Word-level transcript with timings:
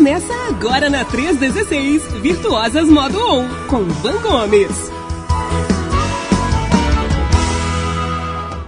Começa 0.00 0.32
agora 0.48 0.88
na 0.88 1.04
316, 1.04 2.22
Virtuosas 2.22 2.88
Modo 2.88 3.18
On, 3.18 3.46
com 3.68 3.84
Van 3.84 4.18
Gomes. 4.22 4.90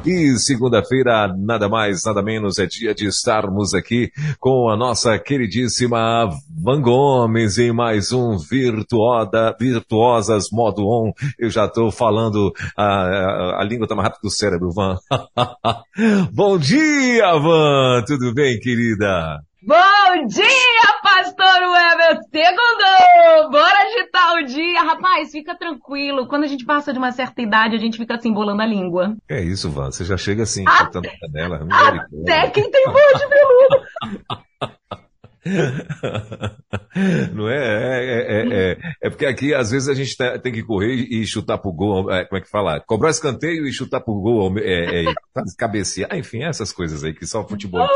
E 0.05 0.37
segunda-feira, 0.37 1.35
nada 1.35 1.71
mais, 1.71 2.05
nada 2.05 2.23
menos, 2.23 2.59
é 2.59 2.67
dia 2.67 2.95
de 2.95 3.07
estarmos 3.07 3.73
aqui 3.73 4.13
com 4.39 4.69
a 4.69 4.77
nossa 4.77 5.19
queridíssima 5.19 6.29
Van 6.63 6.83
Gomes 6.83 7.57
em 7.57 7.73
mais 7.73 8.13
um 8.13 8.37
Virtuoda, 8.37 9.57
Virtuosas 9.59 10.51
Modo 10.53 10.83
On. 10.87 11.13
Eu 11.39 11.49
já 11.49 11.65
estou 11.65 11.91
falando, 11.91 12.53
a, 12.77 12.85
a, 12.85 13.63
a 13.63 13.65
língua 13.65 13.87
está 13.87 13.95
mais 13.95 14.09
rápida 14.09 14.29
do 14.29 14.31
cérebro, 14.31 14.71
Van. 14.71 14.99
Bom 16.31 16.59
dia, 16.59 17.33
Van! 17.39 18.05
Tudo 18.07 18.35
bem, 18.35 18.61
querida? 18.61 19.41
Bom 19.65 20.27
dia, 20.27 20.92
pastor 21.13 21.61
Weber! 21.71 22.21
Segundou! 22.31 23.51
Bora 23.51 23.79
agitar 23.83 24.35
o 24.37 24.45
dia! 24.45 24.83
Rapaz, 24.83 25.31
fica 25.31 25.55
tranquilo. 25.55 26.27
Quando 26.27 26.45
a 26.45 26.47
gente 26.47 26.65
passa 26.65 26.93
de 26.93 26.99
uma 26.99 27.13
certa 27.13 27.43
idade, 27.43 27.77
a 27.77 27.79
gente 27.79 27.99
fica 27.99 28.15
assim, 28.15 28.33
bolando 28.33 28.63
a 28.63 28.67
língua. 28.67 29.15
É 29.29 29.43
isso, 29.43 29.71
Van. 29.71 29.91
Você 29.91 30.05
já 30.05 30.17
chega 30.17 30.45
assim, 30.45 30.65
até, 30.67 30.99
a 30.99 31.19
canela. 31.21 31.67
Até 32.23 32.51
quem 32.51 32.71
tem 32.71 32.85
voz 32.87 33.19
de 33.19 33.27
veludo. 33.29 33.85
Não 37.35 37.49
é? 37.49 37.57
É, 37.57 38.21
é, 38.21 38.71
é? 38.73 38.79
é, 39.03 39.11
porque 39.11 39.27
aqui 39.27 39.53
às 39.53 39.71
vezes 39.73 39.89
a 39.89 39.95
gente 39.95 40.17
tem 40.41 40.53
que 40.53 40.63
correr 40.63 40.95
e 40.95 41.27
chutar 41.27 41.59
pro 41.59 41.73
gol, 41.73 42.11
é, 42.13 42.25
como 42.25 42.39
é 42.39 42.41
que 42.41 42.51
fala? 42.51 42.81
Cobrar 42.81 43.11
escanteio 43.11 43.67
e 43.67 43.73
chutar 43.73 44.01
pro 44.01 44.15
gol, 44.21 44.57
é, 44.59 45.05
é, 45.05 45.15
cabecear, 45.59 46.17
enfim, 46.17 46.45
essas 46.45 46.73
coisas 46.73 47.03
aí 47.03 47.13
que 47.13 47.27
só 47.27 47.47
futebol 47.47 47.89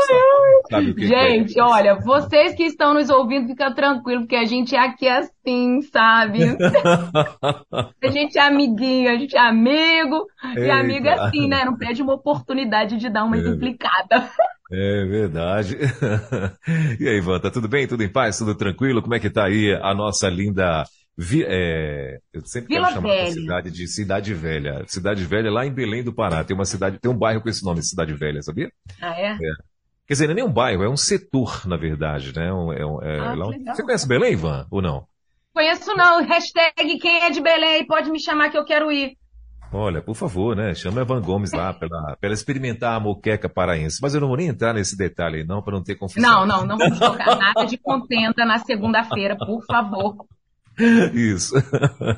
sabe, 0.69 0.91
o 0.91 0.95
que 0.95 1.07
Gente, 1.07 1.59
olha, 1.61 1.95
vocês 1.95 2.53
que 2.53 2.63
estão 2.63 2.93
nos 2.93 3.09
ouvindo, 3.09 3.47
fica 3.47 3.73
tranquilo, 3.73 4.21
porque 4.21 4.35
a 4.35 4.45
gente 4.45 4.75
é 4.75 4.79
aqui 4.79 5.07
assim, 5.07 5.81
sabe? 5.83 6.39
a 8.03 8.07
gente 8.09 8.37
é 8.37 8.41
amiguinho, 8.41 9.09
a 9.09 9.15
gente 9.15 9.35
é 9.35 9.39
amigo, 9.39 10.27
Eita. 10.43 10.59
e 10.59 10.69
amigo 10.69 11.07
é 11.07 11.13
assim, 11.13 11.47
né? 11.47 11.63
Não 11.63 11.77
pede 11.77 12.01
uma 12.01 12.13
oportunidade 12.13 12.97
de 12.97 13.09
dar 13.09 13.23
uma 13.23 13.37
implicada. 13.37 14.29
É 14.71 15.05
verdade. 15.05 15.77
e 16.99 17.07
aí, 17.07 17.17
Ivan, 17.17 17.39
tá 17.39 17.49
tudo 17.49 17.67
bem? 17.67 17.87
Tudo 17.87 18.03
em 18.03 18.11
paz? 18.11 18.37
Tudo 18.37 18.55
tranquilo? 18.55 19.01
Como 19.01 19.15
é 19.15 19.19
que 19.19 19.29
tá 19.29 19.45
aí 19.45 19.73
a 19.73 19.93
nossa 19.93 20.29
linda 20.29 20.83
Vi, 21.19 21.43
é, 21.43 22.19
eu 22.31 22.45
sempre 22.45 22.75
Vila 22.75 22.89
quero 22.89 23.01
chamar 23.01 23.09
Velha. 23.09 23.27
a 23.27 23.31
cidade 23.31 23.71
de 23.71 23.87
Cidade 23.87 24.33
Velha. 24.35 24.83
Cidade 24.85 25.25
Velha 25.25 25.49
lá 25.49 25.65
em 25.65 25.73
Belém 25.73 26.03
do 26.03 26.13
Pará. 26.13 26.43
Tem 26.43 26.55
uma 26.55 26.63
cidade, 26.63 26.99
tem 26.99 27.09
um 27.09 27.17
bairro 27.17 27.41
com 27.41 27.49
esse 27.49 27.65
nome, 27.65 27.81
Cidade 27.81 28.13
Velha, 28.13 28.39
sabia? 28.43 28.71
Ah, 29.01 29.19
é? 29.19 29.31
é. 29.31 29.37
Quer 30.05 30.13
dizer, 30.13 30.27
não 30.27 30.33
é 30.33 30.35
nem 30.35 30.43
um 30.45 30.53
bairro, 30.53 30.83
é 30.83 30.89
um 30.89 30.95
setor, 30.95 31.65
na 31.65 31.75
verdade, 31.75 32.31
né? 32.35 32.45
É, 32.45 33.15
é, 33.15 33.19
ah, 33.19 33.33
lá, 33.33 33.47
você 33.73 33.81
conhece 33.81 34.07
Belém, 34.07 34.33
Ivan, 34.33 34.67
ou 34.69 34.79
não? 34.79 35.07
Conheço 35.55 35.95
não. 35.95 36.23
Hashtag 36.23 36.99
quem 36.99 37.23
é 37.23 37.31
de 37.31 37.41
Belém 37.41 37.85
pode 37.87 38.11
me 38.11 38.19
chamar 38.19 38.51
que 38.51 38.57
eu 38.57 38.63
quero 38.63 38.91
ir. 38.91 39.17
Olha, 39.71 40.01
por 40.01 40.15
favor, 40.15 40.55
né? 40.55 40.73
Chama 40.73 41.01
Evan 41.01 41.21
Gomes 41.21 41.51
lá 41.51 41.73
para 41.73 42.17
ela 42.21 42.33
experimentar 42.33 42.95
a 42.95 42.99
moqueca 42.99 43.49
paraense. 43.49 43.99
Mas 44.01 44.13
eu 44.13 44.21
não 44.21 44.27
vou 44.27 44.37
nem 44.37 44.47
entrar 44.47 44.73
nesse 44.73 44.97
detalhe 44.97 45.43
não, 45.43 45.61
para 45.61 45.73
não 45.73 45.83
ter 45.83 45.95
confusão. 45.95 46.21
Não, 46.21 46.45
não, 46.45 46.65
não 46.65 46.77
vamos 46.77 46.99
colocar 46.99 47.35
nada 47.35 47.65
de 47.65 47.77
contenta 47.77 48.45
na 48.45 48.59
segunda-feira, 48.59 49.35
por 49.35 49.63
favor. 49.65 50.25
Isso. 51.13 51.55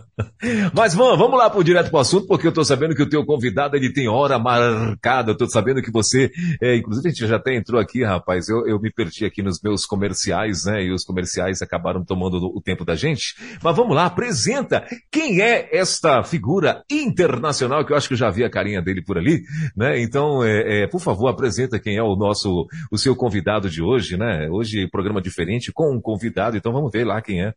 Mas 0.74 0.94
vamos, 0.94 1.18
vamos 1.18 1.38
lá 1.38 1.50
pro 1.50 1.64
direto 1.64 1.90
pro 1.90 2.00
assunto, 2.00 2.28
porque 2.28 2.46
eu 2.46 2.50
estou 2.50 2.66
sabendo 2.66 2.94
que 2.94 3.02
o 3.02 3.10
teu 3.10 3.26
convidado 3.26 3.78
ele 3.78 3.92
tem 3.92 4.10
hora 4.10 4.38
marcada. 4.38 5.32
Eu 5.32 5.38
tô 5.38 5.48
sabendo 5.50 5.82
que 5.82 5.92
você, 5.92 6.30
é, 6.62 6.76
inclusive 6.76 7.08
a 7.08 7.12
gente 7.12 7.28
já 7.28 7.38
até 7.38 7.56
entrou 7.56 7.80
aqui, 7.80 8.04
rapaz. 8.04 8.50
Eu, 8.50 8.68
eu 8.68 8.80
me 8.80 8.92
perdi 8.92 9.26
aqui 9.26 9.42
nos 9.42 9.62
meus 9.64 9.86
comerciais, 9.86 10.66
né? 10.66 10.84
E 10.84 10.92
os 10.92 11.04
comerciais 11.04 11.62
acabaram 11.62 12.04
tomando 12.04 12.38
o 12.38 12.62
tempo 12.62 12.84
da 12.84 12.96
gente. 12.96 13.36
Mas 13.64 13.76
vamos 13.76 13.96
lá, 13.96 14.06
apresenta 14.06 14.86
quem 15.12 15.42
é 15.42 15.70
esta 15.72 16.22
figura 16.24 16.84
internacional 16.92 17.86
que 17.86 17.94
eu 17.94 17.98
acho 17.98 18.08
que 18.08 18.14
eu 18.14 18.18
já 18.18 18.30
vi 18.30 18.44
a 18.44 18.50
carinha 18.50 18.81
dele 18.81 19.02
por 19.02 19.18
ali, 19.18 19.42
né? 19.75 20.02
Então, 20.02 20.44
é, 20.44 20.84
é, 20.84 20.88
por 20.88 21.00
favor, 21.00 21.30
apresenta 21.30 21.80
quem 21.80 21.96
é 21.96 22.03
o 22.03 22.16
nosso, 22.16 22.68
o 22.92 22.98
seu 22.98 23.16
convidado 23.16 23.69
de 23.69 23.81
hoje, 23.81 24.18
né? 24.18 24.50
Hoje 24.50 24.88
programa 24.90 25.22
diferente 25.22 25.72
com 25.72 25.96
um 25.96 26.02
convidado. 26.02 26.58
Então 26.58 26.74
vamos 26.74 26.92
ver 26.92 27.06
lá 27.06 27.22
quem 27.22 27.42
é. 27.42 27.53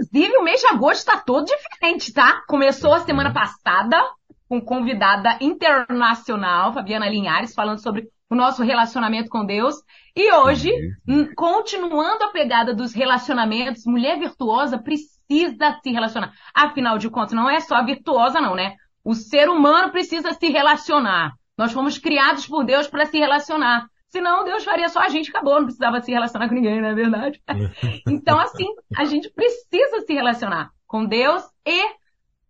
Inclusive, 0.00 0.36
o 0.38 0.44
mês 0.44 0.60
de 0.60 0.66
agosto 0.68 0.98
está 0.98 1.18
todo 1.18 1.46
diferente, 1.46 2.12
tá? 2.12 2.42
Começou 2.46 2.94
a 2.94 3.00
semana 3.00 3.32
passada 3.32 4.02
com 4.48 4.60
convidada 4.60 5.36
internacional, 5.40 6.72
Fabiana 6.72 7.08
Linhares, 7.08 7.54
falando 7.54 7.82
sobre 7.82 8.08
o 8.30 8.34
nosso 8.34 8.62
relacionamento 8.62 9.28
com 9.28 9.44
Deus. 9.44 9.76
E 10.14 10.32
hoje, 10.32 10.72
uhum. 11.06 11.28
continuando 11.34 12.24
a 12.24 12.32
pegada 12.32 12.74
dos 12.74 12.92
relacionamentos, 12.92 13.84
mulher 13.86 14.18
virtuosa 14.18 14.78
precisa 14.78 15.78
se 15.82 15.92
relacionar. 15.92 16.32
Afinal 16.54 16.98
de 16.98 17.10
contas, 17.10 17.32
não 17.32 17.48
é 17.48 17.60
só 17.60 17.84
virtuosa, 17.84 18.40
não, 18.40 18.54
né? 18.54 18.74
O 19.04 19.14
ser 19.14 19.48
humano 19.48 19.90
precisa 19.90 20.32
se 20.32 20.48
relacionar. 20.48 21.32
Nós 21.56 21.72
fomos 21.72 21.98
criados 21.98 22.46
por 22.46 22.64
Deus 22.64 22.86
para 22.86 23.06
se 23.06 23.18
relacionar. 23.18 23.86
Senão 24.08 24.44
Deus 24.44 24.64
faria 24.64 24.88
só 24.88 25.00
a 25.00 25.08
gente, 25.08 25.30
acabou, 25.30 25.56
não 25.56 25.64
precisava 25.64 26.00
se 26.00 26.10
relacionar 26.10 26.48
com 26.48 26.54
ninguém, 26.54 26.80
não 26.80 26.88
é 26.88 26.94
verdade? 26.94 27.42
então, 28.08 28.38
assim, 28.38 28.66
a 28.96 29.04
gente 29.04 29.30
precisa 29.30 30.00
se 30.06 30.12
relacionar 30.14 30.70
com 30.86 31.04
Deus 31.04 31.42
e 31.66 31.82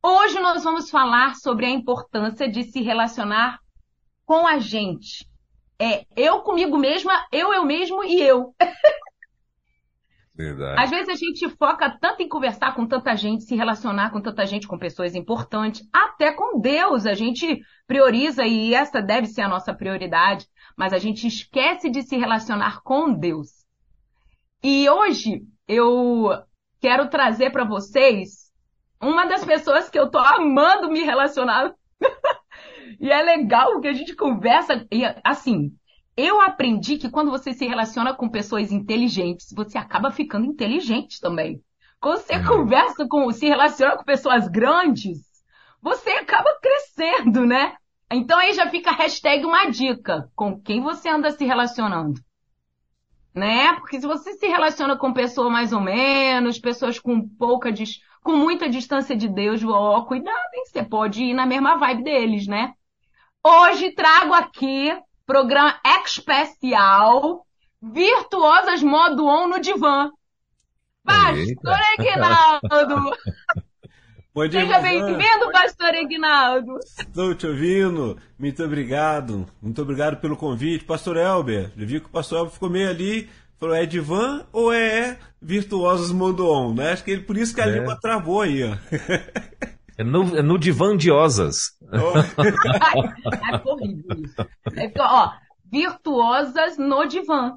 hoje 0.02 0.38
nós 0.38 0.62
vamos 0.62 0.88
falar 0.88 1.34
sobre 1.34 1.66
a 1.66 1.70
importância 1.70 2.48
de 2.48 2.62
se 2.62 2.80
relacionar 2.80 3.58
com 4.24 4.46
a 4.46 4.58
gente. 4.58 5.26
É 5.80 6.04
eu 6.16 6.40
comigo 6.40 6.76
mesma, 6.76 7.26
eu, 7.32 7.52
eu 7.52 7.64
mesmo 7.64 8.04
e 8.04 8.20
eu. 8.22 8.54
Verdade. 10.38 10.80
Às 10.80 10.90
vezes 10.90 11.08
a 11.08 11.14
gente 11.16 11.48
foca 11.56 11.90
tanto 12.00 12.22
em 12.22 12.28
conversar 12.28 12.72
com 12.72 12.86
tanta 12.86 13.16
gente, 13.16 13.42
se 13.42 13.56
relacionar 13.56 14.10
com 14.10 14.20
tanta 14.20 14.46
gente, 14.46 14.68
com 14.68 14.78
pessoas 14.78 15.16
importantes, 15.16 15.82
até 15.92 16.32
com 16.32 16.60
Deus. 16.60 17.06
A 17.06 17.14
gente 17.14 17.60
prioriza 17.88 18.46
e 18.46 18.72
essa 18.72 19.02
deve 19.02 19.26
ser 19.26 19.42
a 19.42 19.48
nossa 19.48 19.74
prioridade 19.74 20.46
mas 20.78 20.92
a 20.92 20.98
gente 20.98 21.26
esquece 21.26 21.90
de 21.90 22.02
se 22.02 22.16
relacionar 22.16 22.82
com 22.82 23.12
Deus. 23.12 23.48
E 24.62 24.88
hoje 24.88 25.42
eu 25.66 26.30
quero 26.80 27.10
trazer 27.10 27.50
para 27.50 27.64
vocês 27.64 28.52
uma 29.02 29.26
das 29.26 29.44
pessoas 29.44 29.90
que 29.90 29.98
eu 29.98 30.08
tô 30.08 30.18
amando 30.18 30.88
me 30.88 31.00
relacionar. 31.02 31.74
e 33.00 33.10
é 33.10 33.20
legal 33.22 33.80
que 33.80 33.88
a 33.88 33.92
gente 33.92 34.14
conversa 34.14 34.86
e 34.92 35.02
assim, 35.24 35.72
eu 36.16 36.40
aprendi 36.40 36.96
que 36.96 37.10
quando 37.10 37.32
você 37.32 37.52
se 37.52 37.66
relaciona 37.66 38.14
com 38.14 38.28
pessoas 38.28 38.70
inteligentes, 38.70 39.52
você 39.52 39.76
acaba 39.78 40.12
ficando 40.12 40.46
inteligente 40.46 41.20
também. 41.20 41.60
Quando 42.00 42.18
você 42.18 42.36
uhum. 42.36 42.44
conversa 42.44 43.04
com, 43.08 43.32
se 43.32 43.46
relaciona 43.46 43.96
com 43.96 44.04
pessoas 44.04 44.46
grandes, 44.46 45.18
você 45.82 46.10
acaba 46.10 46.56
crescendo, 46.62 47.44
né? 47.44 47.74
Então 48.10 48.38
aí 48.38 48.54
já 48.54 48.68
fica 48.70 48.90
a 48.90 48.94
hashtag 48.94 49.44
uma 49.44 49.70
dica. 49.70 50.30
Com 50.34 50.58
quem 50.60 50.80
você 50.80 51.08
anda 51.08 51.30
se 51.30 51.44
relacionando? 51.44 52.20
Né? 53.34 53.74
Porque 53.74 54.00
se 54.00 54.06
você 54.06 54.32
se 54.34 54.46
relaciona 54.46 54.96
com 54.96 55.12
pessoas 55.12 55.52
mais 55.52 55.72
ou 55.72 55.80
menos, 55.80 56.58
pessoas 56.58 56.98
com 56.98 57.28
pouca, 57.28 57.72
com 58.22 58.36
muita 58.36 58.68
distância 58.68 59.14
de 59.14 59.28
Deus, 59.28 59.62
ó, 59.62 60.02
cuidado, 60.02 60.54
hein? 60.54 60.64
Você 60.66 60.82
pode 60.82 61.22
ir 61.22 61.34
na 61.34 61.46
mesma 61.46 61.76
vibe 61.76 62.04
deles, 62.04 62.46
né? 62.46 62.72
Hoje 63.44 63.92
trago 63.92 64.34
aqui 64.34 64.90
programa 65.26 65.78
especial 66.02 67.46
Virtuosas 67.80 68.82
Modo 68.82 69.26
On 69.26 69.46
no 69.46 69.60
Divã. 69.60 70.10
Pastor 71.04 71.78
Aguinaldo! 71.98 73.16
Bom 74.38 74.46
dia, 74.46 74.60
Seja 74.60 74.78
bem-vindo, 74.78 75.50
pastor 75.50 75.92
Ignaldo. 75.96 76.78
Estou 76.96 77.34
te 77.34 77.44
ouvindo. 77.44 78.16
Muito 78.38 78.62
obrigado. 78.62 79.44
Muito 79.60 79.82
obrigado 79.82 80.20
pelo 80.20 80.36
convite. 80.36 80.84
Pastor 80.84 81.16
Elber, 81.16 81.72
eu 81.76 81.84
vi 81.84 81.98
que 81.98 82.06
o 82.06 82.10
pastor 82.10 82.38
Elber 82.38 82.52
ficou 82.52 82.70
meio 82.70 82.88
ali. 82.88 83.28
Falou, 83.58 83.74
é 83.74 83.84
divã 83.84 84.46
ou 84.52 84.72
é 84.72 85.18
Virtuosos 85.42 86.12
Mondoon, 86.12 86.72
né? 86.72 86.92
Acho 86.92 87.02
que 87.02 87.10
ele, 87.10 87.22
por 87.22 87.36
isso 87.36 87.52
que 87.52 87.60
a 87.60 87.66
é. 87.66 87.80
língua 87.80 87.98
travou 88.00 88.42
aí, 88.42 88.62
ó. 88.62 88.76
É 89.98 90.04
no, 90.04 90.36
é 90.36 90.40
no 90.40 90.56
divã 90.56 90.96
de 90.96 91.10
osas. 91.10 91.76
Oh. 91.90 92.18
é 92.20 93.62
horrível 93.64 94.16
isso. 94.24 94.40
É, 94.76 94.92
ó, 95.00 95.32
virtuosas 95.68 96.78
no 96.78 97.04
divã. 97.06 97.56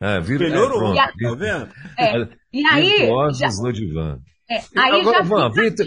É, 0.00 0.18
vir... 0.18 0.40
Melhorou, 0.40 0.94
é, 0.94 0.96
tá 0.96 1.34
vendo? 1.36 1.68
É. 1.96 2.28
E 2.52 2.66
aí, 2.66 2.98
virtuosas 2.98 3.38
já... 3.38 3.62
no 3.62 3.72
divã. 3.72 4.18
É, 4.50 4.56
aí 4.76 5.00
Agora, 5.00 5.18
já 5.18 5.22
Van, 5.24 5.50
Vitor, 5.50 5.86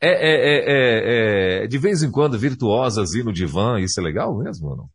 é, 0.00 0.08
é, 0.10 1.64
é, 1.64 1.66
de 1.66 1.78
vez 1.78 2.02
em 2.02 2.10
quando, 2.10 2.38
virtuosas 2.38 3.14
ir 3.14 3.24
no 3.24 3.32
divã, 3.32 3.80
isso 3.80 3.98
é 4.00 4.02
legal 4.02 4.36
mesmo 4.36 4.68
ou 4.68 4.76
não? 4.76 4.88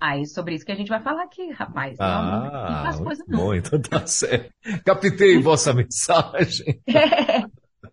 Aí, 0.00 0.26
sobre 0.26 0.56
isso 0.56 0.64
que 0.64 0.72
a 0.72 0.74
gente 0.74 0.88
vai 0.88 1.00
falar 1.00 1.22
aqui, 1.22 1.50
rapaz. 1.52 1.96
Ah, 2.00 2.82
não, 2.84 2.92
não 2.92 3.04
coisa, 3.04 3.24
não. 3.28 3.38
bom, 3.38 3.54
então 3.54 3.80
tá 3.80 4.04
certo. 4.06 4.50
Captei 4.84 5.40
vossa 5.40 5.72
mensagem. 5.74 6.80
É. 6.88 7.44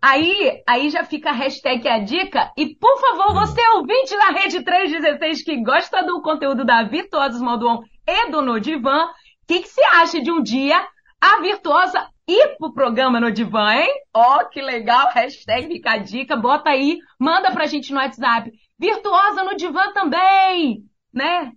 Aí, 0.02 0.62
aí 0.66 0.90
já 0.90 1.04
fica 1.04 1.30
a 1.30 1.34
hashtag 1.34 1.86
a 1.86 1.98
dica. 2.00 2.50
E, 2.56 2.74
por 2.74 2.98
favor, 3.00 3.34
você 3.34 3.60
ouvinte 3.76 4.16
da 4.16 4.30
Rede 4.30 4.62
316 4.62 5.44
que 5.44 5.62
gosta 5.62 6.02
do 6.04 6.20
conteúdo 6.22 6.64
da 6.64 6.82
Virtuosos 6.82 7.40
On 7.42 7.82
e 8.08 8.30
do 8.30 8.42
No 8.42 8.58
Divã, 8.58 9.04
o 9.04 9.08
que, 9.46 9.60
que 9.60 9.68
você 9.68 9.82
acha 9.84 10.20
de 10.20 10.32
um 10.32 10.42
dia 10.42 10.84
a 11.20 11.40
virtuosa 11.42 12.08
ir 12.32 12.56
pro 12.58 12.72
programa 12.72 13.20
no 13.20 13.30
Divã, 13.30 13.72
hein? 13.72 13.88
Ó, 14.14 14.38
oh, 14.38 14.48
que 14.48 14.60
legal, 14.60 15.10
hashtag 15.12 15.68
fica 15.68 15.92
a 15.92 15.98
dica, 15.98 16.36
bota 16.36 16.70
aí, 16.70 16.98
manda 17.18 17.50
pra 17.50 17.66
gente 17.66 17.92
no 17.92 17.98
WhatsApp. 17.98 18.50
Virtuosa 18.78 19.44
no 19.44 19.56
Divã 19.56 19.92
também, 19.92 20.84
né? 21.12 21.52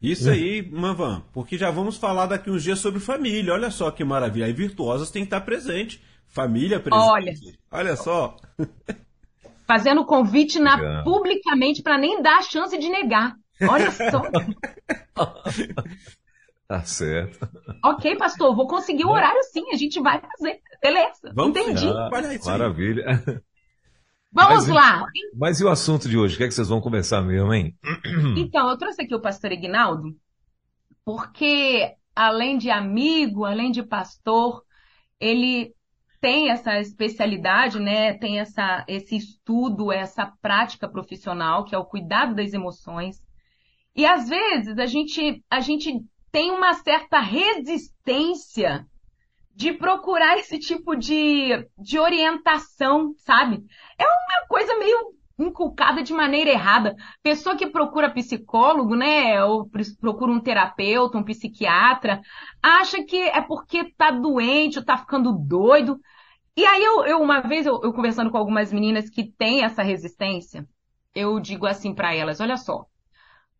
Isso 0.00 0.28
aí, 0.28 0.68
Manvan, 0.68 1.22
porque 1.32 1.56
já 1.56 1.70
vamos 1.70 1.96
falar 1.96 2.26
daqui 2.26 2.50
uns 2.50 2.64
dias 2.64 2.80
sobre 2.80 2.98
família. 2.98 3.52
Olha 3.52 3.70
só 3.70 3.88
que 3.90 4.02
maravilha. 4.02 4.46
Aí 4.46 4.52
virtuosas 4.52 5.12
tem 5.12 5.22
que 5.22 5.26
estar 5.26 5.42
presente. 5.42 6.02
Família 6.26 6.80
presente. 6.80 7.08
Olha. 7.08 7.32
Olha 7.70 7.96
só. 7.96 8.36
Fazendo 9.64 10.04
convite 10.04 10.58
na, 10.58 11.04
publicamente 11.04 11.82
para 11.82 11.98
nem 11.98 12.20
dar 12.20 12.38
a 12.38 12.42
chance 12.42 12.76
de 12.76 12.88
negar. 12.88 13.36
Olha 13.68 13.92
só. 13.92 14.22
Tá 16.72 16.82
certo. 16.84 17.46
Ok, 17.84 18.16
pastor, 18.16 18.54
vou 18.54 18.66
conseguir 18.66 19.04
o 19.04 19.08
um 19.08 19.10
horário 19.10 19.42
sim, 19.42 19.72
a 19.72 19.76
gente 19.76 20.00
vai 20.00 20.20
fazer. 20.20 20.60
Beleza, 20.80 21.32
Vamos 21.34 21.50
entendi. 21.50 21.88
Ah, 21.88 22.08
maravilha. 22.46 23.04
Vamos 24.32 24.68
mas, 24.68 24.68
lá. 24.68 25.06
Mas 25.34 25.60
e 25.60 25.64
o 25.64 25.68
assunto 25.68 26.08
de 26.08 26.16
hoje? 26.16 26.34
O 26.34 26.38
que 26.38 26.44
é 26.44 26.48
que 26.48 26.54
vocês 26.54 26.68
vão 26.68 26.80
conversar 26.80 27.20
mesmo, 27.20 27.52
hein? 27.52 27.76
Então, 28.38 28.70
eu 28.70 28.78
trouxe 28.78 29.02
aqui 29.02 29.14
o 29.14 29.20
pastor 29.20 29.50
Ignaldo, 29.50 30.16
porque 31.04 31.92
além 32.14 32.56
de 32.56 32.70
amigo, 32.70 33.44
além 33.44 33.72
de 33.72 33.82
pastor, 33.82 34.62
ele 35.20 35.74
tem 36.20 36.50
essa 36.50 36.78
especialidade, 36.78 37.80
né? 37.80 38.14
Tem 38.14 38.38
essa, 38.38 38.84
esse 38.86 39.16
estudo, 39.16 39.92
essa 39.92 40.32
prática 40.40 40.88
profissional, 40.88 41.64
que 41.64 41.74
é 41.74 41.78
o 41.78 41.84
cuidado 41.84 42.34
das 42.34 42.54
emoções. 42.54 43.20
E 43.94 44.06
às 44.06 44.28
vezes 44.28 44.78
a 44.78 44.86
gente, 44.86 45.44
a 45.50 45.60
gente 45.60 46.02
tem 46.32 46.50
uma 46.50 46.72
certa 46.74 47.20
resistência 47.20 48.86
de 49.54 49.72
procurar 49.74 50.38
esse 50.38 50.58
tipo 50.58 50.96
de, 50.96 51.68
de 51.78 51.98
orientação, 51.98 53.14
sabe? 53.18 53.62
É 53.98 54.04
uma 54.04 54.46
coisa 54.48 54.76
meio 54.78 55.14
inculcada 55.38 56.02
de 56.02 56.12
maneira 56.12 56.50
errada. 56.50 56.96
Pessoa 57.22 57.56
que 57.56 57.66
procura 57.66 58.10
psicólogo, 58.10 58.96
né, 58.96 59.44
ou 59.44 59.68
procura 60.00 60.32
um 60.32 60.40
terapeuta, 60.40 61.18
um 61.18 61.24
psiquiatra, 61.24 62.22
acha 62.62 63.02
que 63.04 63.16
é 63.16 63.40
porque 63.42 63.92
tá 63.92 64.10
doente 64.10 64.78
ou 64.78 64.84
tá 64.84 64.96
ficando 64.96 65.32
doido. 65.32 66.00
E 66.56 66.64
aí 66.64 66.82
eu, 66.82 67.04
eu 67.04 67.20
uma 67.20 67.40
vez 67.40 67.66
eu, 67.66 67.80
eu 67.82 67.92
conversando 67.92 68.30
com 68.30 68.38
algumas 68.38 68.72
meninas 68.72 69.08
que 69.10 69.24
têm 69.24 69.64
essa 69.64 69.82
resistência, 69.82 70.66
eu 71.14 71.38
digo 71.40 71.66
assim 71.66 71.94
para 71.94 72.14
elas, 72.14 72.40
olha 72.40 72.56
só, 72.56 72.86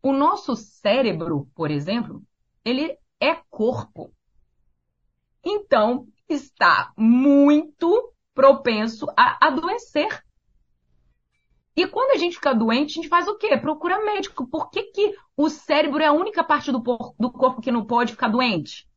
o 0.01 0.11
nosso 0.11 0.55
cérebro, 0.55 1.47
por 1.55 1.71
exemplo, 1.71 2.21
ele 2.63 2.97
é 3.19 3.35
corpo. 3.49 4.13
Então, 5.43 6.07
está 6.27 6.91
muito 6.97 8.13
propenso 8.33 9.05
a 9.17 9.47
adoecer. 9.47 10.23
E 11.75 11.87
quando 11.87 12.11
a 12.11 12.17
gente 12.17 12.35
fica 12.35 12.53
doente, 12.53 12.91
a 12.91 13.01
gente 13.01 13.09
faz 13.09 13.27
o 13.27 13.35
quê? 13.35 13.57
Procura 13.57 14.03
médico. 14.05 14.47
Por 14.47 14.69
que, 14.69 14.83
que 14.83 15.15
o 15.35 15.49
cérebro 15.49 16.01
é 16.01 16.07
a 16.07 16.13
única 16.13 16.43
parte 16.43 16.71
do, 16.71 16.79
do 17.19 17.31
corpo 17.31 17.61
que 17.61 17.71
não 17.71 17.85
pode 17.85 18.13
ficar 18.13 18.27
doente? 18.27 18.87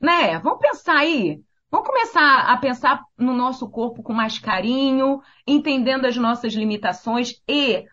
Né? 0.00 0.38
Vamos 0.38 0.58
pensar 0.58 0.96
aí. 0.96 1.42
Vamos 1.70 1.86
começar 1.86 2.50
a 2.50 2.56
pensar 2.58 3.02
no 3.16 3.32
nosso 3.32 3.70
corpo 3.70 4.02
com 4.02 4.12
mais 4.12 4.38
carinho, 4.38 5.20
entendendo 5.46 6.06
as 6.06 6.16
nossas 6.16 6.52
limitações 6.52 7.40
e 7.48 7.84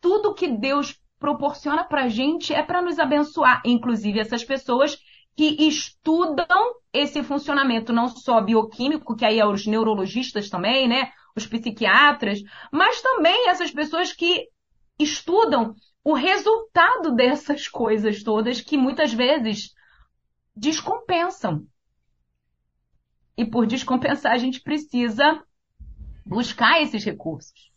tudo 0.00 0.34
que 0.34 0.48
Deus 0.48 0.98
proporciona 1.18 1.84
para 1.84 2.04
a 2.04 2.08
gente 2.08 2.54
é 2.54 2.62
para 2.62 2.82
nos 2.82 2.98
abençoar, 2.98 3.60
inclusive 3.64 4.20
essas 4.20 4.44
pessoas 4.44 4.98
que 5.36 5.68
estudam 5.68 6.74
esse 6.92 7.22
funcionamento 7.22 7.92
não 7.92 8.08
só 8.08 8.40
bioquímico, 8.40 9.14
que 9.14 9.24
aí 9.24 9.38
é 9.38 9.46
os 9.46 9.66
neurologistas 9.66 10.50
também, 10.50 10.88
né, 10.88 11.12
os 11.36 11.46
psiquiatras, 11.46 12.40
mas 12.72 13.00
também 13.00 13.48
essas 13.48 13.70
pessoas 13.70 14.12
que 14.12 14.48
estudam 14.98 15.74
o 16.02 16.12
resultado 16.12 17.14
dessas 17.14 17.66
coisas 17.68 18.22
todas 18.22 18.60
que 18.60 18.76
muitas 18.76 19.12
vezes 19.12 19.74
descompensam. 20.56 21.64
E 23.36 23.44
por 23.44 23.66
descompensar 23.66 24.32
a 24.32 24.38
gente 24.38 24.60
precisa 24.60 25.40
buscar 26.26 26.82
esses 26.82 27.04
recursos. 27.04 27.70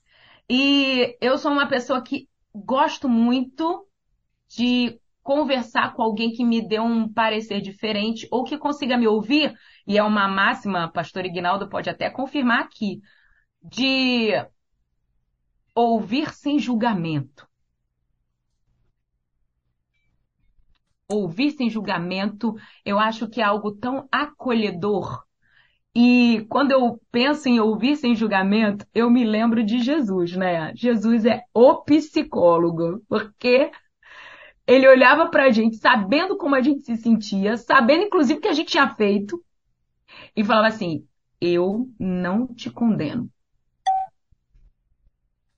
E 0.49 1.15
eu 1.21 1.37
sou 1.37 1.51
uma 1.51 1.67
pessoa 1.67 2.01
que 2.01 2.27
gosto 2.53 3.07
muito 3.07 3.87
de 4.47 4.99
conversar 5.23 5.93
com 5.93 6.01
alguém 6.01 6.31
que 6.31 6.43
me 6.43 6.67
dê 6.67 6.79
um 6.79 7.11
parecer 7.11 7.61
diferente 7.61 8.27
ou 8.31 8.43
que 8.43 8.57
consiga 8.57 8.97
me 8.97 9.07
ouvir, 9.07 9.53
e 9.87 9.97
é 9.97 10.03
uma 10.03 10.27
máxima, 10.27 10.91
pastor 10.91 11.25
Ignaldo 11.25 11.69
pode 11.69 11.89
até 11.89 12.09
confirmar 12.09 12.61
aqui, 12.61 13.01
de 13.61 14.31
ouvir 15.75 16.33
sem 16.33 16.59
julgamento. 16.59 17.47
Ouvir 21.07 21.51
sem 21.51 21.69
julgamento, 21.69 22.55
eu 22.85 22.97
acho 22.97 23.27
que 23.27 23.41
é 23.41 23.43
algo 23.43 23.73
tão 23.73 24.07
acolhedor 24.11 25.25
e 25.93 26.45
quando 26.49 26.71
eu 26.71 27.01
penso 27.11 27.49
em 27.49 27.59
ouvir 27.59 27.97
sem 27.97 28.15
julgamento, 28.15 28.85
eu 28.93 29.09
me 29.09 29.25
lembro 29.25 29.63
de 29.63 29.79
Jesus, 29.79 30.35
né? 30.35 30.73
Jesus 30.73 31.25
é 31.25 31.43
o 31.53 31.83
psicólogo, 31.83 33.03
porque 33.09 33.71
ele 34.65 34.87
olhava 34.87 35.29
para 35.29 35.45
a 35.45 35.51
gente 35.51 35.75
sabendo 35.77 36.37
como 36.37 36.55
a 36.55 36.61
gente 36.61 36.83
se 36.83 36.95
sentia, 36.95 37.57
sabendo 37.57 38.03
inclusive 38.03 38.39
o 38.39 38.41
que 38.41 38.47
a 38.47 38.53
gente 38.53 38.69
tinha 38.69 38.95
feito, 38.95 39.43
e 40.35 40.43
falava 40.45 40.67
assim: 40.67 41.05
Eu 41.41 41.89
não 41.99 42.47
te 42.47 42.69
condeno. 42.69 43.29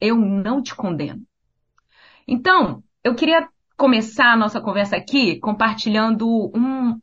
Eu 0.01 0.17
não 0.17 0.63
te 0.63 0.75
condeno. 0.75 1.21
Então, 2.27 2.83
eu 3.03 3.13
queria 3.13 3.47
começar 3.77 4.31
a 4.33 4.37
nossa 4.37 4.59
conversa 4.59 4.95
aqui 4.95 5.39
compartilhando 5.39 6.51
um, 6.55 6.99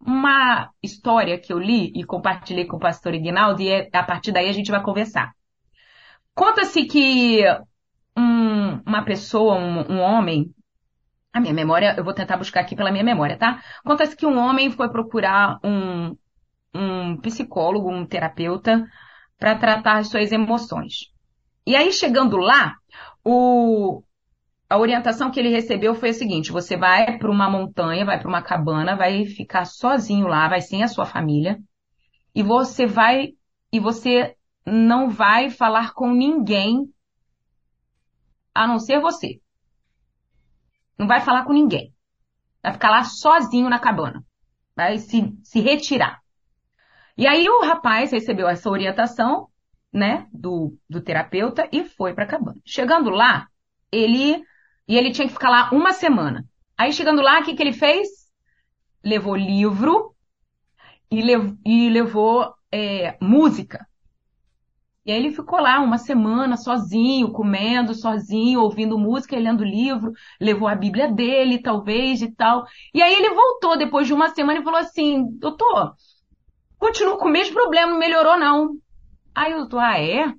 uma 0.00 0.70
história 0.82 1.38
que 1.38 1.52
eu 1.52 1.58
li 1.58 1.92
e 1.94 2.04
compartilhei 2.04 2.64
com 2.64 2.76
o 2.76 2.80
pastor 2.80 3.14
Ignaldo, 3.14 3.60
e 3.60 3.68
é, 3.68 3.88
a 3.92 4.02
partir 4.02 4.32
daí 4.32 4.48
a 4.48 4.52
gente 4.52 4.70
vai 4.70 4.82
conversar. 4.82 5.32
Conta-se 6.34 6.84
que 6.86 7.44
um, 8.16 8.80
uma 8.86 9.04
pessoa, 9.04 9.56
um, 9.56 9.92
um, 9.92 10.00
homem, 10.00 10.54
a 11.32 11.40
minha 11.40 11.52
memória, 11.52 11.94
eu 11.96 12.04
vou 12.04 12.14
tentar 12.14 12.38
buscar 12.38 12.60
aqui 12.60 12.74
pela 12.74 12.90
minha 12.90 13.04
memória, 13.04 13.36
tá? 13.36 13.62
Conta-se 13.84 14.16
que 14.16 14.26
um 14.26 14.38
homem 14.38 14.70
foi 14.70 14.90
procurar 14.90 15.58
um, 15.62 16.16
um 16.74 17.16
psicólogo, 17.18 17.90
um 17.90 18.06
terapeuta, 18.06 18.86
para 19.38 19.54
tratar 19.56 19.98
as 19.98 20.08
suas 20.08 20.32
emoções. 20.32 21.12
E 21.66 21.76
aí, 21.76 21.92
chegando 21.92 22.36
lá, 22.36 22.74
o, 23.24 24.02
a 24.70 24.78
orientação 24.78 25.32
que 25.32 25.40
ele 25.40 25.48
recebeu 25.48 25.96
foi 25.96 26.10
a 26.10 26.14
seguinte: 26.14 26.52
você 26.52 26.76
vai 26.76 27.18
para 27.18 27.30
uma 27.30 27.50
montanha, 27.50 28.06
vai 28.06 28.20
para 28.20 28.28
uma 28.28 28.40
cabana, 28.40 28.94
vai 28.94 29.26
ficar 29.26 29.64
sozinho 29.64 30.28
lá, 30.28 30.48
vai 30.48 30.60
sem 30.60 30.84
a 30.84 30.88
sua 30.88 31.04
família, 31.04 31.58
e 32.32 32.40
você 32.40 32.86
vai 32.86 33.32
e 33.72 33.80
você 33.80 34.36
não 34.64 35.10
vai 35.10 35.50
falar 35.50 35.92
com 35.92 36.12
ninguém 36.12 36.88
a 38.54 38.66
não 38.66 38.78
ser 38.78 39.00
você. 39.00 39.40
Não 40.96 41.08
vai 41.08 41.20
falar 41.20 41.44
com 41.44 41.52
ninguém. 41.52 41.92
Vai 42.62 42.72
ficar 42.72 42.90
lá 42.90 43.02
sozinho 43.04 43.68
na 43.68 43.78
cabana. 43.78 44.24
Vai 44.76 44.98
se, 44.98 45.36
se 45.42 45.60
retirar. 45.60 46.20
E 47.16 47.26
aí 47.26 47.48
o 47.48 47.62
rapaz 47.62 48.12
recebeu 48.12 48.48
essa 48.48 48.70
orientação, 48.70 49.48
né, 49.92 50.28
do, 50.32 50.76
do 50.88 51.00
terapeuta 51.00 51.68
e 51.72 51.84
foi 51.84 52.14
para 52.14 52.24
a 52.24 52.28
cabana. 52.28 52.60
Chegando 52.64 53.10
lá, 53.10 53.48
ele 53.90 54.44
e 54.90 54.98
ele 54.98 55.12
tinha 55.12 55.28
que 55.28 55.32
ficar 55.32 55.50
lá 55.50 55.70
uma 55.72 55.92
semana. 55.92 56.44
Aí 56.76 56.92
chegando 56.92 57.22
lá, 57.22 57.38
o 57.38 57.44
que, 57.44 57.54
que 57.54 57.62
ele 57.62 57.72
fez? 57.72 58.08
Levou 59.04 59.36
livro 59.36 60.16
e, 61.08 61.22
lev 61.22 61.56
e 61.64 61.88
levou 61.88 62.52
é, 62.72 63.16
música. 63.22 63.86
E 65.06 65.12
aí 65.12 65.18
ele 65.18 65.30
ficou 65.30 65.60
lá 65.60 65.78
uma 65.78 65.96
semana 65.96 66.56
sozinho, 66.56 67.30
comendo 67.30 67.94
sozinho, 67.94 68.62
ouvindo 68.62 68.98
música 68.98 69.36
e 69.36 69.40
lendo 69.40 69.62
livro, 69.62 70.12
levou 70.40 70.66
a 70.66 70.74
Bíblia 70.74 71.06
dele, 71.06 71.62
talvez, 71.62 72.20
e 72.20 72.34
tal. 72.34 72.66
E 72.92 73.00
aí 73.00 73.14
ele 73.14 73.32
voltou 73.32 73.78
depois 73.78 74.08
de 74.08 74.12
uma 74.12 74.34
semana 74.34 74.58
e 74.58 74.64
falou 74.64 74.80
assim, 74.80 75.24
doutor, 75.38 75.94
continuo 76.76 77.16
com 77.16 77.28
o 77.28 77.32
mesmo 77.32 77.54
problema, 77.54 77.92
não 77.92 77.98
melhorou 77.98 78.36
não. 78.36 78.72
Aí 79.32 79.54
o 79.54 79.58
doutor, 79.58 79.78
ah, 79.78 80.00
é? 80.00 80.34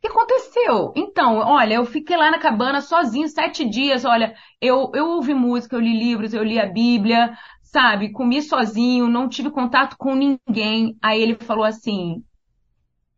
O 0.00 0.02
que 0.02 0.08
aconteceu? 0.08 0.92
Então, 0.96 1.36
olha, 1.40 1.74
eu 1.74 1.84
fiquei 1.84 2.16
lá 2.16 2.30
na 2.30 2.38
cabana 2.38 2.80
sozinho 2.80 3.28
sete 3.28 3.68
dias. 3.68 4.02
Olha, 4.06 4.34
eu, 4.58 4.90
eu 4.94 5.06
ouvi 5.10 5.34
música, 5.34 5.76
eu 5.76 5.80
li 5.80 5.92
livros, 5.98 6.32
eu 6.32 6.42
li 6.42 6.58
a 6.58 6.64
Bíblia, 6.64 7.36
sabe? 7.62 8.10
Comi 8.10 8.40
sozinho, 8.40 9.06
não 9.06 9.28
tive 9.28 9.50
contato 9.50 9.96
com 9.98 10.14
ninguém. 10.14 10.96
Aí 11.02 11.20
ele 11.20 11.34
falou 11.34 11.64
assim: 11.64 12.24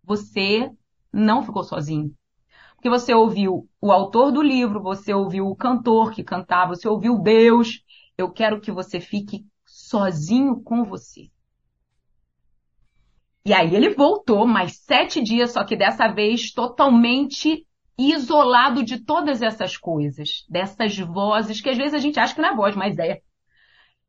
Você 0.03 0.71
não 1.13 1.45
ficou 1.45 1.63
sozinho. 1.63 2.13
Porque 2.75 2.91
você 2.91 3.15
ouviu 3.15 3.69
o 3.81 3.93
autor 3.93 4.33
do 4.33 4.43
livro, 4.43 4.83
você 4.83 5.15
ouviu 5.15 5.47
o 5.47 5.57
cantor 5.57 6.13
que 6.13 6.25
cantava, 6.25 6.75
você 6.75 6.89
ouviu 6.89 7.19
Deus. 7.19 7.85
Eu 8.19 8.33
quero 8.33 8.61
que 8.61 8.73
você 8.73 9.01
fique 9.01 9.47
sozinho 9.65 10.61
com 10.63 10.85
você. 10.85 11.31
E 13.45 13.53
aí 13.53 13.75
ele 13.75 13.91
voltou 13.91 14.47
mais 14.47 14.77
sete 14.79 15.21
dias, 15.21 15.53
só 15.53 15.65
que 15.65 15.77
dessa 15.77 16.09
vez 16.09 16.53
totalmente 16.53 17.67
isolado 17.99 18.83
de 18.83 19.05
todas 19.05 19.43
essas 19.43 19.77
coisas, 19.77 20.45
dessas 20.49 20.97
vozes 20.99 21.61
que 21.61 21.69
às 21.69 21.77
vezes 21.77 21.95
a 21.95 21.99
gente 21.99 22.19
acha 22.19 22.35
que 22.35 22.41
não 22.41 22.51
é 22.51 22.57
voz, 22.57 22.77
mas 22.77 22.99
é. 22.99 23.21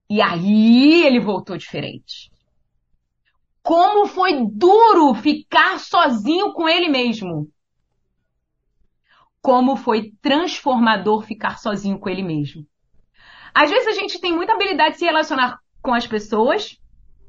E 0.09 0.21
aí 0.21 1.03
ele 1.03 1.19
voltou 1.19 1.57
diferente. 1.57 2.31
Como 3.63 4.05
foi 4.05 4.45
duro 4.51 5.13
ficar 5.15 5.79
sozinho 5.79 6.53
com 6.53 6.67
ele 6.67 6.89
mesmo. 6.89 7.49
Como 9.41 9.75
foi 9.75 10.11
transformador 10.21 11.23
ficar 11.23 11.57
sozinho 11.57 11.97
com 11.97 12.09
ele 12.09 12.21
mesmo. 12.21 12.65
Às 13.53 13.69
vezes 13.69 13.87
a 13.87 13.99
gente 13.99 14.19
tem 14.19 14.33
muita 14.33 14.53
habilidade 14.53 14.93
de 14.93 14.99
se 14.99 15.05
relacionar 15.05 15.59
com 15.81 15.93
as 15.93 16.07
pessoas, 16.07 16.77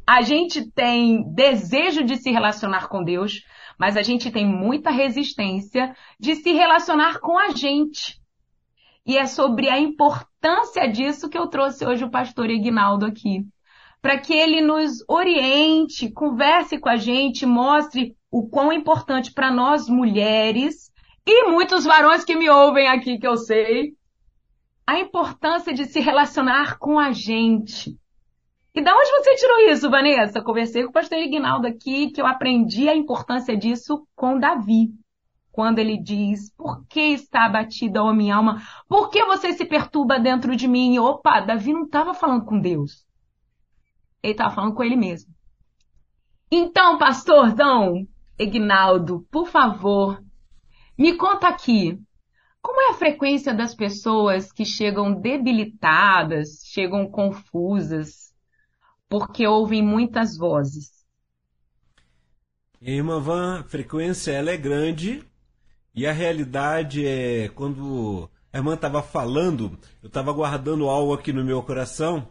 a 0.06 0.22
gente 0.22 0.70
tem 0.70 1.32
desejo 1.32 2.04
de 2.04 2.16
se 2.16 2.30
relacionar 2.30 2.88
com 2.88 3.02
Deus, 3.02 3.42
mas 3.78 3.96
a 3.96 4.02
gente 4.02 4.30
tem 4.30 4.46
muita 4.46 4.90
resistência 4.90 5.96
de 6.20 6.36
se 6.36 6.52
relacionar 6.52 7.20
com 7.20 7.38
a 7.38 7.50
gente. 7.50 8.20
E 9.06 9.18
é 9.18 9.26
sobre 9.26 9.68
a 9.68 9.78
importância 9.78 10.86
disso 10.88 11.28
que 11.28 11.36
eu 11.36 11.46
trouxe 11.48 11.84
hoje 11.86 12.04
o 12.04 12.10
pastor 12.10 12.50
Ignaldo 12.50 13.06
aqui. 13.06 13.46
Para 14.00 14.18
que 14.18 14.34
ele 14.34 14.60
nos 14.60 15.02
oriente, 15.08 16.10
converse 16.10 16.78
com 16.78 16.88
a 16.88 16.96
gente, 16.96 17.46
mostre 17.46 18.14
o 18.30 18.48
quão 18.48 18.72
importante 18.72 19.32
para 19.32 19.50
nós 19.50 19.88
mulheres 19.88 20.92
e 21.26 21.50
muitos 21.50 21.84
varões 21.84 22.24
que 22.24 22.34
me 22.34 22.50
ouvem 22.50 22.86
aqui, 22.88 23.18
que 23.18 23.26
eu 23.26 23.36
sei, 23.36 23.94
a 24.86 24.98
importância 24.98 25.72
de 25.72 25.86
se 25.86 26.00
relacionar 26.00 26.78
com 26.78 26.98
a 26.98 27.12
gente. 27.12 27.98
E 28.74 28.82
da 28.82 28.92
onde 28.92 29.10
você 29.10 29.36
tirou 29.36 29.70
isso, 29.70 29.88
Vanessa? 29.88 30.42
Conversei 30.42 30.82
com 30.82 30.90
o 30.90 30.92
pastor 30.92 31.18
Ignaldo 31.18 31.68
aqui, 31.68 32.10
que 32.10 32.20
eu 32.20 32.26
aprendi 32.26 32.88
a 32.88 32.96
importância 32.96 33.56
disso 33.56 34.04
com 34.16 34.38
Davi. 34.38 34.88
Quando 35.52 35.78
ele 35.78 35.96
diz, 35.96 36.52
por 36.56 36.84
que 36.88 37.00
está 37.00 37.44
abatida 37.44 38.00
a 38.00 38.12
minha 38.12 38.34
alma? 38.34 38.60
Por 38.88 39.10
que 39.10 39.24
você 39.24 39.52
se 39.52 39.64
perturba 39.64 40.18
dentro 40.18 40.56
de 40.56 40.66
mim? 40.66 40.98
Opa, 40.98 41.40
Davi 41.40 41.72
não 41.72 41.84
estava 41.84 42.12
falando 42.12 42.44
com 42.44 42.58
Deus. 42.58 43.06
Ele 44.20 44.32
estava 44.32 44.52
falando 44.52 44.74
com 44.74 44.82
ele 44.82 44.96
mesmo. 44.96 45.32
Então, 46.50 46.98
pastorzão 46.98 48.04
Ignaldo, 48.36 49.24
por 49.30 49.46
favor, 49.46 50.20
me 50.98 51.16
conta 51.16 51.46
aqui, 51.46 51.96
como 52.60 52.80
é 52.80 52.90
a 52.90 52.94
frequência 52.94 53.54
das 53.54 53.72
pessoas 53.72 54.50
que 54.50 54.64
chegam 54.64 55.14
debilitadas, 55.14 56.62
chegam 56.64 57.08
confusas, 57.08 58.33
porque 59.08 59.46
ouvem 59.46 59.82
muitas 59.82 60.36
vozes. 60.36 61.04
Irmã 62.80 63.18
Van, 63.20 63.60
a 63.60 63.64
frequência 63.64 64.32
ela 64.32 64.50
é 64.50 64.56
grande 64.56 65.24
e 65.94 66.06
a 66.06 66.12
realidade 66.12 67.06
é 67.06 67.48
quando 67.48 68.28
a 68.52 68.58
irmã 68.58 68.74
estava 68.74 69.02
falando, 69.02 69.78
eu 70.02 70.08
estava 70.08 70.32
guardando 70.32 70.88
algo 70.88 71.14
aqui 71.14 71.32
no 71.32 71.44
meu 71.44 71.62
coração 71.62 72.28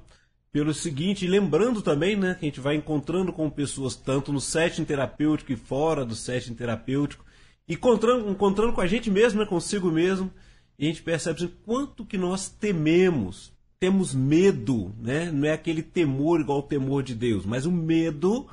pelo 0.54 0.72
seguinte, 0.72 1.26
lembrando 1.26 1.82
também, 1.82 2.16
né, 2.16 2.36
que 2.36 2.46
a 2.46 2.48
gente 2.48 2.60
vai 2.60 2.76
encontrando 2.76 3.34
com 3.34 3.50
pessoas 3.50 3.96
tanto 3.96 4.32
no 4.32 4.40
setting 4.40 4.86
terapêutico 4.86 5.52
e 5.52 5.56
fora 5.56 6.06
do 6.06 6.16
setting 6.16 6.54
terapêutico, 6.54 7.26
encontrando, 7.68 8.30
encontrando 8.30 8.72
com 8.72 8.80
a 8.80 8.86
gente 8.86 9.10
mesmo, 9.10 9.40
né, 9.40 9.48
consigo 9.48 9.90
mesmo, 9.90 10.32
e 10.78 10.86
a 10.86 10.88
gente 10.90 11.02
percebe 11.02 11.38
assim, 11.38 11.54
quanto 11.66 12.06
que 12.06 12.20
nós 12.20 12.50
tememos 12.50 13.52
temos 13.84 14.16
medo, 14.16 14.96
né? 14.98 15.30
Não 15.30 15.46
é 15.46 15.52
aquele 15.52 15.84
temor 15.84 16.40
igual 16.40 16.60
o 16.60 16.64
temor 16.64 17.04
de 17.04 17.14
Deus, 17.14 17.46
mas 17.46 17.66
o 17.66 17.72
medo 17.72 18.48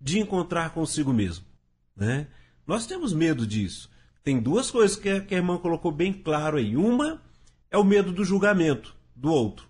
de 0.00 0.20
encontrar 0.20 0.70
consigo 0.70 1.12
mesmo, 1.12 1.44
né? 1.96 2.28
Nós 2.64 2.86
temos 2.86 3.12
medo 3.12 3.44
disso. 3.44 3.90
Tem 4.22 4.38
duas 4.38 4.70
coisas 4.70 4.96
que 4.96 5.08
a, 5.08 5.20
que 5.20 5.34
a 5.34 5.38
irmã 5.38 5.58
colocou 5.58 5.90
bem 5.90 6.12
claro 6.12 6.56
aí. 6.56 6.76
Uma 6.76 7.20
é 7.68 7.76
o 7.76 7.82
medo 7.82 8.12
do 8.12 8.24
julgamento 8.24 8.94
do 9.12 9.28
outro. 9.28 9.68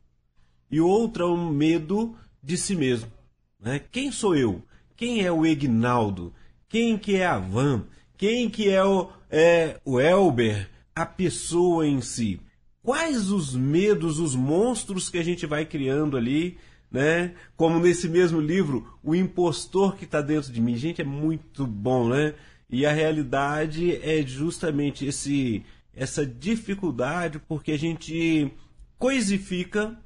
E 0.71 0.83
outra 0.83 1.23
é 1.23 1.27
o 1.27 1.51
medo 1.51 2.15
de 2.43 2.59
si 2.59 2.77
mesmo. 2.77 3.11
Né? 3.59 3.79
Quem 3.91 4.13
sou 4.13 4.37
eu? 4.37 4.63
Quem 4.95 5.25
é 5.25 5.33
o 5.33 5.47
Egnaldo? 5.47 6.35
Quem 6.69 6.99
que 6.99 7.17
é 7.17 7.25
a 7.25 7.39
Van? 7.39 7.85
Quem 8.19 8.51
que 8.51 8.69
é 8.69 8.85
o, 8.85 9.11
é, 9.31 9.81
o 9.83 9.99
Elber? 9.99 10.69
A 10.95 11.07
pessoa 11.07 11.87
em 11.87 12.03
si 12.03 12.39
quais 12.87 13.33
os 13.33 13.53
medos, 13.53 14.21
os 14.21 14.37
monstros 14.37 15.11
que 15.11 15.19
a 15.19 15.25
gente 15.25 15.45
vai 15.45 15.67
criando 15.67 16.17
ali, 16.17 16.57
né? 16.89 17.35
Como 17.57 17.81
nesse 17.81 18.09
mesmo 18.09 18.41
livro, 18.41 18.97
o 19.03 19.13
impostor 19.13 19.97
que 19.97 20.05
está 20.05 20.21
dentro 20.23 20.53
de 20.53 20.61
mim. 20.61 20.77
Gente, 20.77 21.03
é 21.03 21.05
muito 21.05 21.67
bom, 21.67 22.09
né? 22.09 22.35
E 22.71 22.87
a 22.87 22.93
realidade 22.93 23.97
é 23.97 24.25
justamente 24.25 25.05
esse 25.05 25.65
essa 25.93 26.25
dificuldade 26.25 27.41
porque 27.49 27.73
a 27.73 27.79
gente 27.79 28.53
coisifica 28.99 29.99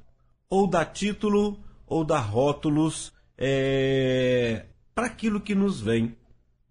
ou 0.49 0.65
dá 0.65 0.83
título 0.83 1.59
ou 1.85 2.03
dá 2.03 2.17
rótulos 2.17 3.13
é, 3.37 4.65
para 4.95 5.05
aquilo 5.05 5.39
que 5.39 5.53
nos 5.53 5.79
vem, 5.79 6.15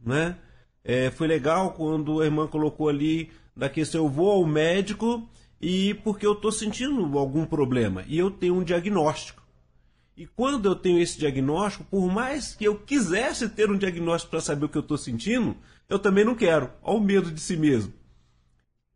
né? 0.04 0.36
É, 0.82 1.08
foi 1.12 1.28
legal 1.28 1.72
quando 1.74 2.20
a 2.20 2.24
irmã 2.24 2.48
colocou 2.48 2.88
ali 2.88 3.30
da 3.56 3.68
questão 3.68 4.02
eu 4.02 4.08
vou 4.08 4.32
ao 4.32 4.44
médico 4.44 5.28
e 5.60 5.94
porque 5.94 6.26
eu 6.26 6.32
estou 6.32 6.50
sentindo 6.50 7.18
algum 7.18 7.44
problema 7.44 8.04
e 8.08 8.18
eu 8.18 8.30
tenho 8.30 8.56
um 8.56 8.64
diagnóstico. 8.64 9.42
E 10.16 10.26
quando 10.26 10.66
eu 10.66 10.74
tenho 10.74 10.98
esse 10.98 11.18
diagnóstico, 11.18 11.84
por 11.84 12.10
mais 12.12 12.54
que 12.54 12.64
eu 12.64 12.76
quisesse 12.76 13.48
ter 13.48 13.70
um 13.70 13.78
diagnóstico 13.78 14.30
para 14.30 14.40
saber 14.40 14.66
o 14.66 14.68
que 14.68 14.76
eu 14.76 14.82
estou 14.82 14.98
sentindo, 14.98 15.56
eu 15.88 15.98
também 15.98 16.24
não 16.24 16.34
quero. 16.34 16.70
Olha 16.82 16.98
o 16.98 17.00
medo 17.00 17.30
de 17.30 17.40
si 17.40 17.56
mesmo. 17.56 17.92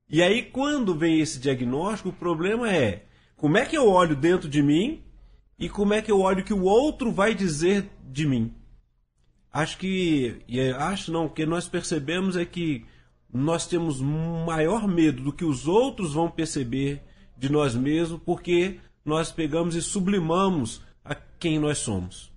E 0.09 0.23
aí, 0.23 0.42
quando 0.42 0.94
vem 0.94 1.21
esse 1.21 1.38
diagnóstico, 1.38 2.11
o 2.11 2.12
problema 2.12 2.71
é 2.71 3.06
como 3.37 3.56
é 3.56 3.64
que 3.64 3.76
eu 3.76 3.88
olho 3.88 4.14
dentro 4.14 4.49
de 4.49 4.62
mim 4.62 5.02
e 5.59 5.68
como 5.68 5.94
é 5.94 6.02
que 6.02 6.11
eu 6.11 6.21
olho 6.21 6.40
o 6.40 6.44
que 6.44 6.52
o 6.52 6.64
outro 6.64 7.11
vai 7.11 7.35
dizer 7.35 7.88
de 8.11 8.26
mim. 8.26 8.54
Acho 9.50 9.78
que, 9.78 10.42
acho 10.78 11.12
não, 11.12 11.26
o 11.26 11.30
que 11.30 11.47
nós 11.47 11.68
percebemos 11.68 12.37
é 12.37 12.44
que 12.44 12.85
nós 13.35 13.67
temos 13.67 14.00
maior 14.00 14.87
medo 14.87 15.25
do 15.25 15.33
que 15.33 15.45
os 15.45 15.67
outros 15.67 16.14
vão 16.14 16.31
perceber 16.31 17.03
de 17.37 17.50
nós 17.50 17.75
mesmos, 17.75 18.21
porque 18.25 18.79
nós 19.05 19.33
pegamos 19.33 19.75
e 19.75 19.83
sublimamos 19.83 20.81
a 21.05 21.17
quem 21.17 21.59
nós 21.59 21.79
somos. 21.79 22.33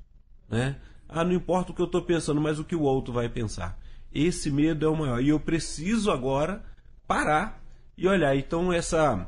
Né? 0.50 0.76
Ah, 1.08 1.24
não 1.24 1.34
importa 1.34 1.72
o 1.72 1.76
que 1.76 1.82
eu 1.82 1.86
estou 1.86 2.02
pensando, 2.02 2.42
mas 2.42 2.58
o 2.58 2.64
que 2.64 2.76
o 2.76 2.82
outro 2.82 3.14
vai 3.14 3.30
pensar. 3.30 3.80
Esse 4.12 4.50
medo 4.50 4.86
é 4.86 4.90
o 4.90 4.98
maior. 4.98 5.22
E 5.22 5.30
eu 5.30 5.40
preciso 5.40 6.10
agora 6.10 6.64
parar 7.08 7.62
e 7.96 8.08
olhar. 8.08 8.36
Então, 8.36 8.74
essa 8.74 9.28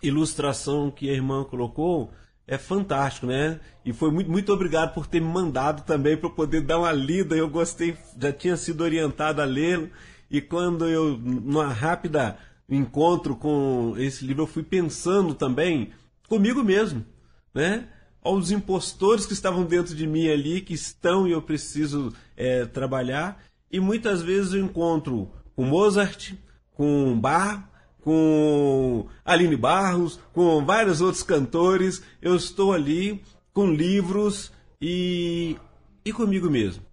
ilustração 0.00 0.92
que 0.92 1.10
a 1.10 1.12
irmã 1.12 1.42
colocou 1.42 2.12
é 2.46 2.56
fantástico, 2.56 3.26
né? 3.26 3.58
E 3.84 3.92
foi 3.92 4.12
muito, 4.12 4.30
muito 4.30 4.52
obrigado 4.52 4.94
por 4.94 5.06
ter 5.08 5.20
me 5.20 5.26
mandado 5.26 5.82
também 5.82 6.16
para 6.16 6.30
poder 6.30 6.60
dar 6.60 6.78
uma 6.78 6.92
lida. 6.92 7.34
Eu 7.34 7.48
gostei, 7.48 7.96
já 8.16 8.32
tinha 8.32 8.56
sido 8.56 8.82
orientado 8.82 9.42
a 9.42 9.44
lê-lo 9.44 9.90
e 10.30 10.40
quando 10.40 10.86
eu, 10.86 11.18
numa 11.18 11.68
rápida 11.72 12.38
encontro 12.68 13.34
com 13.34 13.94
esse 13.98 14.24
livro, 14.24 14.44
eu 14.44 14.46
fui 14.46 14.62
pensando 14.62 15.34
também 15.34 15.90
comigo 16.28 16.62
mesmo, 16.62 17.04
né? 17.52 17.88
Aos 18.22 18.50
impostores 18.50 19.26
que 19.26 19.32
estavam 19.32 19.64
dentro 19.64 19.94
de 19.94 20.06
mim 20.06 20.28
ali, 20.28 20.60
que 20.60 20.74
estão 20.74 21.26
e 21.26 21.32
eu 21.32 21.42
preciso 21.42 22.12
é, 22.36 22.64
trabalhar. 22.66 23.42
E 23.72 23.80
muitas 23.80 24.22
vezes 24.22 24.52
eu 24.52 24.64
encontro 24.64 25.30
com 25.56 25.64
Mozart, 25.64 26.34
com 26.72 27.18
Bach, 27.18 27.64
com 28.02 29.06
Aline 29.24 29.56
Barros, 29.56 30.20
com 30.32 30.64
vários 30.64 31.00
outros 31.00 31.22
cantores. 31.22 32.02
Eu 32.22 32.36
estou 32.36 32.72
ali 32.72 33.22
com 33.52 33.70
livros 33.72 34.52
e, 34.80 35.56
e 36.04 36.12
comigo 36.12 36.48
mesmo. 36.48 36.89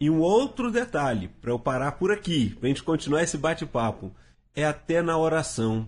E 0.00 0.08
um 0.08 0.20
outro 0.20 0.70
detalhe, 0.70 1.28
para 1.42 1.50
eu 1.50 1.58
parar 1.58 1.92
por 1.92 2.10
aqui, 2.10 2.54
para 2.54 2.66
a 2.66 2.68
gente 2.68 2.82
continuar 2.82 3.22
esse 3.22 3.36
bate-papo, 3.36 4.10
é 4.54 4.64
até 4.64 5.02
na 5.02 5.18
oração. 5.18 5.86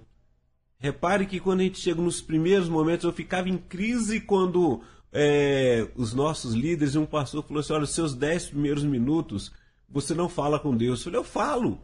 Repare 0.79 1.25
que 1.25 1.41
quando 1.41 1.61
a 1.61 1.63
gente 1.63 1.81
chega 1.81 2.03
nos 2.03 2.21
primeiros 2.21 2.69
momentos, 2.69 3.05
eu 3.05 3.13
ficava 3.13 3.49
em 3.49 3.57
crise 3.57 4.21
quando 4.21 4.83
é, 5.11 5.89
os 5.97 6.13
nossos 6.13 6.53
líderes 6.53 6.95
e 6.95 6.99
um 6.99 7.07
pastor 7.07 7.43
falou 7.43 7.61
assim: 7.61 7.73
olha, 7.73 7.85
os 7.85 7.95
seus 7.95 8.15
dez 8.15 8.47
primeiros 8.47 8.85
minutos 8.85 9.51
você 9.89 10.15
não 10.15 10.29
fala 10.29 10.59
com 10.59 10.77
Deus. 10.77 11.01
Eu 11.01 11.05
falei, 11.05 11.21
eu 11.21 11.25
falo. 11.25 11.81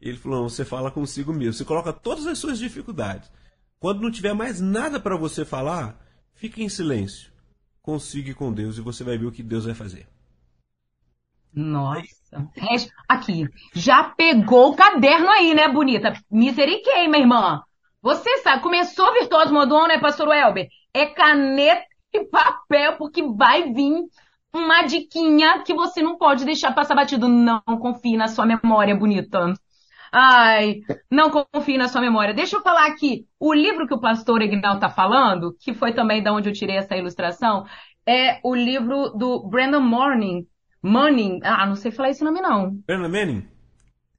Ele 0.00 0.16
falou: 0.16 0.42
não, 0.42 0.48
você 0.48 0.64
fala 0.64 0.90
consigo 0.90 1.32
mesmo. 1.32 1.54
Você 1.54 1.64
coloca 1.64 1.92
todas 1.92 2.26
as 2.26 2.38
suas 2.38 2.58
dificuldades. 2.58 3.30
Quando 3.78 4.00
não 4.00 4.10
tiver 4.10 4.32
mais 4.32 4.60
nada 4.62 4.98
para 4.98 5.16
você 5.16 5.44
falar, 5.44 6.02
fique 6.32 6.62
em 6.62 6.70
silêncio. 6.70 7.30
Consiga 7.82 8.32
com 8.34 8.50
Deus 8.50 8.78
e 8.78 8.80
você 8.80 9.04
vai 9.04 9.18
ver 9.18 9.26
o 9.26 9.32
que 9.32 9.42
Deus 9.42 9.66
vai 9.66 9.74
fazer. 9.74 10.06
Nossa. 11.56 12.46
Aqui, 13.08 13.48
já 13.74 14.04
pegou 14.04 14.68
o 14.68 14.76
caderno 14.76 15.30
aí, 15.30 15.54
né, 15.54 15.68
bonita? 15.68 16.12
Misericórdia, 16.30 17.08
minha 17.08 17.22
irmã. 17.22 17.62
Você 18.02 18.38
sabe, 18.38 18.62
começou 18.62 19.10
Virtuoso 19.14 19.54
Modon, 19.54 19.86
né, 19.86 19.98
pastor 19.98 20.28
Welber? 20.28 20.68
É 20.92 21.06
caneta 21.06 21.82
de 22.12 22.24
papel, 22.26 22.96
porque 22.98 23.22
vai 23.22 23.72
vir 23.72 24.04
uma 24.52 24.82
diquinha 24.82 25.62
que 25.62 25.74
você 25.74 26.02
não 26.02 26.18
pode 26.18 26.44
deixar 26.44 26.74
passar 26.74 26.94
batido. 26.94 27.26
Não 27.26 27.60
confie 27.80 28.18
na 28.18 28.28
sua 28.28 28.44
memória 28.44 28.94
bonita. 28.94 29.54
Ai, 30.12 30.80
não 31.10 31.30
confie 31.30 31.78
na 31.78 31.88
sua 31.88 32.00
memória. 32.02 32.34
Deixa 32.34 32.56
eu 32.56 32.62
falar 32.62 32.86
aqui. 32.86 33.26
O 33.40 33.52
livro 33.52 33.86
que 33.86 33.94
o 33.94 34.00
pastor 34.00 34.42
Ignal 34.42 34.74
está 34.74 34.88
falando, 34.88 35.56
que 35.58 35.74
foi 35.74 35.92
também 35.92 36.22
da 36.22 36.32
onde 36.32 36.48
eu 36.48 36.52
tirei 36.52 36.76
essa 36.76 36.96
ilustração, 36.96 37.64
é 38.06 38.40
o 38.44 38.54
livro 38.54 39.10
do 39.10 39.42
Brandon 39.48 39.80
Morning. 39.80 40.46
Manning. 40.86 41.40
Ah, 41.42 41.66
não 41.66 41.74
sei 41.74 41.90
falar 41.90 42.10
esse 42.10 42.24
nome 42.24 42.40
não. 42.40 42.76
Brandon 42.86 43.08
Manning? 43.08 43.48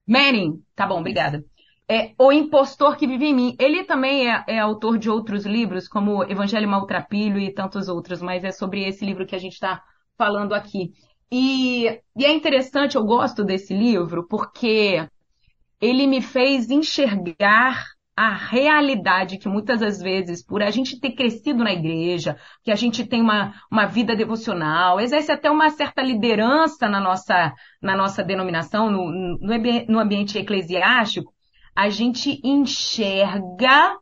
Manning. 0.07 0.62
Tá 0.75 0.86
bom, 0.86 1.00
obrigada. 1.00 1.43
É 1.89 2.13
O 2.19 2.31
Impostor 2.31 2.97
que 2.97 3.07
Vive 3.07 3.27
em 3.27 3.33
Mim. 3.33 3.55
Ele 3.57 3.86
também 3.86 4.29
é, 4.29 4.43
é 4.47 4.59
autor 4.59 4.97
de 4.97 5.09
outros 5.09 5.45
livros, 5.45 5.88
como 5.88 6.24
Evangelho 6.24 6.67
Maltrapilho 6.67 7.39
e 7.39 7.53
tantos 7.53 7.88
outros, 7.88 8.21
mas 8.21 8.43
é 8.43 8.51
sobre 8.51 8.86
esse 8.86 9.05
livro 9.05 9.25
que 9.25 9.36
a 9.36 9.39
gente 9.39 9.53
está 9.53 9.81
falando 10.17 10.53
aqui. 10.53 10.91
E, 11.31 11.86
e 12.15 12.25
é 12.25 12.33
interessante, 12.33 12.95
eu 12.95 13.03
gosto 13.05 13.43
desse 13.43 13.74
livro, 13.74 14.27
porque 14.27 15.07
ele 15.79 16.07
me 16.07 16.21
fez 16.21 16.69
enxergar 16.69 17.86
a 18.17 18.33
realidade 18.33 19.38
que 19.38 19.47
muitas 19.47 19.81
das 19.81 20.01
vezes, 20.01 20.43
por 20.43 20.63
a 20.63 20.71
gente 20.71 21.00
ter 21.00 21.12
crescido 21.12 21.63
na 21.63 21.71
igreja, 21.71 22.36
que 22.63 22.71
a 22.71 22.75
gente 22.75 23.05
tem 23.05 23.21
uma, 23.21 23.53
uma 23.71 23.86
vida 23.86 24.15
devocional, 24.15 25.00
exerce 25.00 25.31
até 25.31 25.51
uma 25.51 25.69
certa 25.69 26.01
liderança 26.01 26.89
na 26.89 27.00
nossa, 27.00 27.53
na 27.79 27.95
nossa 27.95 28.24
denominação, 28.24 28.89
no, 28.89 29.12
no, 29.12 29.86
no 29.88 30.00
ambiente 30.00 30.36
eclesiástico, 30.36 31.31
a 31.75 31.89
gente 31.89 32.41
enxerga 32.43 33.95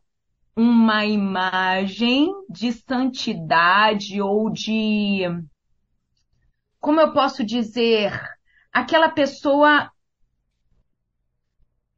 uma 0.56 1.06
imagem 1.06 2.32
de 2.50 2.72
santidade 2.72 4.22
ou 4.22 4.50
de, 4.50 5.24
como 6.80 7.02
eu 7.02 7.12
posso 7.12 7.46
dizer, 7.46 8.18
aquela 8.72 9.10
pessoa 9.10 9.92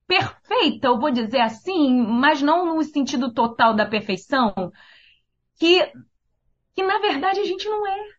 perfeita, 0.08 0.88
eu 0.88 1.00
vou 1.00 1.12
dizer 1.12 1.42
assim, 1.42 2.02
mas 2.02 2.42
não 2.42 2.66
no 2.66 2.82
sentido 2.84 3.34
total 3.34 3.76
da 3.76 3.86
perfeição, 3.86 4.72
que, 5.60 5.92
que 6.74 6.84
na 6.84 6.98
verdade 7.00 7.40
a 7.40 7.44
gente 7.44 7.68
não 7.68 7.86
é. 7.86 8.18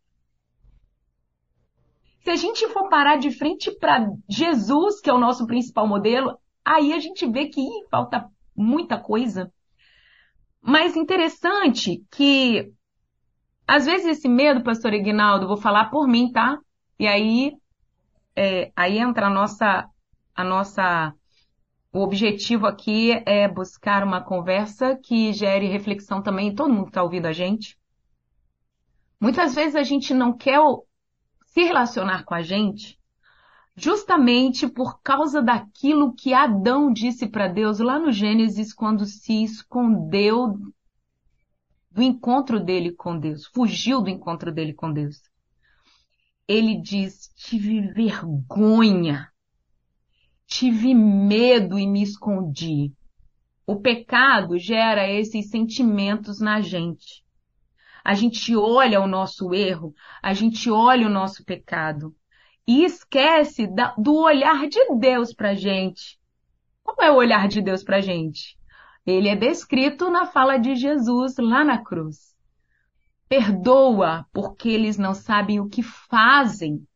Se 2.22 2.30
a 2.30 2.36
gente 2.36 2.68
for 2.68 2.88
parar 2.90 3.16
de 3.16 3.30
frente 3.30 3.70
para 3.70 4.06
Jesus, 4.28 5.00
que 5.00 5.08
é 5.08 5.12
o 5.14 5.18
nosso 5.18 5.46
principal 5.46 5.86
modelo, 5.86 6.38
aí 6.62 6.92
a 6.92 6.98
gente 6.98 7.26
vê 7.26 7.46
que 7.46 7.60
ih, 7.60 7.88
falta 7.90 8.28
muita 8.54 8.98
coisa. 8.98 9.50
Mas 10.60 10.94
interessante 10.94 12.04
que 12.10 12.70
às 13.66 13.86
vezes 13.86 14.06
esse 14.18 14.28
medo, 14.28 14.62
pastor 14.62 14.92
Ignaldo, 14.92 15.46
vou 15.46 15.56
falar 15.56 15.90
por 15.90 16.06
mim, 16.06 16.30
tá? 16.32 16.58
E 16.98 17.06
aí, 17.06 17.52
é, 18.34 18.72
aí 18.74 18.98
entra 18.98 19.26
a 19.28 19.30
nossa, 19.30 19.88
a 20.34 20.44
nossa 20.44 21.14
o 21.92 22.00
objetivo 22.00 22.66
aqui 22.66 23.12
é 23.24 23.48
buscar 23.48 24.04
uma 24.04 24.22
conversa 24.22 24.96
que 24.96 25.32
gere 25.32 25.66
reflexão 25.66 26.22
também 26.22 26.48
em 26.48 26.54
todo 26.54 26.72
mundo 26.72 26.84
que 26.84 26.90
está 26.90 27.02
ouvindo 27.02 27.26
a 27.26 27.32
gente. 27.32 27.78
Muitas 29.20 29.54
vezes 29.54 29.74
a 29.74 29.82
gente 29.82 30.12
não 30.12 30.36
quer 30.36 30.60
se 31.46 31.62
relacionar 31.62 32.24
com 32.24 32.34
a 32.34 32.42
gente 32.42 32.98
justamente 33.78 34.66
por 34.66 35.00
causa 35.02 35.40
daquilo 35.40 36.12
que 36.12 36.34
Adão 36.34 36.92
disse 36.92 37.28
para 37.28 37.46
Deus 37.46 37.78
lá 37.78 37.96
no 37.98 38.10
Gênesis 38.10 38.74
quando 38.74 39.06
se 39.06 39.44
escondeu 39.44 40.58
do 41.90 42.02
encontro 42.02 42.58
dele 42.58 42.92
com 42.92 43.18
Deus, 43.18 43.46
fugiu 43.46 44.00
do 44.02 44.10
encontro 44.10 44.52
dele 44.52 44.74
com 44.74 44.92
Deus. 44.92 45.22
Ele 46.46 46.80
diz: 46.80 47.32
tive 47.36 47.80
vergonha 47.92 49.30
tive 50.48 50.94
medo 50.94 51.78
e 51.78 51.86
me 51.86 52.02
escondi. 52.02 52.90
O 53.66 53.76
pecado 53.76 54.58
gera 54.58 55.06
esses 55.06 55.50
sentimentos 55.50 56.40
na 56.40 56.62
gente. 56.62 57.22
A 58.02 58.14
gente 58.14 58.56
olha 58.56 58.98
o 59.02 59.06
nosso 59.06 59.54
erro, 59.54 59.94
a 60.22 60.32
gente 60.32 60.70
olha 60.70 61.06
o 61.06 61.10
nosso 61.10 61.44
pecado 61.44 62.16
e 62.66 62.82
esquece 62.82 63.66
da, 63.66 63.94
do 63.98 64.14
olhar 64.14 64.66
de 64.66 64.80
Deus 64.98 65.34
para 65.34 65.54
gente. 65.54 66.18
Qual 66.82 66.96
é 67.06 67.10
o 67.10 67.16
olhar 67.16 67.46
de 67.46 67.60
Deus 67.60 67.84
para 67.84 68.00
gente? 68.00 68.58
Ele 69.04 69.28
é 69.28 69.36
descrito 69.36 70.10
na 70.10 70.24
fala 70.24 70.56
de 70.56 70.74
Jesus 70.74 71.36
lá 71.36 71.62
na 71.62 71.84
cruz. 71.84 72.34
Perdoa 73.28 74.24
porque 74.32 74.70
eles 74.70 74.96
não 74.96 75.12
sabem 75.12 75.60
o 75.60 75.68
que 75.68 75.82
fazem. 75.82 76.87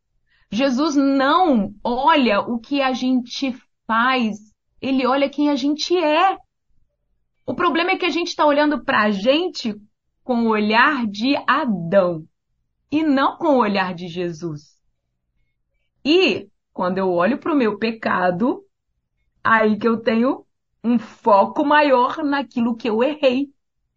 Jesus 0.52 0.94
não 0.94 1.74
olha 1.82 2.40
o 2.40 2.58
que 2.58 2.82
a 2.82 2.92
gente 2.92 3.56
faz, 3.86 4.36
ele 4.82 5.06
olha 5.06 5.30
quem 5.30 5.48
a 5.48 5.56
gente 5.56 5.96
é. 5.96 6.36
O 7.46 7.54
problema 7.54 7.92
é 7.92 7.96
que 7.96 8.04
a 8.04 8.10
gente 8.10 8.28
está 8.28 8.44
olhando 8.44 8.84
para 8.84 9.04
a 9.04 9.10
gente 9.10 9.74
com 10.22 10.42
o 10.42 10.50
olhar 10.50 11.06
de 11.06 11.34
Adão 11.46 12.26
e 12.90 13.02
não 13.02 13.38
com 13.38 13.56
o 13.56 13.60
olhar 13.60 13.94
de 13.94 14.08
Jesus. 14.08 14.78
E 16.04 16.50
quando 16.70 16.98
eu 16.98 17.10
olho 17.10 17.38
para 17.38 17.54
o 17.54 17.56
meu 17.56 17.78
pecado, 17.78 18.62
aí 19.42 19.78
que 19.78 19.88
eu 19.88 20.02
tenho 20.02 20.44
um 20.84 20.98
foco 20.98 21.64
maior 21.64 22.22
naquilo 22.22 22.76
que 22.76 22.90
eu 22.90 23.02
errei, 23.02 23.48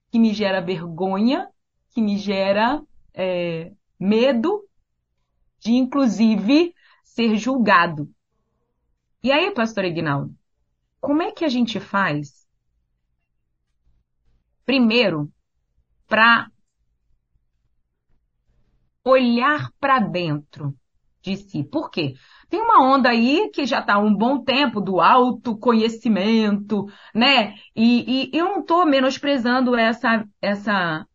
que 0.10 0.18
me 0.18 0.34
gera 0.34 0.62
vergonha, 0.62 1.50
que 1.92 2.02
me 2.02 2.18
gera 2.18 2.82
é, 3.14 3.74
medo 4.00 4.64
de 5.66 5.74
inclusive 5.74 6.76
ser 7.04 7.36
julgado. 7.38 8.08
E 9.24 9.32
aí, 9.32 9.52
pastor 9.52 9.84
Ignaldo, 9.84 10.36
como 11.02 11.24
é 11.24 11.32
que 11.32 11.44
a 11.46 11.50
gente 11.50 11.80
faz? 11.80 12.48
Primeiro, 14.64 15.32
para 16.08 16.52
olhar 19.04 19.72
para 19.80 20.00
dentro 20.00 20.76
de 21.22 21.38
si. 21.38 21.64
Por 21.64 21.90
quê? 21.90 22.14
Tem 22.50 22.62
uma 22.62 22.84
onda 22.84 23.10
aí 23.10 23.50
que 23.54 23.66
já 23.66 23.80
está 23.80 23.96
há 23.96 24.00
um 24.00 24.14
bom 24.14 24.44
tempo 24.44 24.80
do 24.82 25.00
autoconhecimento, 25.02 26.86
né? 27.14 27.56
E, 27.76 28.30
e 28.32 28.38
eu 28.38 28.46
não 28.46 28.60
estou 28.62 28.86
menosprezando 28.86 29.76
essa, 29.76 30.28
essa, 30.42 31.08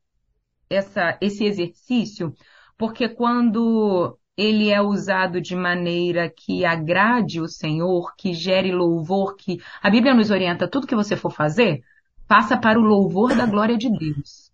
essa, 0.71 1.19
esse 1.21 1.45
exercício, 1.45 2.35
porque 2.79 3.09
quando 3.09 4.19
ele 4.41 4.71
é 4.71 4.81
usado 4.81 5.39
de 5.39 5.55
maneira 5.55 6.31
que 6.31 6.65
agrade 6.65 7.43
o 7.43 7.47
Senhor, 7.47 8.15
que 8.17 8.33
gere 8.33 8.73
louvor, 8.73 9.37
que 9.37 9.61
a 9.83 9.91
Bíblia 9.91 10.15
nos 10.15 10.31
orienta, 10.31 10.67
tudo 10.67 10.87
que 10.87 10.95
você 10.95 11.15
for 11.15 11.31
fazer, 11.31 11.85
passa 12.27 12.57
para 12.57 12.79
o 12.79 12.83
louvor 12.83 13.37
da 13.37 13.45
glória 13.45 13.77
de 13.77 13.91
Deus. 13.91 14.51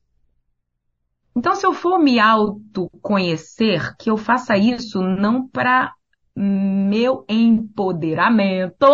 Então, 1.36 1.54
se 1.54 1.64
eu 1.64 1.72
for 1.72 2.00
me 2.00 2.18
autoconhecer, 2.18 3.96
que 3.96 4.10
eu 4.10 4.16
faça 4.16 4.56
isso 4.56 5.00
não 5.00 5.46
para 5.46 5.94
meu 6.34 7.24
empoderamento, 7.28 8.88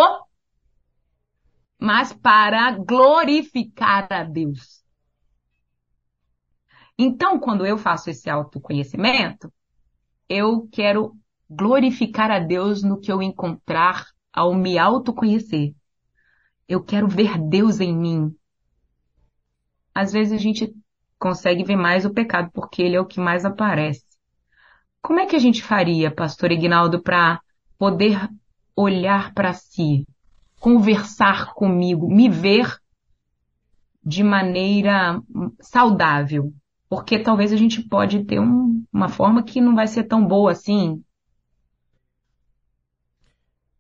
mas 1.79 2.13
para 2.13 2.71
glorificar 2.73 4.09
a 4.13 4.25
Deus. 4.25 4.85
Então, 6.99 7.39
quando 7.39 7.65
eu 7.65 7.79
faço 7.79 8.11
esse 8.11 8.29
autoconhecimento, 8.29 9.51
eu 10.33 10.67
quero 10.73 11.15
glorificar 11.49 12.31
a 12.31 12.39
Deus 12.39 12.83
no 12.83 12.99
que 12.99 13.13
eu 13.13 13.23
encontrar 13.23 14.07
ao 14.33 14.55
me 14.55 14.79
autoconhecer. 14.79 15.75
Eu 16.67 16.83
quero 16.83 17.07
ver 17.07 17.39
Deus 17.39 17.81
em 17.81 17.95
mim. 17.95 18.35
Às 19.95 20.11
vezes 20.11 20.33
a 20.33 20.39
gente 20.39 20.75
consegue 21.19 21.63
ver 21.63 21.77
mais 21.77 22.07
o 22.07 22.15
pecado 22.15 22.51
porque 22.55 22.81
ele 22.81 22.97
é 22.97 23.01
o 23.01 23.07
que 23.07 23.21
mais 23.21 23.45
aparece. 23.45 24.05
Como 25.03 25.21
é 25.21 25.27
que 25.27 25.37
a 25.37 25.39
gente 25.39 25.63
faria, 25.63 26.11
pastor 26.11 26.51
Ignaldo, 26.51 27.03
para 27.03 27.41
poder 27.77 28.27
olhar 28.75 29.35
para 29.35 29.53
si, 29.53 30.07
conversar 30.59 31.53
comigo, 31.53 32.09
me 32.09 32.29
ver 32.31 32.79
de 34.03 34.23
maneira 34.23 35.21
saudável? 35.61 36.55
Porque 36.93 37.19
talvez 37.19 37.51
a 37.55 37.57
gente 37.57 37.81
pode 37.81 38.23
ter 38.25 38.39
um, 38.39 38.85
uma 38.93 39.09
forma 39.09 39.43
que 39.43 39.63
não 39.63 39.75
vai 39.75 39.87
ser 39.87 40.05
tão 40.05 40.27
boa 40.27 40.53
assim. 40.53 41.03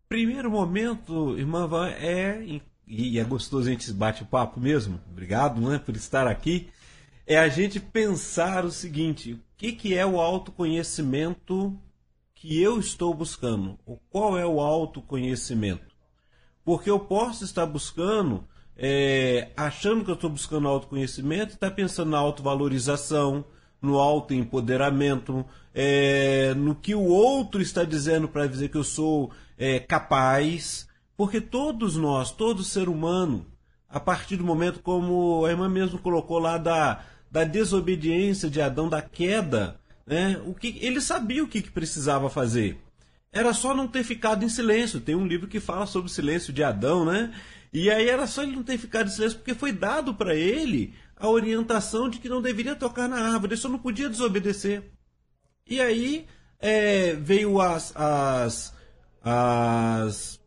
Primeiro 0.08 0.50
momento, 0.50 1.38
irmã 1.38 1.66
Van, 1.66 1.90
é, 1.90 2.42
e 2.86 3.18
é 3.18 3.24
gostoso 3.24 3.68
a 3.68 3.70
gente 3.70 3.92
bate 3.92 4.22
o 4.22 4.26
papo 4.26 4.58
mesmo, 4.58 4.98
obrigado 5.10 5.60
né, 5.60 5.78
por 5.78 5.94
estar 5.94 6.26
aqui, 6.26 6.70
é 7.26 7.38
a 7.38 7.50
gente 7.50 7.78
pensar 7.78 8.64
o 8.64 8.70
seguinte, 8.70 9.34
o 9.34 9.40
que, 9.58 9.72
que 9.72 9.94
é 9.94 10.06
o 10.06 10.18
autoconhecimento 10.18 11.78
que 12.34 12.62
eu 12.62 12.78
estou 12.78 13.12
buscando? 13.12 13.78
Ou 13.84 14.00
qual 14.08 14.38
é 14.38 14.46
o 14.46 14.58
autoconhecimento? 14.58 15.94
Porque 16.64 16.88
eu 16.88 16.98
posso 16.98 17.44
estar 17.44 17.66
buscando 17.66 18.48
é, 18.84 19.50
achando 19.56 20.04
que 20.04 20.10
eu 20.10 20.16
estou 20.16 20.28
buscando 20.28 20.66
autoconhecimento, 20.66 21.54
está 21.54 21.70
pensando 21.70 22.10
na 22.10 22.18
autovalorização, 22.18 23.44
no 23.80 23.96
autoempoderamento, 24.00 25.46
é, 25.72 26.52
no 26.54 26.74
que 26.74 26.92
o 26.92 27.04
outro 27.04 27.62
está 27.62 27.84
dizendo 27.84 28.26
para 28.26 28.48
dizer 28.48 28.70
que 28.70 28.76
eu 28.76 28.82
sou 28.82 29.30
é, 29.56 29.78
capaz, 29.78 30.88
porque 31.16 31.40
todos 31.40 31.96
nós, 31.96 32.32
todo 32.32 32.64
ser 32.64 32.88
humano, 32.88 33.46
a 33.88 34.00
partir 34.00 34.36
do 34.36 34.44
momento 34.44 34.80
como 34.80 35.46
a 35.46 35.50
irmã 35.50 35.68
mesmo 35.68 36.00
colocou 36.00 36.40
lá 36.40 36.58
da, 36.58 37.04
da 37.30 37.44
desobediência 37.44 38.50
de 38.50 38.60
Adão, 38.60 38.88
da 38.88 39.00
queda, 39.00 39.76
né, 40.04 40.42
o 40.44 40.54
que 40.54 40.76
ele 40.82 41.00
sabia 41.00 41.44
o 41.44 41.48
que, 41.48 41.62
que 41.62 41.70
precisava 41.70 42.28
fazer. 42.28 42.80
Era 43.32 43.54
só 43.54 43.74
não 43.74 43.86
ter 43.86 44.02
ficado 44.02 44.44
em 44.44 44.48
silêncio. 44.48 45.00
Tem 45.00 45.14
um 45.14 45.26
livro 45.26 45.48
que 45.48 45.60
fala 45.60 45.86
sobre 45.86 46.10
o 46.10 46.12
silêncio 46.12 46.52
de 46.52 46.62
Adão, 46.62 47.04
né? 47.04 47.32
E 47.72 47.90
aí 47.90 48.08
era 48.08 48.26
só 48.26 48.42
ele 48.42 48.56
não 48.56 48.62
ter 48.62 48.76
ficado 48.76 49.06
em 49.06 49.10
silêncio, 49.10 49.38
porque 49.38 49.54
foi 49.54 49.72
dado 49.72 50.14
para 50.14 50.34
ele 50.34 50.94
a 51.16 51.28
orientação 51.28 52.08
de 52.08 52.18
que 52.18 52.28
não 52.28 52.42
deveria 52.42 52.74
tocar 52.74 53.08
na 53.08 53.32
árvore, 53.32 53.54
ele 53.54 53.60
só 53.60 53.68
não 53.68 53.78
podia 53.78 54.10
desobedecer. 54.10 54.92
E 55.66 55.80
aí 55.80 56.26
é, 56.58 57.14
veio 57.14 57.60
as, 57.60 57.92
as, 57.96 58.74
as, 59.22 60.40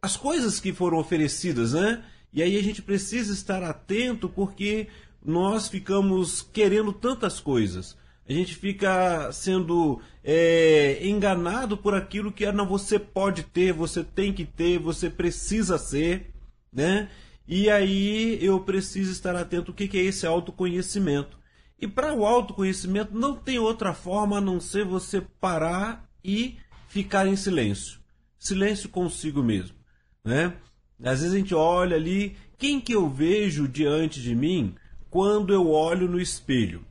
as 0.00 0.16
coisas 0.16 0.58
que 0.58 0.72
foram 0.72 0.98
oferecidas, 0.98 1.74
né? 1.74 2.04
E 2.32 2.42
aí 2.42 2.56
a 2.56 2.62
gente 2.62 2.82
precisa 2.82 3.32
estar 3.32 3.62
atento 3.62 4.28
porque 4.28 4.88
nós 5.24 5.68
ficamos 5.68 6.42
querendo 6.42 6.92
tantas 6.92 7.38
coisas. 7.40 7.96
A 8.28 8.32
gente 8.32 8.54
fica 8.54 9.32
sendo 9.32 10.00
é, 10.22 11.06
enganado 11.06 11.78
por 11.78 11.94
aquilo 11.94 12.30
que 12.30 12.44
ah, 12.44 12.52
não, 12.52 12.66
você 12.66 12.98
pode 12.98 13.42
ter, 13.42 13.72
você 13.72 14.04
tem 14.04 14.32
que 14.32 14.44
ter, 14.44 14.78
você 14.78 15.08
precisa 15.08 15.78
ser, 15.78 16.30
né? 16.78 17.08
E 17.46 17.68
aí 17.68 18.38
eu 18.40 18.60
preciso 18.60 19.10
estar 19.10 19.34
atento 19.34 19.72
o 19.72 19.74
que 19.74 19.98
é 19.98 20.02
esse 20.02 20.24
autoconhecimento. 20.24 21.36
E 21.80 21.88
para 21.88 22.14
o 22.14 22.24
autoconhecimento 22.24 23.18
não 23.18 23.34
tem 23.34 23.58
outra 23.58 23.92
forma 23.92 24.38
a 24.38 24.40
não 24.40 24.60
ser 24.60 24.84
você 24.84 25.20
parar 25.20 26.08
e 26.22 26.56
ficar 26.88 27.26
em 27.26 27.34
silêncio. 27.34 27.98
Silêncio 28.38 28.88
consigo 28.88 29.42
mesmo. 29.42 29.76
Né? 30.24 30.52
Às 31.02 31.20
vezes 31.20 31.34
a 31.34 31.38
gente 31.38 31.54
olha 31.54 31.96
ali, 31.96 32.36
quem 32.56 32.80
que 32.80 32.92
eu 32.92 33.08
vejo 33.08 33.66
diante 33.66 34.22
de 34.22 34.36
mim 34.36 34.74
quando 35.10 35.52
eu 35.52 35.68
olho 35.68 36.08
no 36.08 36.20
espelho? 36.20 36.84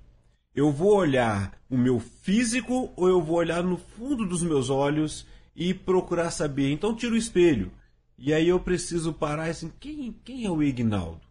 Eu 0.53 0.69
vou 0.69 0.95
olhar 0.95 1.57
o 1.69 1.77
meu 1.77 1.99
físico 1.99 2.91
ou 2.97 3.07
eu 3.07 3.21
vou 3.21 3.37
olhar 3.37 3.63
no 3.63 3.77
fundo 3.77 4.25
dos 4.25 4.43
meus 4.43 4.69
olhos 4.69 5.25
e 5.55 5.73
procurar 5.73 6.31
saber? 6.31 6.71
Então 6.73 6.93
tiro 6.93 7.13
o 7.13 7.17
espelho. 7.17 7.71
E 8.17 8.33
aí 8.33 8.47
eu 8.47 8.59
preciso 8.59 9.13
parar 9.13 9.49
assim, 9.49 9.71
quem, 9.79 10.11
quem 10.23 10.45
é 10.45 10.49
o 10.49 10.63
Ignaldo? 10.63 11.21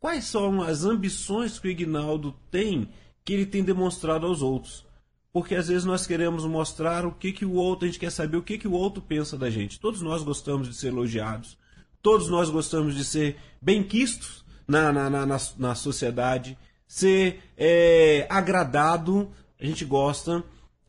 Quais 0.00 0.24
são 0.24 0.62
as 0.62 0.84
ambições 0.84 1.58
que 1.58 1.68
o 1.68 1.70
Ignaldo 1.70 2.34
tem 2.50 2.88
que 3.24 3.34
ele 3.34 3.44
tem 3.44 3.62
demonstrado 3.62 4.26
aos 4.26 4.40
outros? 4.40 4.86
Porque 5.32 5.54
às 5.54 5.68
vezes 5.68 5.84
nós 5.84 6.06
queremos 6.06 6.44
mostrar 6.46 7.04
o 7.04 7.12
que, 7.12 7.32
que 7.32 7.44
o 7.44 7.52
outro, 7.52 7.84
a 7.84 7.88
gente 7.88 8.00
quer 8.00 8.10
saber 8.10 8.38
o 8.38 8.42
que, 8.42 8.56
que 8.56 8.66
o 8.66 8.72
outro 8.72 9.02
pensa 9.02 9.36
da 9.36 9.50
gente. 9.50 9.78
Todos 9.78 10.00
nós 10.00 10.22
gostamos 10.22 10.68
de 10.68 10.74
ser 10.74 10.88
elogiados, 10.88 11.58
todos 12.00 12.28
nós 12.28 12.48
gostamos 12.48 12.94
de 12.94 13.04
ser 13.04 13.36
bem-quistos 13.60 14.44
na, 14.66 14.90
na, 14.92 15.10
na, 15.10 15.26
na, 15.26 15.38
na 15.58 15.74
sociedade, 15.74 16.56
ser 16.86 17.42
é, 17.56 18.26
agradado, 18.30 19.30
a 19.60 19.66
gente 19.66 19.84
gosta. 19.84 20.42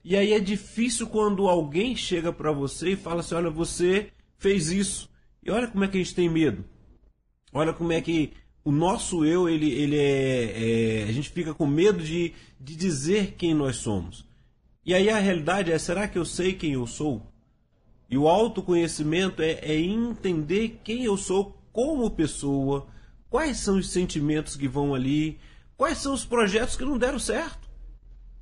E 0.03 0.15
aí 0.15 0.31
é 0.31 0.39
difícil 0.39 1.07
quando 1.07 1.49
alguém 1.49 1.95
chega 1.95 2.31
para 2.31 2.51
você 2.51 2.91
e 2.91 2.95
fala 2.95 3.19
assim: 3.19 3.35
olha, 3.35 3.49
você 3.49 4.11
fez 4.39 4.71
isso. 4.71 5.09
E 5.43 5.51
olha 5.51 5.67
como 5.67 5.83
é 5.83 5.87
que 5.87 5.97
a 5.97 6.03
gente 6.03 6.15
tem 6.15 6.27
medo. 6.27 6.65
Olha 7.53 7.73
como 7.73 7.91
é 7.91 8.01
que 8.01 8.33
o 8.63 8.71
nosso 8.71 9.25
eu, 9.25 9.47
ele, 9.47 9.71
ele 9.71 9.97
é, 9.97 11.01
é, 11.01 11.03
A 11.03 11.11
gente 11.11 11.29
fica 11.29 11.53
com 11.53 11.65
medo 11.65 12.03
de, 12.03 12.33
de 12.59 12.75
dizer 12.75 13.35
quem 13.37 13.53
nós 13.53 13.77
somos. 13.77 14.27
E 14.85 14.93
aí 14.93 15.09
a 15.09 15.19
realidade 15.19 15.71
é: 15.71 15.77
será 15.77 16.07
que 16.07 16.17
eu 16.17 16.25
sei 16.25 16.53
quem 16.53 16.73
eu 16.73 16.87
sou? 16.87 17.21
E 18.09 18.17
o 18.17 18.27
autoconhecimento 18.27 19.41
é, 19.41 19.59
é 19.61 19.79
entender 19.79 20.79
quem 20.83 21.03
eu 21.03 21.15
sou 21.15 21.55
como 21.71 22.09
pessoa, 22.09 22.87
quais 23.29 23.57
são 23.57 23.77
os 23.77 23.91
sentimentos 23.91 24.55
que 24.55 24.67
vão 24.67 24.95
ali, 24.95 25.39
quais 25.77 25.99
são 25.99 26.13
os 26.13 26.25
projetos 26.25 26.75
que 26.75 26.83
não 26.83 26.97
deram 26.97 27.19
certo, 27.19 27.69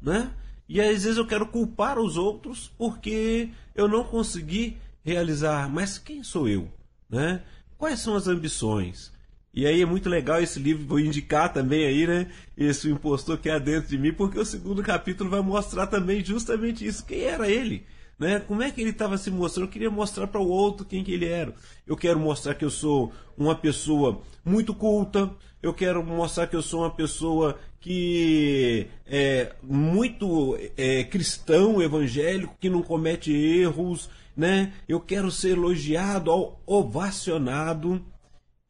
né? 0.01 0.33
E 0.69 0.81
às 0.81 1.03
vezes 1.03 1.17
eu 1.17 1.27
quero 1.27 1.47
culpar 1.47 1.99
os 1.99 2.17
outros 2.17 2.71
porque 2.77 3.49
eu 3.75 3.87
não 3.87 4.03
consegui 4.03 4.77
realizar, 5.07 5.69
mas 5.69 5.97
quem 5.97 6.21
sou 6.21 6.49
eu? 6.49 6.67
Né? 7.09 7.41
Quais 7.77 7.99
são 7.99 8.13
as 8.13 8.27
ambições? 8.27 9.09
E 9.53 9.65
aí 9.65 9.81
é 9.81 9.85
muito 9.85 10.09
legal 10.09 10.41
esse 10.41 10.59
livro, 10.59 10.85
vou 10.85 10.99
indicar 10.99 11.51
também 11.53 11.85
aí, 11.85 12.05
né? 12.05 12.29
Esse 12.57 12.89
impostor 12.89 13.37
que 13.37 13.49
há 13.49 13.57
dentro 13.57 13.89
de 13.89 13.97
mim, 13.97 14.11
porque 14.11 14.37
o 14.37 14.45
segundo 14.45 14.83
capítulo 14.83 15.29
vai 15.29 15.41
mostrar 15.41 15.87
também 15.87 16.23
justamente 16.23 16.85
isso. 16.85 17.05
Quem 17.05 17.21
era 17.21 17.49
ele? 17.49 17.85
Né? 18.19 18.39
Como 18.41 18.61
é 18.61 18.69
que 18.69 18.81
ele 18.81 18.89
estava 18.89 19.17
se 19.17 19.31
mostrando? 19.31 19.67
Eu 19.67 19.71
queria 19.71 19.89
mostrar 19.89 20.27
para 20.27 20.41
o 20.41 20.47
outro 20.47 20.85
quem 20.85 21.03
que 21.03 21.13
ele 21.13 21.25
era. 21.25 21.55
Eu 21.87 21.95
quero 21.95 22.19
mostrar 22.19 22.53
que 22.53 22.65
eu 22.65 22.69
sou 22.69 23.13
uma 23.37 23.55
pessoa 23.55 24.21
muito 24.43 24.75
culta. 24.75 25.31
Eu 25.63 25.73
quero 25.73 26.03
mostrar 26.03 26.47
que 26.47 26.55
eu 26.55 26.61
sou 26.61 26.81
uma 26.81 26.91
pessoa 26.91 27.57
que 27.79 28.87
é 29.05 29.53
muito 29.63 30.57
é, 30.75 31.03
cristão, 31.05 31.81
evangélico, 31.81 32.57
que 32.59 32.69
não 32.69 32.81
comete 32.81 33.31
erros, 33.31 34.09
né? 34.37 34.71
Eu 34.87 34.99
quero 34.99 35.31
ser 35.31 35.57
elogiado, 35.57 36.55
ovacionado. 36.65 38.05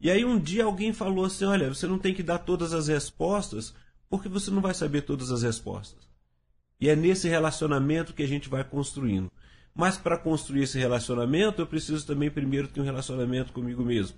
E 0.00 0.10
aí 0.10 0.24
um 0.24 0.38
dia 0.38 0.64
alguém 0.64 0.94
falou 0.94 1.26
assim: 1.26 1.44
olha, 1.44 1.68
você 1.68 1.86
não 1.86 1.98
tem 1.98 2.14
que 2.14 2.22
dar 2.22 2.38
todas 2.38 2.72
as 2.72 2.88
respostas, 2.88 3.74
porque 4.08 4.28
você 4.30 4.50
não 4.50 4.62
vai 4.62 4.72
saber 4.72 5.02
todas 5.02 5.30
as 5.30 5.42
respostas. 5.42 6.08
E 6.80 6.88
é 6.88 6.96
nesse 6.96 7.28
relacionamento 7.28 8.14
que 8.14 8.22
a 8.22 8.26
gente 8.26 8.48
vai 8.48 8.64
construindo. 8.64 9.30
Mas 9.74 9.98
para 9.98 10.16
construir 10.16 10.62
esse 10.62 10.78
relacionamento, 10.78 11.60
eu 11.60 11.66
preciso 11.66 12.06
também 12.06 12.30
primeiro 12.30 12.66
ter 12.66 12.80
um 12.80 12.84
relacionamento 12.84 13.52
comigo 13.52 13.84
mesmo. 13.84 14.16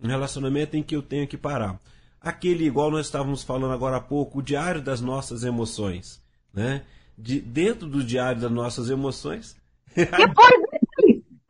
Um 0.00 0.08
relacionamento 0.08 0.76
em 0.76 0.82
que 0.82 0.96
eu 0.96 1.02
tenho 1.02 1.28
que 1.28 1.36
parar. 1.36 1.80
Aquele, 2.20 2.64
igual 2.64 2.90
nós 2.90 3.06
estávamos 3.06 3.42
falando 3.42 3.72
agora 3.72 3.96
há 3.96 4.00
pouco, 4.00 4.38
o 4.38 4.42
diário 4.42 4.82
das 4.82 5.00
nossas 5.00 5.44
emoções. 5.44 6.20
Né? 6.52 6.84
De, 7.16 7.40
dentro 7.40 7.88
do 7.88 8.02
diário 8.02 8.40
das 8.40 8.50
nossas 8.50 8.90
emoções. 8.90 9.56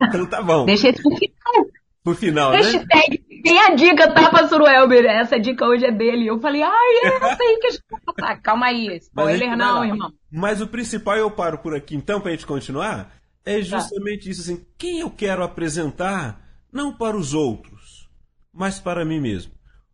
Então 0.07 0.25
tá 0.25 0.41
bom. 0.41 0.65
Deixa 0.65 0.89
esse 0.89 1.01
pro 1.01 1.15
final. 1.15 1.67
Pro 2.03 2.15
final, 2.15 2.51
Hashtag, 2.51 2.85
né? 2.85 3.41
Tem 3.43 3.59
a 3.59 3.75
dica, 3.75 4.11
tá, 4.11 4.29
pastor 4.29 4.61
Elber? 4.61 5.05
Essa 5.05 5.39
dica 5.39 5.65
hoje 5.65 5.85
é 5.85 5.91
dele. 5.91 6.27
Eu 6.27 6.39
falei, 6.39 6.63
ai, 6.63 6.93
é 7.03 7.15
essa 7.15 7.43
aí 7.43 7.57
que 7.59 7.67
a 7.67 7.71
gente 7.71 7.83
vai 7.89 8.01
passar. 8.01 8.41
Calma 8.41 8.67
aí. 8.67 8.97
Spoiler 8.97 9.57
não, 9.57 9.85
irmão. 9.85 10.11
Mas 10.31 10.61
o 10.61 10.67
principal, 10.67 11.17
eu 11.17 11.29
paro 11.29 11.57
por 11.57 11.75
aqui 11.75 11.95
então, 11.95 12.21
pra 12.21 12.31
gente 12.31 12.45
continuar, 12.45 13.13
é 13.45 13.57
tá. 13.57 13.61
justamente 13.61 14.25
tá. 14.25 14.31
isso, 14.31 14.41
assim, 14.41 14.65
quem 14.77 14.99
eu 14.99 15.09
quero 15.09 15.43
apresentar, 15.43 16.41
não 16.71 16.93
para 16.93 17.17
os 17.17 17.33
outros, 17.33 18.09
mas 18.53 18.79
para 18.79 19.05
mim 19.05 19.19
mesmo. 19.19 19.51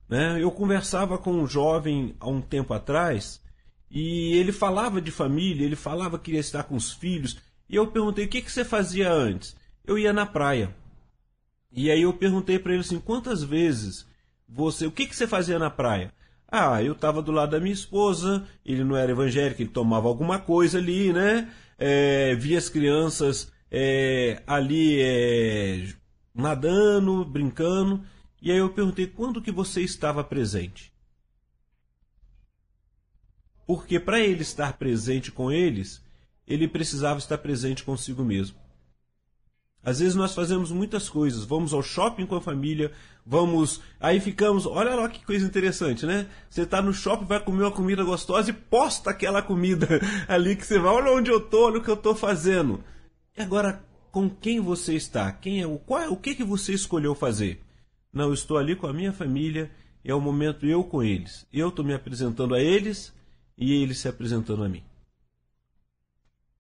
Né? 0.07 0.41
Eu 0.41 0.51
conversava 0.51 1.17
com 1.17 1.31
um 1.31 1.47
jovem 1.47 2.15
há 2.19 2.29
um 2.29 2.41
tempo 2.41 2.73
atrás, 2.73 3.41
e 3.89 4.37
ele 4.37 4.51
falava 4.51 5.01
de 5.01 5.11
família, 5.11 5.65
ele 5.65 5.75
falava 5.75 6.17
que 6.17 6.25
queria 6.25 6.39
estar 6.39 6.63
com 6.63 6.75
os 6.75 6.91
filhos, 6.91 7.37
e 7.69 7.75
eu 7.75 7.87
perguntei, 7.87 8.25
o 8.25 8.29
que, 8.29 8.41
que 8.41 8.51
você 8.51 8.63
fazia 8.63 9.11
antes? 9.11 9.55
Eu 9.89 9.97
ia 9.97 10.13
na 10.13 10.25
praia. 10.25 10.75
E 11.71 11.89
aí 11.89 12.03
eu 12.03 12.13
perguntei 12.13 12.59
para 12.59 12.73
ele 12.73 12.81
assim, 12.81 12.99
quantas 12.99 13.43
vezes 13.43 14.05
você, 14.47 14.85
o 14.85 14.91
que, 14.91 15.07
que 15.07 15.15
você 15.15 15.25
fazia 15.25 15.57
na 15.57 15.69
praia? 15.69 16.13
Ah, 16.47 16.83
eu 16.83 16.93
estava 16.93 17.21
do 17.23 17.31
lado 17.31 17.51
da 17.51 17.59
minha 17.59 17.73
esposa, 17.73 18.47
ele 18.63 18.83
não 18.83 18.95
era 18.95 19.11
evangélico, 19.11 19.61
ele 19.61 19.69
tomava 19.69 20.07
alguma 20.07 20.39
coisa 20.39 20.77
ali, 20.77 21.11
né? 21.11 21.51
É, 21.77 22.35
via 22.35 22.57
as 22.57 22.69
crianças 22.69 23.51
é, 23.71 24.43
ali 24.45 25.01
é, 25.01 25.87
nadando, 26.35 27.25
brincando. 27.25 28.03
E 28.41 28.51
aí 28.51 28.57
eu 28.57 28.69
perguntei, 28.69 29.07
quando 29.07 29.41
que 29.41 29.51
você 29.51 29.81
estava 29.81 30.23
presente? 30.23 30.93
Porque 33.65 33.99
para 33.99 34.19
ele 34.19 34.41
estar 34.41 34.73
presente 34.73 35.31
com 35.31 35.51
eles, 35.51 36.03
ele 36.47 36.67
precisava 36.67 37.17
estar 37.19 37.37
presente 37.39 37.83
consigo 37.83 38.23
mesmo. 38.23 38.68
Às 39.83 39.99
vezes 39.99 40.15
nós 40.15 40.35
fazemos 40.35 40.71
muitas 40.71 41.07
coisas, 41.07 41.45
vamos 41.45 41.73
ao 41.73 41.81
shopping 41.81 42.25
com 42.25 42.35
a 42.35 42.41
família, 42.41 42.91
vamos. 43.25 43.81
Aí 43.99 44.19
ficamos. 44.19 44.65
Olha 44.65 44.93
lá 44.93 45.07
que 45.07 45.25
coisa 45.25 45.45
interessante, 45.45 46.05
né? 46.05 46.27
Você 46.49 46.63
está 46.63 46.81
no 46.81 46.93
shopping, 46.93 47.25
vai 47.25 47.39
comer 47.39 47.63
uma 47.63 47.71
comida 47.71 48.03
gostosa 48.03 48.49
e 48.49 48.53
posta 48.53 49.11
aquela 49.11 49.41
comida 49.41 49.87
ali 50.27 50.55
que 50.55 50.65
você 50.65 50.77
vai. 50.77 50.91
Olha 50.91 51.11
onde 51.11 51.31
eu 51.31 51.39
tô, 51.39 51.67
olha 51.67 51.79
o 51.79 51.83
que 51.83 51.89
eu 51.89 51.95
estou 51.95 52.13
fazendo. 52.13 52.83
E 53.37 53.41
agora, 53.41 53.81
com 54.11 54.29
quem 54.29 54.59
você 54.59 54.95
está? 54.95 55.31
Quem 55.31 55.61
é 55.61 55.67
o 55.67 55.77
qual, 55.77 56.01
é, 56.01 56.09
o 56.09 56.17
que 56.17 56.35
que 56.35 56.43
você 56.43 56.73
escolheu 56.73 57.15
fazer? 57.15 57.61
Não, 58.11 58.27
eu 58.27 58.33
estou 58.33 58.57
ali 58.57 58.75
com 58.75 58.87
a 58.87 58.93
minha 58.93 59.13
família, 59.13 59.71
é 60.03 60.13
o 60.13 60.19
momento 60.19 60.65
eu 60.65 60.83
com 60.83 61.01
eles. 61.01 61.47
Eu 61.53 61.69
estou 61.69 61.85
me 61.85 61.93
apresentando 61.93 62.53
a 62.53 62.61
eles 62.61 63.13
e 63.57 63.81
eles 63.81 63.99
se 63.99 64.07
apresentando 64.07 64.63
a 64.63 64.69
mim. 64.69 64.83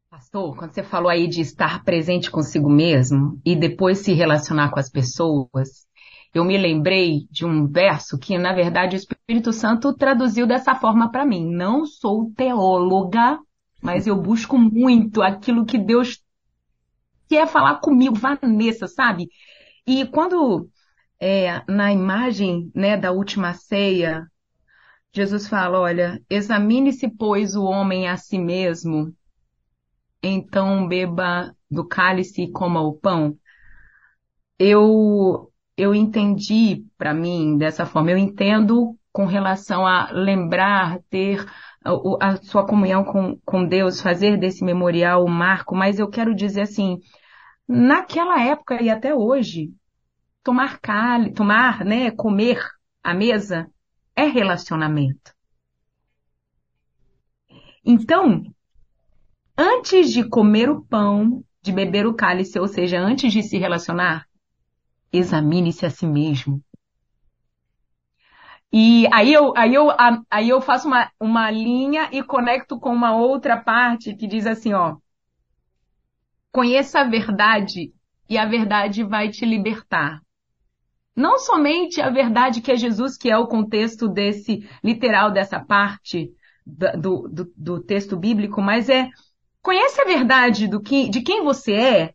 Pastor, 0.09 0.57
quando 0.57 0.71
você 0.71 0.81
falou 0.81 1.07
aí 1.07 1.27
de 1.27 1.39
estar 1.39 1.83
presente 1.83 2.31
consigo 2.31 2.67
mesmo 2.67 3.39
e 3.45 3.55
depois 3.55 3.99
se 3.99 4.11
relacionar 4.11 4.71
com 4.71 4.79
as 4.79 4.89
pessoas, 4.89 5.87
eu 6.33 6.43
me 6.43 6.57
lembrei 6.57 7.27
de 7.29 7.45
um 7.45 7.67
verso 7.67 8.17
que, 8.17 8.35
na 8.35 8.51
verdade, 8.51 8.95
o 8.95 8.97
Espírito 8.97 9.53
Santo 9.53 9.93
traduziu 9.93 10.47
dessa 10.47 10.73
forma 10.73 11.11
para 11.11 11.23
mim. 11.23 11.45
Não 11.45 11.85
sou 11.85 12.31
teóloga, 12.35 13.37
mas 13.83 14.07
eu 14.07 14.19
busco 14.19 14.57
muito 14.57 15.21
aquilo 15.21 15.63
que 15.63 15.77
Deus 15.77 16.19
quer 17.27 17.47
falar 17.47 17.79
comigo, 17.79 18.15
Vanessa, 18.15 18.87
sabe? 18.87 19.29
E 19.85 20.07
quando 20.07 20.67
é, 21.19 21.61
na 21.71 21.93
imagem 21.93 22.71
né, 22.73 22.97
da 22.97 23.11
última 23.11 23.53
ceia, 23.53 24.25
Jesus 25.13 25.47
fala, 25.47 25.79
olha, 25.79 26.19
examine-se, 26.27 27.07
pois, 27.15 27.55
o 27.55 27.63
homem 27.63 28.07
a 28.07 28.17
si 28.17 28.39
mesmo, 28.39 29.13
então 30.21 30.87
beba 30.87 31.55
do 31.69 31.87
cálice 31.87 32.43
e 32.43 32.51
coma 32.51 32.81
o 32.81 32.93
pão. 32.93 33.37
Eu 34.57 35.51
eu 35.77 35.95
entendi 35.95 36.85
para 36.97 37.13
mim 37.13 37.57
dessa 37.57 37.85
forma. 37.85 38.11
Eu 38.11 38.17
entendo 38.17 38.97
com 39.13 39.25
relação 39.25 39.87
a 39.87 40.11
lembrar, 40.11 40.99
ter 41.09 41.45
a, 42.19 42.35
sua 42.37 42.65
comunhão 42.65 43.03
com, 43.03 43.37
com 43.45 43.65
Deus, 43.65 44.01
fazer 44.01 44.37
desse 44.37 44.63
memorial 44.63 45.25
um 45.25 45.29
marco, 45.29 45.75
mas 45.75 45.97
eu 45.97 46.09
quero 46.09 46.35
dizer 46.35 46.61
assim, 46.61 46.99
naquela 47.67 48.41
época 48.43 48.81
e 48.81 48.89
até 48.89 49.15
hoje, 49.15 49.73
tomar 50.43 50.79
cálice, 50.79 51.33
tomar, 51.33 51.85
né, 51.85 52.11
comer 52.11 52.61
à 53.03 53.13
mesa 53.13 53.69
é 54.15 54.25
relacionamento. 54.25 55.33
Então, 57.85 58.43
antes 59.59 60.13
de 60.13 60.23
comer 60.23 60.69
o 60.69 60.81
pão, 60.81 61.43
de 61.61 61.73
beber 61.73 62.07
o 62.07 62.13
cálice, 62.13 62.57
ou 62.57 62.65
seja, 62.65 62.97
antes 62.97 63.33
de 63.33 63.43
se 63.43 63.57
relacionar, 63.57 64.25
examine-se 65.11 65.85
a 65.85 65.89
si 65.89 66.07
mesmo. 66.07 66.63
E 68.71 69.05
aí 69.11 69.33
eu, 69.33 69.51
aí 69.57 69.73
eu, 69.73 69.89
aí 70.29 70.47
eu 70.47 70.61
faço 70.61 70.87
uma, 70.87 71.11
uma 71.19 71.51
linha 71.51 72.07
e 72.13 72.23
conecto 72.23 72.79
com 72.79 72.93
uma 72.93 73.13
outra 73.17 73.57
parte 73.57 74.15
que 74.15 74.27
diz 74.27 74.47
assim, 74.47 74.73
ó. 74.73 74.95
Conheça 76.53 77.01
a 77.01 77.03
verdade 77.03 77.91
e 78.29 78.37
a 78.37 78.45
verdade 78.45 79.03
vai 79.03 79.27
te 79.29 79.45
libertar. 79.45 80.21
Não 81.13 81.37
somente 81.37 81.99
a 81.99 82.09
verdade 82.09 82.61
que 82.61 82.71
é 82.71 82.77
Jesus, 82.77 83.17
que 83.17 83.29
é 83.29 83.37
o 83.37 83.47
contexto 83.47 84.07
desse, 84.07 84.65
literal 84.81 85.31
dessa 85.31 85.59
parte 85.59 86.31
do, 86.65 87.27
do, 87.27 87.53
do 87.57 87.83
texto 87.83 88.15
bíblico, 88.15 88.61
mas 88.61 88.87
é 88.87 89.09
conhece 89.61 90.01
a 90.01 90.05
verdade 90.05 90.67
do 90.67 90.81
que, 90.81 91.09
de 91.09 91.21
quem 91.21 91.43
você 91.43 91.73
é, 91.73 92.13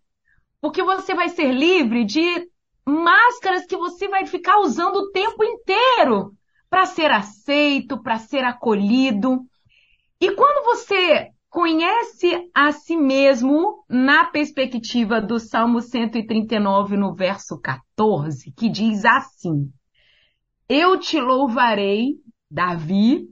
porque 0.61 0.83
você 0.83 1.14
vai 1.14 1.28
ser 1.28 1.52
livre 1.52 2.04
de 2.04 2.48
máscaras 2.87 3.66
que 3.66 3.76
você 3.76 4.09
vai 4.09 4.26
ficar 4.26 4.61
usando 4.61 4.96
o 4.96 5.11
tempo 5.11 5.42
inteiro 5.44 6.33
para 6.68 6.87
ser 6.87 7.11
aceito, 7.11 8.02
para 8.02 8.18
ser 8.18 8.44
acolhido. 8.44 9.40
E 10.20 10.33
quando 10.33 10.64
você 10.64 11.30
conhece 11.48 12.50
a 12.52 12.72
si 12.72 12.96
mesmo 12.96 13.85
na 13.88 14.24
perspectiva 14.24 15.20
do 15.20 15.38
Salmo 15.38 15.80
139, 15.80 16.96
no 16.96 17.14
verso 17.14 17.61
14, 17.61 18.52
que 18.52 18.68
diz 18.68 19.04
assim: 19.04 19.70
Eu 20.68 20.98
te 20.98 21.20
louvarei, 21.20 22.14
Davi 22.50 23.28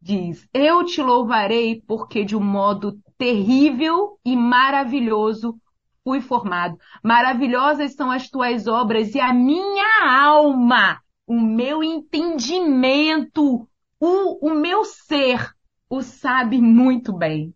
diz: 0.00 0.48
Eu 0.52 0.84
te 0.84 1.00
louvarei 1.02 1.82
porque 1.86 2.24
de 2.24 2.34
um 2.34 2.42
modo 2.42 2.98
terrível 3.18 4.18
e 4.24 4.36
maravilhoso 4.36 5.60
fui 6.04 6.20
formado. 6.20 6.78
Maravilhosas 7.02 7.94
são 7.94 8.10
as 8.10 8.30
tuas 8.30 8.66
obras 8.66 9.14
e 9.14 9.20
a 9.20 9.34
minha 9.34 10.08
alma, 10.08 11.00
o 11.26 11.38
meu 11.38 11.84
entendimento, 11.84 13.68
o, 14.00 14.48
o 14.48 14.54
meu 14.54 14.84
ser 14.84 15.52
o 15.90 16.02
sabe 16.02 16.60
muito 16.60 17.12
bem. 17.12 17.54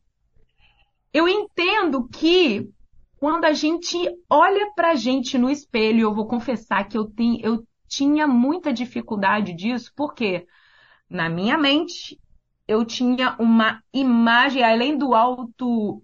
Eu 1.13 1.29
entendo 1.29 2.09
que 2.09 2.69
quando 3.17 3.45
a 3.45 3.53
gente 3.53 3.97
olha 4.29 4.73
pra 4.75 4.95
gente 4.95 5.39
no 5.39 5.51
espelho, 5.51 6.01
eu 6.01 6.15
vou 6.15 6.27
confessar 6.27 6.89
que 6.89 6.97
eu, 6.97 7.05
tenho, 7.05 7.39
eu 7.45 7.67
tinha 7.87 8.27
muita 8.27 8.73
dificuldade 8.73 9.55
disso, 9.55 9.93
porque 9.95 10.47
na 11.09 11.29
minha 11.29 11.59
mente 11.59 12.19
eu 12.67 12.85
tinha 12.85 13.37
uma 13.39 13.83
imagem, 13.93 14.63
além 14.63 14.97
do 14.97 15.15
auto, 15.15 16.03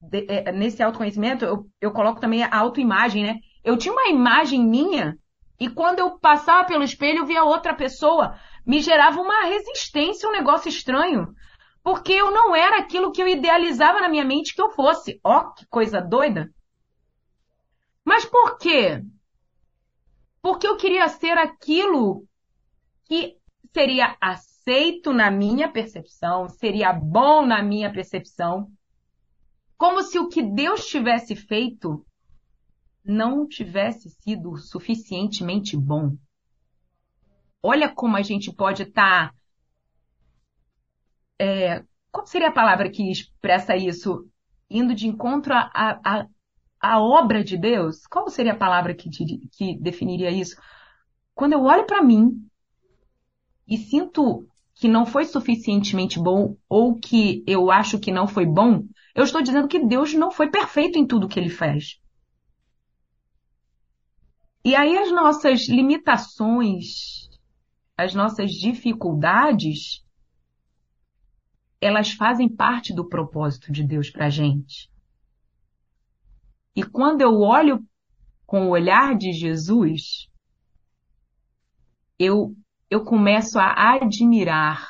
de, 0.00 0.26
é, 0.28 0.52
nesse 0.52 0.82
autoconhecimento, 0.82 1.44
eu, 1.44 1.66
eu 1.80 1.92
coloco 1.92 2.20
também 2.20 2.42
a 2.42 2.56
autoimagem, 2.56 3.24
né? 3.24 3.38
Eu 3.62 3.76
tinha 3.76 3.92
uma 3.92 4.08
imagem 4.08 4.64
minha 4.64 5.16
e 5.58 5.68
quando 5.68 6.00
eu 6.00 6.18
passava 6.18 6.66
pelo 6.66 6.82
espelho, 6.82 7.20
eu 7.20 7.26
via 7.26 7.44
outra 7.44 7.74
pessoa, 7.74 8.38
me 8.66 8.80
gerava 8.80 9.20
uma 9.20 9.44
resistência, 9.46 10.28
um 10.28 10.32
negócio 10.32 10.68
estranho. 10.68 11.34
Porque 11.82 12.12
eu 12.12 12.30
não 12.30 12.56
era 12.56 12.78
aquilo 12.78 13.12
que 13.12 13.22
eu 13.22 13.28
idealizava 13.28 14.00
na 14.00 14.08
minha 14.08 14.24
mente 14.24 14.54
que 14.54 14.60
eu 14.60 14.70
fosse. 14.70 15.20
Ó, 15.22 15.38
oh, 15.38 15.52
que 15.52 15.66
coisa 15.66 16.00
doida. 16.00 16.50
Mas 18.04 18.24
por 18.24 18.58
quê? 18.58 19.02
Porque 20.42 20.66
eu 20.66 20.76
queria 20.76 21.08
ser 21.08 21.38
aquilo 21.38 22.26
que 23.04 23.36
seria 23.72 24.16
aceito 24.64 25.12
na 25.12 25.30
minha 25.30 25.70
percepção, 25.70 26.48
seria 26.48 26.90
bom 26.92 27.44
na 27.44 27.62
minha 27.62 27.92
percepção, 27.92 28.72
como 29.76 30.02
se 30.02 30.18
o 30.18 30.28
que 30.28 30.42
Deus 30.42 30.86
tivesse 30.86 31.36
feito 31.36 32.04
não 33.04 33.46
tivesse 33.46 34.08
sido 34.08 34.56
suficientemente 34.56 35.76
bom. 35.76 36.16
Olha 37.62 37.94
como 37.94 38.16
a 38.16 38.22
gente 38.22 38.50
pode 38.50 38.84
estar. 38.84 39.28
Tá, 39.28 39.34
é, 41.38 41.84
qual 42.10 42.26
seria 42.26 42.48
a 42.48 42.52
palavra 42.52 42.90
que 42.90 43.10
expressa 43.10 43.76
isso? 43.76 44.26
Indo 44.70 44.94
de 44.94 45.06
encontro 45.06 45.52
à 45.52 45.70
a, 45.74 46.00
a, 46.04 46.26
a, 46.80 47.00
obra 47.02 47.44
de 47.44 47.58
Deus? 47.58 48.06
Qual 48.06 48.28
seria 48.30 48.52
a 48.52 48.56
palavra 48.56 48.94
que, 48.94 49.10
que 49.10 49.78
definiria 49.78 50.30
isso? 50.30 50.56
Quando 51.34 51.52
eu 51.52 51.62
olho 51.62 51.84
para 51.84 52.02
mim 52.02 52.48
e 53.68 53.76
sinto 53.76 54.48
que 54.84 54.88
não 54.88 55.06
foi 55.06 55.24
suficientemente 55.24 56.20
bom 56.20 56.58
ou 56.68 56.94
que 56.94 57.42
eu 57.46 57.70
acho 57.70 57.98
que 57.98 58.12
não 58.12 58.28
foi 58.28 58.44
bom, 58.44 58.86
eu 59.14 59.24
estou 59.24 59.40
dizendo 59.40 59.66
que 59.66 59.86
Deus 59.86 60.12
não 60.12 60.30
foi 60.30 60.50
perfeito 60.50 60.98
em 60.98 61.06
tudo 61.06 61.26
que 61.26 61.40
ele 61.40 61.48
fez. 61.48 61.98
E 64.62 64.74
aí 64.74 64.98
as 64.98 65.10
nossas 65.10 65.70
limitações, 65.70 67.30
as 67.96 68.14
nossas 68.14 68.50
dificuldades, 68.50 70.04
elas 71.80 72.12
fazem 72.12 72.46
parte 72.46 72.94
do 72.94 73.08
propósito 73.08 73.72
de 73.72 73.82
Deus 73.82 74.10
para 74.10 74.26
a 74.26 74.30
gente. 74.30 74.90
E 76.76 76.82
quando 76.82 77.22
eu 77.22 77.40
olho 77.40 77.82
com 78.44 78.66
o 78.66 78.70
olhar 78.72 79.16
de 79.16 79.32
Jesus, 79.32 80.28
eu, 82.18 82.54
eu 82.94 83.04
começo 83.04 83.58
a 83.58 83.94
admirar 83.94 84.88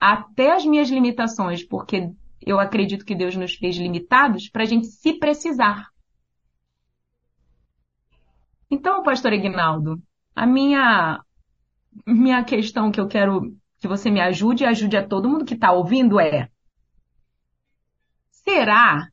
até 0.00 0.54
as 0.54 0.64
minhas 0.64 0.88
limitações, 0.88 1.62
porque 1.62 2.10
eu 2.40 2.58
acredito 2.58 3.04
que 3.04 3.14
Deus 3.14 3.36
nos 3.36 3.54
fez 3.54 3.76
limitados 3.76 4.48
para 4.48 4.62
a 4.62 4.66
gente 4.66 4.86
se 4.86 5.18
precisar. 5.18 5.90
Então, 8.70 9.02
pastor 9.02 9.34
Ignaldo, 9.34 10.02
a 10.34 10.46
minha, 10.46 11.22
minha 12.06 12.42
questão 12.44 12.90
que 12.90 12.98
eu 12.98 13.06
quero 13.06 13.54
que 13.76 13.86
você 13.86 14.10
me 14.10 14.22
ajude 14.22 14.64
e 14.64 14.66
ajude 14.66 14.96
a 14.96 15.06
todo 15.06 15.28
mundo 15.28 15.44
que 15.44 15.52
está 15.52 15.70
ouvindo 15.70 16.18
é: 16.18 16.48
será 18.30 19.06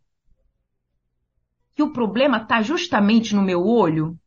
que 1.75 1.83
o 1.83 1.91
problema 1.91 2.37
está 2.37 2.61
justamente 2.61 3.35
no 3.35 3.41
meu 3.41 3.61
olho? 3.67 4.17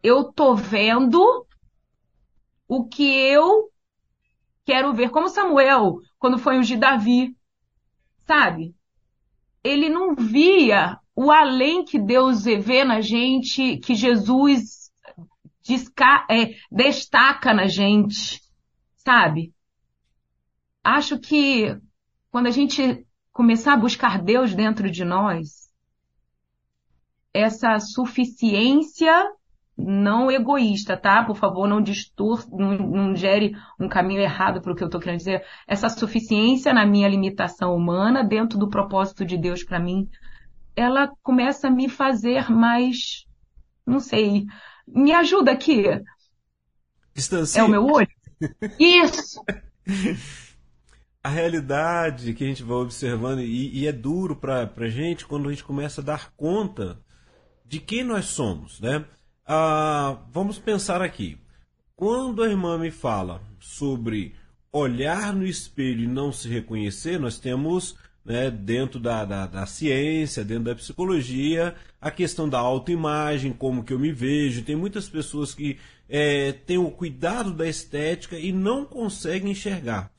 Eu 0.00 0.32
tô 0.32 0.54
vendo 0.54 1.49
o 2.70 2.84
que 2.84 3.02
eu 3.02 3.68
quero 4.64 4.94
ver, 4.94 5.10
como 5.10 5.28
Samuel 5.28 5.96
quando 6.20 6.38
foi 6.38 6.56
ungir 6.56 6.78
Davi. 6.78 7.36
Sabe? 8.18 8.76
Ele 9.64 9.88
não 9.88 10.14
via 10.14 10.96
o 11.16 11.32
além 11.32 11.84
que 11.84 11.98
Deus 11.98 12.44
vê 12.44 12.84
na 12.84 13.00
gente, 13.00 13.78
que 13.78 13.96
Jesus 13.96 14.88
é, 16.30 16.54
destaca 16.70 17.52
na 17.52 17.66
gente. 17.66 18.40
Sabe? 18.94 19.52
Acho 20.84 21.18
que 21.18 21.76
quando 22.30 22.46
a 22.46 22.52
gente 22.52 23.04
começar 23.32 23.74
a 23.74 23.80
buscar 23.80 24.22
Deus 24.22 24.54
dentro 24.54 24.88
de 24.88 25.04
nós, 25.04 25.68
essa 27.34 27.80
suficiência 27.80 29.28
não 29.84 30.30
egoísta, 30.30 30.96
tá? 30.96 31.24
Por 31.24 31.36
favor, 31.36 31.68
não 31.68 31.80
distor, 31.80 32.46
não, 32.50 32.76
não 32.76 33.16
gere 33.16 33.56
um 33.78 33.88
caminho 33.88 34.20
errado 34.20 34.60
para 34.60 34.72
o 34.72 34.76
que 34.76 34.82
eu 34.82 34.86
estou 34.86 35.00
querendo 35.00 35.18
dizer. 35.18 35.44
Essa 35.66 35.88
suficiência 35.88 36.72
na 36.72 36.86
minha 36.86 37.08
limitação 37.08 37.74
humana, 37.74 38.22
dentro 38.22 38.58
do 38.58 38.68
propósito 38.68 39.24
de 39.24 39.36
Deus 39.36 39.64
para 39.64 39.80
mim, 39.80 40.08
ela 40.76 41.10
começa 41.22 41.68
a 41.68 41.70
me 41.70 41.88
fazer 41.88 42.50
mais 42.50 43.26
não 43.90 44.00
sei. 44.00 44.46
Me 44.86 45.12
ajuda 45.12 45.50
aqui. 45.50 45.84
Distancia. 47.14 47.60
É 47.60 47.64
o 47.64 47.68
meu 47.68 47.84
olho? 47.84 48.08
Isso! 48.78 49.42
a 51.22 51.28
realidade 51.28 52.32
que 52.32 52.44
a 52.44 52.46
gente 52.46 52.62
vai 52.62 52.76
observando, 52.78 53.40
e, 53.40 53.80
e 53.80 53.86
é 53.86 53.92
duro 53.92 54.36
para 54.36 54.70
a 54.74 54.88
gente 54.88 55.26
quando 55.26 55.48
a 55.48 55.50
gente 55.52 55.64
começa 55.64 56.00
a 56.00 56.04
dar 56.04 56.32
conta 56.36 56.98
de 57.66 57.80
quem 57.80 58.04
nós 58.04 58.26
somos, 58.26 58.80
né? 58.80 59.04
Ah, 59.52 60.16
vamos 60.30 60.60
pensar 60.60 61.02
aqui. 61.02 61.36
Quando 61.96 62.40
a 62.40 62.48
irmã 62.48 62.78
me 62.78 62.92
fala 62.92 63.42
sobre 63.58 64.32
olhar 64.70 65.34
no 65.34 65.44
espelho 65.44 66.04
e 66.04 66.06
não 66.06 66.30
se 66.30 66.48
reconhecer, 66.48 67.18
nós 67.18 67.40
temos 67.40 67.96
né, 68.24 68.48
dentro 68.48 69.00
da, 69.00 69.24
da, 69.24 69.46
da, 69.48 69.66
ciência, 69.66 70.44
dentro 70.44 70.66
da 70.66 70.76
psicologia, 70.76 71.74
a 72.00 72.12
questão 72.12 72.48
da 72.48 72.60
autoimagem, 72.60 73.52
como 73.52 73.82
que 73.82 73.92
eu 73.92 73.98
me 73.98 74.12
vejo. 74.12 74.62
Tem 74.62 74.76
muitas 74.76 75.08
pessoas 75.08 75.52
que 75.52 75.78
é, 76.08 76.52
têm 76.52 76.78
o 76.78 76.88
cuidado 76.88 77.52
da 77.52 77.66
estética 77.66 78.38
e 78.38 78.52
não 78.52 78.84
conseguem 78.84 79.50
enxergar. 79.50 80.12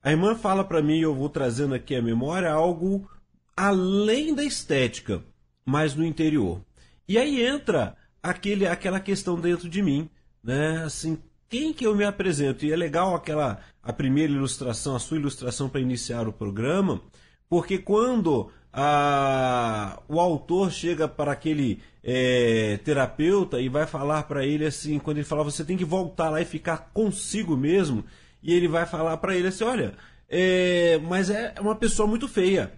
A 0.00 0.12
irmã 0.12 0.36
fala 0.36 0.62
para 0.62 0.80
mim, 0.80 1.00
eu 1.00 1.16
vou 1.16 1.28
trazendo 1.28 1.74
aqui 1.74 1.96
a 1.96 2.00
memória, 2.00 2.52
algo 2.52 3.10
além 3.56 4.36
da 4.36 4.44
estética, 4.44 5.20
mas 5.66 5.96
no 5.96 6.06
interior. 6.06 6.62
E 7.08 7.18
aí 7.18 7.44
entra 7.44 7.97
aquele, 8.22 8.66
aquela 8.66 9.00
questão 9.00 9.40
dentro 9.40 9.68
de 9.68 9.82
mim, 9.82 10.08
né? 10.42 10.82
Assim, 10.84 11.18
quem 11.48 11.72
que 11.72 11.86
eu 11.86 11.94
me 11.94 12.04
apresento? 12.04 12.64
E 12.64 12.72
é 12.72 12.76
legal 12.76 13.14
aquela 13.14 13.60
a 13.82 13.92
primeira 13.92 14.32
ilustração, 14.32 14.94
a 14.94 14.98
sua 14.98 15.16
ilustração 15.16 15.68
para 15.68 15.80
iniciar 15.80 16.28
o 16.28 16.32
programa, 16.32 17.00
porque 17.48 17.78
quando 17.78 18.50
a, 18.72 20.00
o 20.08 20.20
autor 20.20 20.70
chega 20.70 21.08
para 21.08 21.32
aquele 21.32 21.80
é, 22.04 22.78
terapeuta 22.84 23.60
e 23.60 23.68
vai 23.68 23.86
falar 23.86 24.24
para 24.24 24.44
ele 24.44 24.66
assim, 24.66 24.98
quando 24.98 25.16
ele 25.16 25.26
fala, 25.26 25.42
você 25.42 25.64
tem 25.64 25.76
que 25.76 25.84
voltar 25.84 26.28
lá 26.28 26.40
e 26.40 26.44
ficar 26.44 26.90
consigo 26.92 27.56
mesmo, 27.56 28.04
e 28.42 28.52
ele 28.52 28.68
vai 28.68 28.84
falar 28.84 29.16
para 29.16 29.34
ele 29.34 29.48
assim, 29.48 29.64
olha, 29.64 29.94
é, 30.28 30.98
mas 31.08 31.30
é 31.30 31.54
uma 31.60 31.74
pessoa 31.74 32.06
muito 32.06 32.28
feia. 32.28 32.72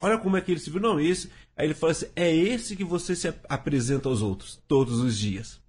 Olha 0.00 0.18
como 0.18 0.36
é 0.36 0.40
que 0.40 0.52
ele 0.52 0.60
se 0.60 0.70
viu. 0.70 0.80
Não, 0.80 1.00
esse. 1.00 1.30
Aí 1.56 1.66
ele 1.66 1.74
fala 1.74 1.92
assim: 1.92 2.06
é 2.14 2.34
esse 2.34 2.76
que 2.76 2.84
você 2.84 3.14
se 3.16 3.32
apresenta 3.48 4.08
aos 4.08 4.22
outros 4.22 4.62
todos 4.68 5.00
os 5.00 5.18
dias. 5.18 5.60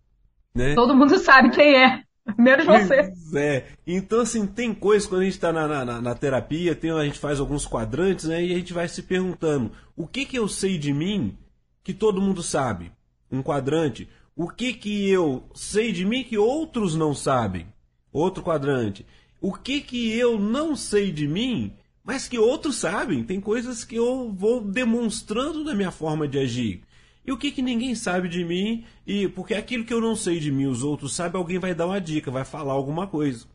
Né? 0.54 0.74
Todo 0.76 0.96
mundo 0.96 1.18
sabe 1.20 1.52
quem 1.52 1.76
é. 1.76 2.04
Menos 2.38 2.66
você. 2.66 3.14
É. 3.38 3.66
Então, 3.86 4.22
assim, 4.22 4.48
tem 4.48 4.74
coisas 4.74 5.08
quando 5.08 5.22
a 5.22 5.26
gente 5.26 5.34
está 5.34 5.54
na, 5.54 5.86
na, 5.86 6.02
na, 6.02 6.16
terapia, 6.16 6.74
tem, 6.74 6.90
a 6.90 7.04
gente 7.04 7.20
faz 7.20 7.40
alguns 7.40 7.68
quadrantes, 7.68 8.26
né? 8.26 8.44
E 8.44 8.52
a 8.52 8.58
gente 8.58 8.74
vai 8.74 8.88
se 8.88 9.04
perguntando: 9.04 9.72
o 9.96 10.08
que 10.08 10.26
que 10.26 10.38
eu 10.38 10.48
sei 10.48 10.78
de 10.78 10.92
mim 10.92 11.38
que 11.84 11.94
todo 11.94 12.22
mundo 12.22 12.42
sabe? 12.42 12.92
Um 13.32 13.44
quadrante. 13.44 14.10
O 14.36 14.50
que 14.50 14.74
que 14.74 15.10
eu 15.10 15.44
sei 15.54 15.92
de 15.92 16.04
mim 16.04 16.24
que 16.24 16.38
outros 16.38 16.96
não 16.96 17.14
sabem? 17.14 17.68
Outro 18.12 18.44
quadrante. 18.44 19.06
O 19.40 19.54
que 19.54 19.80
que 19.82 20.12
eu 20.18 20.40
não 20.40 20.76
sei 20.76 21.12
de 21.12 21.28
mim, 21.28 21.74
mas 22.06 22.28
que 22.28 22.38
outros 22.38 22.76
sabem? 22.76 23.24
Tem 23.24 23.42
coisas 23.42 23.84
que 23.84 23.96
eu 23.96 24.32
vou 24.32 24.62
demonstrando 24.62 25.64
na 25.64 25.74
minha 25.74 25.90
forma 25.90 26.28
de 26.28 26.38
agir. 26.38 26.84
E 27.26 27.32
o 27.32 27.38
que, 27.38 27.52
que 27.52 27.64
ninguém 27.64 27.96
sabe 27.96 28.30
de 28.30 28.46
mim? 28.46 28.86
E 29.08 29.28
porque 29.28 29.56
aquilo 29.56 29.84
que 29.84 29.94
eu 29.94 30.00
não 30.00 30.16
sei 30.16 30.40
de 30.40 30.52
mim, 30.52 30.68
os 30.68 30.84
outros 30.84 31.16
sabem, 31.16 31.42
alguém 31.42 31.58
vai 31.58 31.74
dar 31.74 31.88
uma 31.88 32.00
dica, 32.00 32.30
vai 32.30 32.46
falar 32.46 32.74
alguma 32.74 33.08
coisa, 33.08 33.48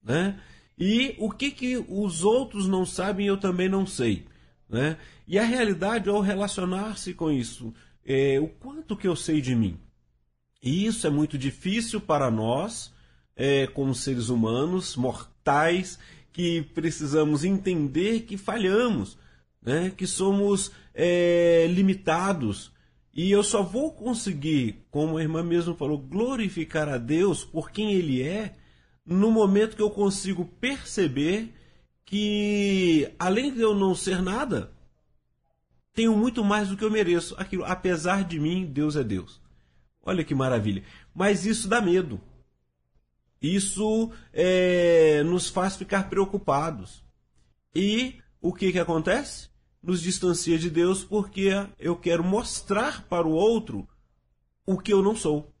né? 0.00 0.38
E 0.78 1.16
o 1.18 1.30
que 1.30 1.50
que 1.50 1.84
os 1.88 2.22
outros 2.22 2.68
não 2.68 2.86
sabem, 2.86 3.26
eu 3.26 3.36
também 3.36 3.68
não 3.68 3.84
sei, 3.84 4.24
né? 4.68 4.96
E 5.26 5.36
a 5.36 5.44
realidade 5.44 6.08
ao 6.08 6.20
relacionar-se 6.20 7.12
com 7.12 7.28
isso, 7.28 7.74
é 8.06 8.38
o 8.38 8.46
quanto 8.46 8.96
que 8.96 9.08
eu 9.08 9.16
sei 9.16 9.40
de 9.40 9.56
mim. 9.56 9.76
E 10.62 10.86
isso 10.86 11.08
é 11.08 11.10
muito 11.10 11.36
difícil 11.36 12.00
para 12.00 12.30
nós, 12.30 12.92
é, 13.34 13.66
como 13.66 13.94
seres 13.94 14.28
humanos 14.28 14.94
mortais, 14.94 15.98
que 16.34 16.62
precisamos 16.74 17.44
entender 17.44 18.22
que 18.22 18.36
falhamos, 18.36 19.16
né? 19.62 19.92
que 19.96 20.04
somos 20.04 20.72
é, 20.92 21.66
limitados, 21.70 22.72
e 23.14 23.30
eu 23.30 23.44
só 23.44 23.62
vou 23.62 23.92
conseguir, 23.92 24.84
como 24.90 25.16
a 25.16 25.22
irmã 25.22 25.44
mesmo 25.44 25.76
falou, 25.76 25.96
glorificar 25.96 26.88
a 26.88 26.98
Deus 26.98 27.44
por 27.44 27.70
quem 27.70 27.92
Ele 27.92 28.20
é, 28.20 28.56
no 29.06 29.30
momento 29.30 29.76
que 29.76 29.82
eu 29.82 29.90
consigo 29.90 30.44
perceber 30.60 31.54
que, 32.04 33.08
além 33.16 33.54
de 33.54 33.60
eu 33.60 33.72
não 33.72 33.94
ser 33.94 34.20
nada, 34.20 34.72
tenho 35.94 36.16
muito 36.16 36.42
mais 36.42 36.68
do 36.68 36.76
que 36.76 36.84
eu 36.84 36.90
mereço. 36.90 37.36
Aquilo, 37.38 37.64
apesar 37.64 38.24
de 38.24 38.40
mim, 38.40 38.66
Deus 38.66 38.96
é 38.96 39.04
Deus. 39.04 39.40
Olha 40.02 40.24
que 40.24 40.34
maravilha. 40.34 40.82
Mas 41.14 41.46
isso 41.46 41.68
dá 41.68 41.80
medo. 41.80 42.20
Isso 43.46 44.10
é, 44.32 45.22
nos 45.24 45.48
faz 45.48 45.76
ficar 45.76 46.08
preocupados. 46.08 47.02
E 47.74 48.16
o 48.40 48.52
que, 48.52 48.72
que 48.72 48.78
acontece? 48.78 49.48
nos 49.84 50.00
distancia 50.00 50.58
de 50.58 50.70
Deus 50.70 51.04
porque 51.04 51.50
eu 51.78 51.94
quero 51.94 52.24
mostrar 52.24 53.02
para 53.06 53.26
o 53.26 53.32
outro 53.32 53.86
o 54.66 54.78
que 54.78 54.92
eu 54.92 55.02
não 55.02 55.14
sou. 55.14 55.52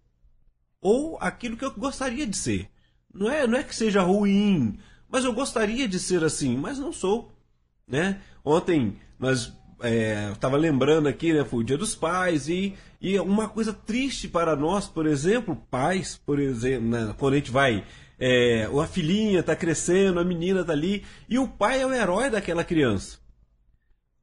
Ou 0.80 1.18
aquilo 1.20 1.56
que 1.56 1.64
eu 1.64 1.72
gostaria 1.72 2.26
de 2.26 2.36
ser. 2.36 2.70
Não 3.12 3.30
é, 3.30 3.46
não 3.46 3.58
é 3.58 3.62
que 3.62 3.76
seja 3.76 4.02
ruim, 4.02 4.78
mas 5.08 5.24
eu 5.24 5.32
gostaria 5.32 5.86
de 5.86 5.98
ser 5.98 6.24
assim, 6.24 6.56
mas 6.56 6.78
não 6.78 6.92
sou. 6.92 7.32
Né? 7.86 8.20
Ontem 8.44 8.98
nós 9.18 9.52
é, 9.84 10.30
estava 10.32 10.56
lembrando 10.56 11.08
aqui, 11.08 11.32
né, 11.32 11.44
foi 11.44 11.60
o 11.60 11.64
Dia 11.64 11.76
dos 11.76 11.94
Pais 11.94 12.48
e, 12.48 12.74
e 13.00 13.18
uma 13.20 13.48
coisa 13.48 13.72
triste 13.72 14.26
para 14.26 14.56
nós, 14.56 14.88
por 14.88 15.06
exemplo, 15.06 15.56
pais, 15.70 16.20
por 16.24 16.38
exemplo, 16.38 16.88
né, 16.88 17.14
quando 17.18 17.34
a 17.34 17.36
gente 17.36 17.50
vai, 17.50 17.84
é, 18.18 18.64
a 18.64 18.86
filhinha 18.86 19.40
está 19.40 19.54
crescendo, 19.54 20.18
a 20.18 20.24
menina 20.24 20.62
está 20.62 20.72
ali 20.72 21.04
e 21.28 21.38
o 21.38 21.46
pai 21.46 21.82
é 21.82 21.86
o 21.86 21.92
herói 21.92 22.30
daquela 22.30 22.64
criança. 22.64 23.18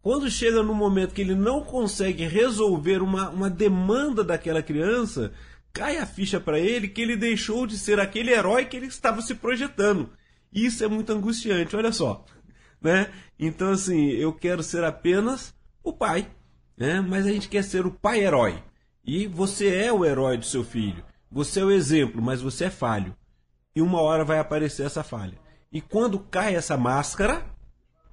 Quando 0.02 0.32
chega 0.32 0.64
no 0.64 0.74
momento 0.74 1.14
que 1.14 1.22
ele 1.22 1.36
não 1.36 1.62
consegue 1.64 2.26
resolver 2.26 3.04
uma, 3.04 3.30
uma 3.30 3.50
demanda 3.50 4.24
daquela 4.24 4.64
criança, 4.64 5.32
cai 5.72 5.98
a 5.98 6.08
ficha 6.08 6.40
para 6.40 6.60
ele 6.60 6.88
que 6.88 7.02
ele 7.02 7.16
deixou 7.16 7.68
de 7.68 7.78
ser 7.78 8.00
aquele 8.00 8.32
herói 8.32 8.66
que 8.66 8.76
ele 8.76 8.88
estava 8.88 9.22
se 9.22 9.36
projetando. 9.36 10.10
Isso 10.52 10.84
é 10.84 10.88
muito 10.88 11.14
angustiante, 11.14 11.76
olha 11.76 11.92
só. 11.92 12.26
Né? 12.82 13.12
Então, 13.38 13.72
assim, 13.72 14.10
eu 14.10 14.34
quero 14.34 14.64
ser 14.64 14.84
apenas 14.84 15.54
o 15.84 15.94
pai, 15.94 16.28
né? 16.76 17.00
mas 17.00 17.26
a 17.26 17.32
gente 17.32 17.48
quer 17.48 17.64
ser 17.64 17.86
o 17.86 17.92
pai 17.92 18.22
herói. 18.22 18.62
E 19.06 19.28
você 19.28 19.74
é 19.76 19.94
o 19.94 20.06
herói 20.06 20.38
do 20.38 20.46
seu 20.46 20.64
filho. 20.64 21.04
Você 21.32 21.60
é 21.60 21.64
o 21.64 21.72
exemplo, 21.72 22.22
mas 22.22 22.42
você 22.42 22.66
é 22.66 22.70
falho. 22.70 23.16
E 23.76 23.82
uma 23.82 24.02
hora 24.02 24.26
vai 24.26 24.40
aparecer 24.40 24.86
essa 24.86 25.04
falha. 25.04 25.38
E 25.72 25.80
quando 25.80 26.20
cai 26.20 26.56
essa 26.56 26.76
máscara, 26.76 27.46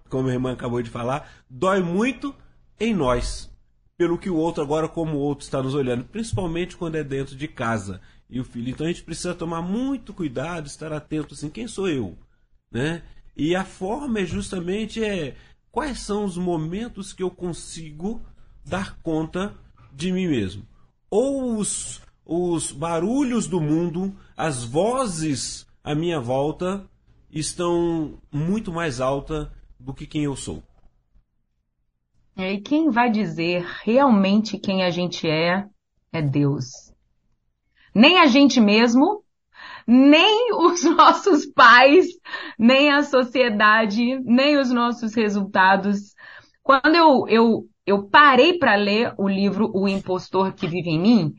como 0.09 0.29
a 0.29 0.33
irmã 0.33 0.53
acabou 0.53 0.81
de 0.81 0.91
falar, 0.91 1.29
dói 1.51 1.81
muito 1.81 2.35
em 2.79 2.95
nós, 2.95 3.51
pelo 3.97 4.17
que 4.17 4.31
o 4.31 4.37
outro 4.37 4.63
agora, 4.63 4.89
como 4.89 5.17
o 5.17 5.21
outro 5.21 5.45
está 5.45 5.61
nos 5.61 5.75
olhando, 5.75 6.05
principalmente 6.05 6.77
quando 6.77 6.95
é 6.95 7.03
dentro 7.03 7.35
de 7.35 7.49
casa 7.49 8.01
e 8.31 8.39
o 8.39 8.45
filho. 8.45 8.71
Então 8.71 8.87
a 8.87 8.89
gente 8.89 9.03
precisa 9.03 9.35
tomar 9.35 9.61
muito 9.61 10.15
cuidado, 10.15 10.67
estar 10.67 10.93
atento 10.93 11.35
assim, 11.35 11.51
quem 11.51 11.67
sou 11.67 11.89
eu, 11.89 12.17
né? 12.71 13.03
E 13.39 13.55
a 13.55 13.65
forma 13.65 14.19
é 14.19 14.27
justamente 14.27 15.03
é 15.03 15.37
quais 15.71 16.01
são 16.01 16.25
os 16.25 16.37
momentos 16.37 17.13
que 17.13 17.23
eu 17.23 17.31
consigo 17.31 18.21
dar 18.67 18.99
conta 19.01 19.55
de 19.93 20.11
mim 20.11 20.27
mesmo. 20.27 20.67
Ou 21.09 21.57
os, 21.57 22.03
os 22.27 22.73
barulhos 22.73 23.47
do 23.47 23.61
mundo, 23.61 24.13
as 24.37 24.65
vozes 24.65 25.69
à 25.85 25.95
minha 25.95 26.19
volta 26.19 26.85
estão 27.31 28.19
muito 28.33 28.73
mais 28.73 29.01
altas 29.01 29.47
do 29.79 29.95
que 29.95 30.05
quem 30.05 30.25
eu 30.25 30.35
sou. 30.35 30.61
É, 32.37 32.55
e 32.55 32.61
quem 32.61 32.91
vai 32.91 33.09
dizer 33.09 33.65
realmente 33.85 34.59
quem 34.59 34.83
a 34.83 34.91
gente 34.91 35.29
é, 35.29 35.65
é 36.13 36.21
Deus. 36.21 36.93
Nem 37.95 38.19
a 38.19 38.27
gente 38.27 38.61
mesmo, 38.61 39.23
nem 39.89 40.53
os 40.53 40.85
nossos 40.95 41.47
pais, 41.47 42.07
nem 42.59 42.93
a 42.93 43.03
sociedade, 43.03 44.21
nem 44.21 44.59
os 44.59 44.71
nossos 44.71 45.15
resultados. 45.15 46.15
Quando 46.63 46.95
eu, 46.95 47.27
eu, 47.27 47.65
eu 47.87 48.07
parei 48.07 48.59
para 48.59 48.75
ler 48.75 49.15
o 49.17 49.27
livro 49.27 49.71
O 49.75 49.89
Impostor 49.89 50.53
que 50.53 50.67
Vive 50.67 50.91
em 50.91 51.01
Mim, 51.01 51.35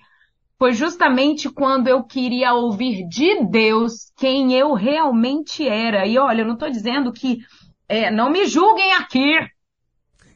foi 0.57 0.73
justamente 0.73 1.47
quando 1.47 1.87
eu 1.87 2.03
queria 2.03 2.53
ouvir 2.53 3.07
de 3.07 3.45
Deus 3.45 4.11
quem 4.17 4.53
eu 4.55 4.73
realmente 4.73 5.65
era. 5.67 6.07
E 6.07 6.17
olha, 6.17 6.41
eu 6.41 6.47
não 6.47 6.55
estou 6.55 6.71
dizendo 6.71 7.13
que 7.13 7.37
é, 7.87 8.09
não 8.09 8.31
me 8.31 8.45
julguem 8.47 8.93
aqui. 8.93 9.37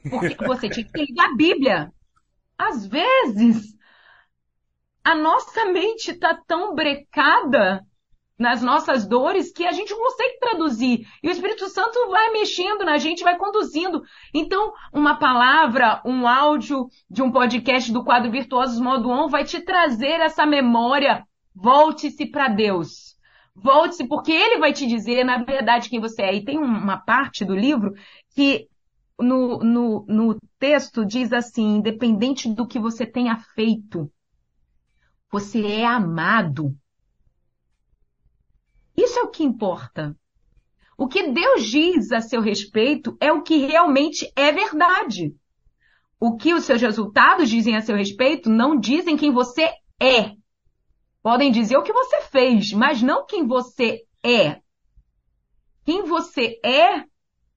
Porque 0.10 0.36
você 0.46 0.70
tinha 0.70 0.86
que 0.86 1.00
ler 1.00 1.20
a 1.20 1.36
Bíblia. 1.36 1.92
Às 2.58 2.86
vezes, 2.86 3.76
a 5.04 5.16
nossa 5.16 5.66
mente 5.66 6.12
está 6.12 6.40
tão 6.48 6.76
brecada 6.76 7.84
nas 8.44 8.62
nossas 8.62 9.08
dores 9.08 9.54
que 9.54 9.66
a 9.66 9.72
gente 9.72 9.92
não 9.92 10.00
consegue 10.00 10.38
traduzir. 10.38 11.08
E 11.24 11.30
o 11.30 11.32
Espírito 11.32 11.70
Santo 11.70 12.10
vai 12.10 12.30
mexendo 12.32 12.84
na 12.84 12.98
gente, 12.98 13.24
vai 13.24 13.38
conduzindo. 13.38 14.04
Então, 14.34 14.74
uma 14.92 15.16
palavra, 15.16 16.02
um 16.06 16.28
áudio 16.28 16.90
de 17.10 17.22
um 17.22 17.32
podcast 17.32 17.90
do 17.94 18.04
quadro 18.04 18.30
Virtuosos 18.30 18.82
Modo 18.82 19.10
On 19.10 19.30
vai 19.30 19.46
te 19.46 19.62
trazer 19.62 20.20
essa 20.20 20.46
memória. 20.46 21.26
Volte-se 21.56 22.26
para 22.26 22.50
Deus. 22.50 23.16
Volte-se, 23.56 24.06
porque 24.10 24.34
Ele 24.34 24.60
vai 24.60 24.74
te 24.74 24.86
dizer, 24.86 25.24
na 25.24 25.38
verdade, 25.42 25.88
quem 25.88 26.02
você 26.02 26.24
é. 26.24 26.36
E 26.36 26.44
tem 26.44 26.58
uma 26.58 26.98
parte 26.98 27.46
do 27.46 27.56
livro 27.56 27.94
que 28.36 28.68
no, 29.18 29.60
no, 29.60 30.06
no 30.06 30.38
texto 30.60 31.06
diz 31.06 31.32
assim, 31.32 31.78
independente 31.78 32.54
do 32.54 32.68
que 32.68 32.78
você 32.78 33.06
tenha 33.06 33.38
feito, 33.56 34.12
você 35.32 35.66
é 35.66 35.86
amado. 35.86 36.76
Isso 38.96 39.20
é 39.20 39.24
o 39.24 39.30
que 39.30 39.44
importa. 39.44 40.16
O 40.98 41.08
que 41.08 41.32
Deus 41.32 41.66
diz 41.66 42.12
a 42.12 42.22
seu 42.22 42.42
respeito 42.42 43.18
é 43.20 43.32
o 43.32 43.42
que 43.42 43.58
realmente 43.58 44.32
é 44.36 44.52
verdade. 44.52 45.36
O 46.20 46.38
que 46.38 46.54
os 46.54 46.64
seus 46.64 46.82
resultados 46.82 47.50
dizem 47.50 47.76
a 47.76 47.82
seu 47.82 47.96
respeito 47.96 48.50
não 48.50 48.80
dizem 48.80 49.18
quem 49.18 49.32
você 49.32 49.70
é. 50.00 50.36
Podem 51.22 51.52
dizer 51.52 51.78
o 51.78 51.84
que 51.84 51.92
você 51.92 52.22
fez, 52.22 52.72
mas 52.72 53.02
não 53.02 53.26
quem 53.26 53.48
você 53.48 54.04
é. 54.24 54.62
Quem 55.84 56.04
você 56.04 56.60
é, 56.64 57.04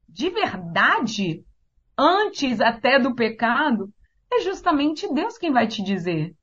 de 0.09 0.31
verdade, 0.31 1.45
antes 1.97 2.61
até 2.61 2.99
do 2.99 3.15
pecado, 3.15 3.93
é 4.33 4.41
justamente 4.41 5.13
Deus 5.13 5.39
quem 5.39 5.53
vai 5.53 5.69
te 5.69 5.83
dizer. 5.83 6.35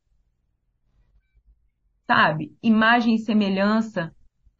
Sabe? 2.06 2.56
Imagem 2.62 3.16
e 3.16 3.20
semelhança 3.20 4.14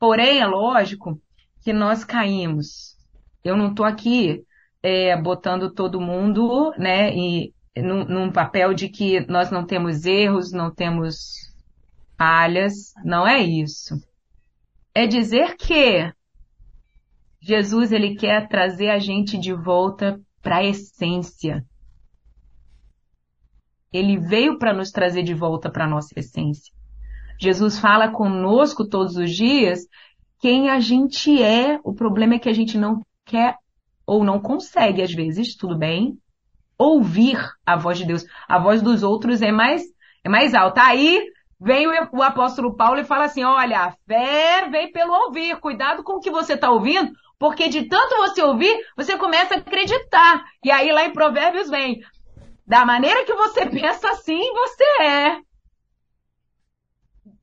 Porém, 0.04 0.42
é 0.42 0.46
lógico 0.46 1.18
que 1.62 1.72
nós 1.72 2.04
caímos. 2.04 2.98
Eu 3.42 3.56
não 3.56 3.70
estou 3.70 3.86
aqui 3.86 4.44
é, 4.82 5.16
botando 5.16 5.74
todo 5.74 6.02
mundo 6.02 6.74
né, 6.78 7.16
e, 7.16 7.54
num, 7.78 8.04
num 8.04 8.30
papel 8.30 8.74
de 8.74 8.90
que 8.90 9.26
nós 9.28 9.50
não 9.50 9.66
temos 9.66 10.04
erros, 10.04 10.52
não 10.52 10.70
temos 10.70 11.56
falhas. 12.18 12.92
Não 13.06 13.26
é 13.26 13.40
isso. 13.40 13.96
É 14.94 15.08
dizer 15.08 15.56
que 15.56 16.14
Jesus 17.40 17.94
ele 17.94 18.18
quer 18.18 18.50
trazer 18.50 18.90
a 18.90 19.00
gente 19.00 19.38
de 19.38 19.54
volta 19.54 20.20
para 20.42 20.58
a 20.58 20.66
essência. 20.66 21.66
Ele 23.90 24.18
veio 24.20 24.60
para 24.60 24.74
nos 24.74 24.92
trazer 24.92 25.24
de 25.24 25.34
volta 25.34 25.72
para 25.72 25.86
a 25.86 25.90
nossa 25.90 26.20
essência. 26.20 26.74
Jesus 27.40 27.80
fala 27.80 28.10
conosco 28.10 28.88
todos 28.88 29.18
os 29.18 29.32
dias 29.32 29.88
quem 30.44 30.70
a 30.70 30.78
gente 30.78 31.42
é. 31.42 31.80
O 31.86 31.94
problema 31.94 32.36
é 32.36 32.40
que 32.40 32.50
a 32.50 32.54
gente 32.54 32.78
não 32.78 33.02
quer 33.26 33.56
ou 34.06 34.26
não 34.26 34.42
consegue, 34.42 35.02
às 35.02 35.14
vezes, 35.14 35.56
tudo 35.56 35.78
bem, 35.78 36.18
ouvir 36.78 37.40
a 37.66 37.78
voz 37.78 37.98
de 37.98 38.06
Deus. 38.06 38.26
A 38.46 38.60
voz 38.60 38.82
dos 38.82 39.04
outros 39.04 39.42
é 39.42 39.54
mais, 39.54 39.84
é 40.22 40.28
mais 40.28 40.54
alta. 40.54 40.84
Aí 40.84 41.26
vem 41.58 41.88
o, 41.88 41.92
o 42.12 42.22
apóstolo 42.22 42.76
Paulo 42.76 43.00
e 43.00 43.06
fala 43.06 43.24
assim: 43.24 43.46
olha, 43.46 43.80
a 43.80 43.92
fé 44.06 44.68
vem 44.70 44.92
pelo 44.92 45.14
ouvir. 45.14 45.58
Cuidado 45.62 46.04
com 46.04 46.18
o 46.18 46.20
que 46.20 46.30
você 46.30 46.56
está 46.56 46.70
ouvindo, 46.70 47.14
porque 47.40 47.70
de 47.70 47.88
tanto 47.88 48.18
você 48.18 48.44
ouvir, 48.44 48.78
você 48.98 49.18
começa 49.18 49.56
a 49.56 49.58
acreditar. 49.60 50.44
E 50.62 50.70
aí 50.70 50.92
lá 50.92 51.06
em 51.06 51.14
Provérbios 51.14 51.70
vem: 51.70 52.02
da 52.68 52.86
maneira 52.86 53.24
que 53.24 53.34
você 53.34 53.66
pensa 53.72 54.10
assim, 54.10 54.42
você 54.54 54.84
é. 55.04 55.38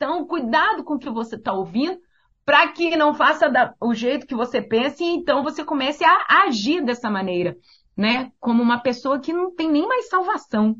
Então, 0.03 0.25
cuidado 0.25 0.83
com 0.83 0.95
o 0.95 0.99
que 0.99 1.11
você 1.11 1.37
está 1.37 1.53
ouvindo, 1.53 2.01
para 2.43 2.67
que 2.73 2.97
não 2.97 3.13
faça 3.13 3.51
da, 3.51 3.75
o 3.79 3.93
jeito 3.93 4.27
que 4.27 4.35
você 4.35 4.63
pensa 4.63 5.05
e 5.05 5.09
então 5.09 5.43
você 5.43 5.63
comece 5.63 6.03
a 6.03 6.47
agir 6.47 6.83
dessa 6.83 7.11
maneira, 7.11 7.55
né? 7.95 8.33
Como 8.41 8.63
uma 8.63 8.81
pessoa 8.81 9.21
que 9.21 9.31
não 9.31 9.55
tem 9.55 9.71
nem 9.71 9.87
mais 9.87 10.09
salvação. 10.09 10.75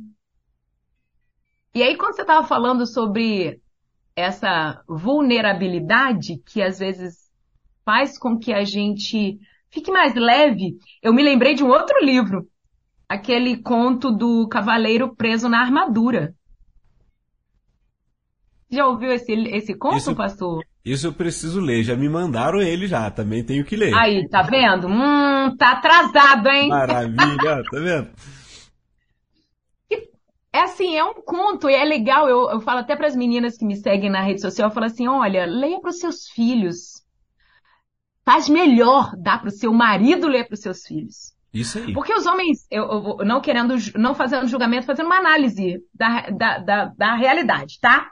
E 1.75 1.83
aí, 1.83 1.99
quando 1.99 2.15
você 2.15 2.23
estava 2.23 2.47
falando 2.47 2.87
sobre 2.87 3.61
essa 4.17 4.83
vulnerabilidade 4.89 6.39
que 6.39 6.63
às 6.63 6.79
vezes 6.79 7.31
faz 7.85 8.19
com 8.19 8.39
que 8.39 8.55
a 8.55 8.65
gente 8.65 9.39
fique 9.69 9.91
mais 9.91 10.15
leve, 10.15 10.79
eu 11.03 11.13
me 11.13 11.23
lembrei 11.23 11.55
de 11.55 11.63
um 11.63 11.69
outro 11.69 12.03
livro, 12.03 12.49
aquele 13.07 13.61
conto 13.61 14.11
do 14.11 14.49
cavaleiro 14.49 15.15
preso 15.15 15.47
na 15.47 15.61
armadura. 15.61 16.35
Já 18.71 18.87
ouviu 18.87 19.11
esse, 19.13 19.33
esse 19.33 19.75
conto, 19.75 19.97
isso, 19.97 20.15
pastor? 20.15 20.65
Isso 20.85 21.07
eu 21.09 21.13
preciso 21.13 21.61
ler. 21.61 21.83
Já 21.83 21.97
me 21.97 22.09
mandaram 22.09 22.61
ele 22.61 22.87
já. 22.87 23.11
Também 23.11 23.45
tenho 23.45 23.65
que 23.65 23.75
ler. 23.75 23.93
Aí, 23.95 24.29
tá 24.29 24.43
vendo? 24.43 24.87
Hum, 24.87 25.57
tá 25.57 25.73
atrasado, 25.73 26.49
hein? 26.49 26.69
Maravilha, 26.69 27.63
tá 27.71 27.79
vendo? 27.81 28.11
É 30.53 30.63
assim, 30.63 30.97
é 30.97 31.05
um 31.05 31.15
conto 31.15 31.69
e 31.69 31.75
é 31.75 31.85
legal. 31.85 32.29
Eu, 32.29 32.51
eu 32.51 32.61
falo 32.61 32.81
até 32.81 32.97
para 32.97 33.07
as 33.07 33.17
meninas 33.17 33.57
que 33.57 33.65
me 33.65 33.77
seguem 33.77 34.11
na 34.11 34.23
rede 34.23 34.41
social, 34.41 34.69
eu 34.69 34.75
falo 34.75 34.87
assim, 34.87 35.07
olha, 35.07 35.47
leia 35.47 35.81
para 35.81 35.91
os 35.91 35.99
seus 35.99 36.29
filhos. 36.29 37.03
Faz 38.25 38.49
melhor 38.49 39.13
dar 39.17 39.41
para 39.41 39.49
o 39.49 39.53
seu 39.53 39.73
marido 39.73 40.29
ler 40.29 40.47
para 40.47 40.55
os 40.55 40.61
seus 40.61 40.83
filhos. 40.85 41.35
Isso 41.53 41.79
aí. 41.79 41.93
Porque 41.93 42.13
os 42.13 42.27
homens, 42.27 42.67
eu, 42.71 42.85
eu, 42.85 43.25
não 43.25 43.41
querendo, 43.41 43.75
não 43.97 44.15
fazendo 44.15 44.47
julgamento, 44.47 44.87
fazendo 44.87 45.07
uma 45.07 45.19
análise 45.19 45.79
da, 45.95 46.31
da, 46.31 46.59
da, 46.59 46.85
da 46.97 47.15
realidade, 47.15 47.79
tá? 47.81 48.11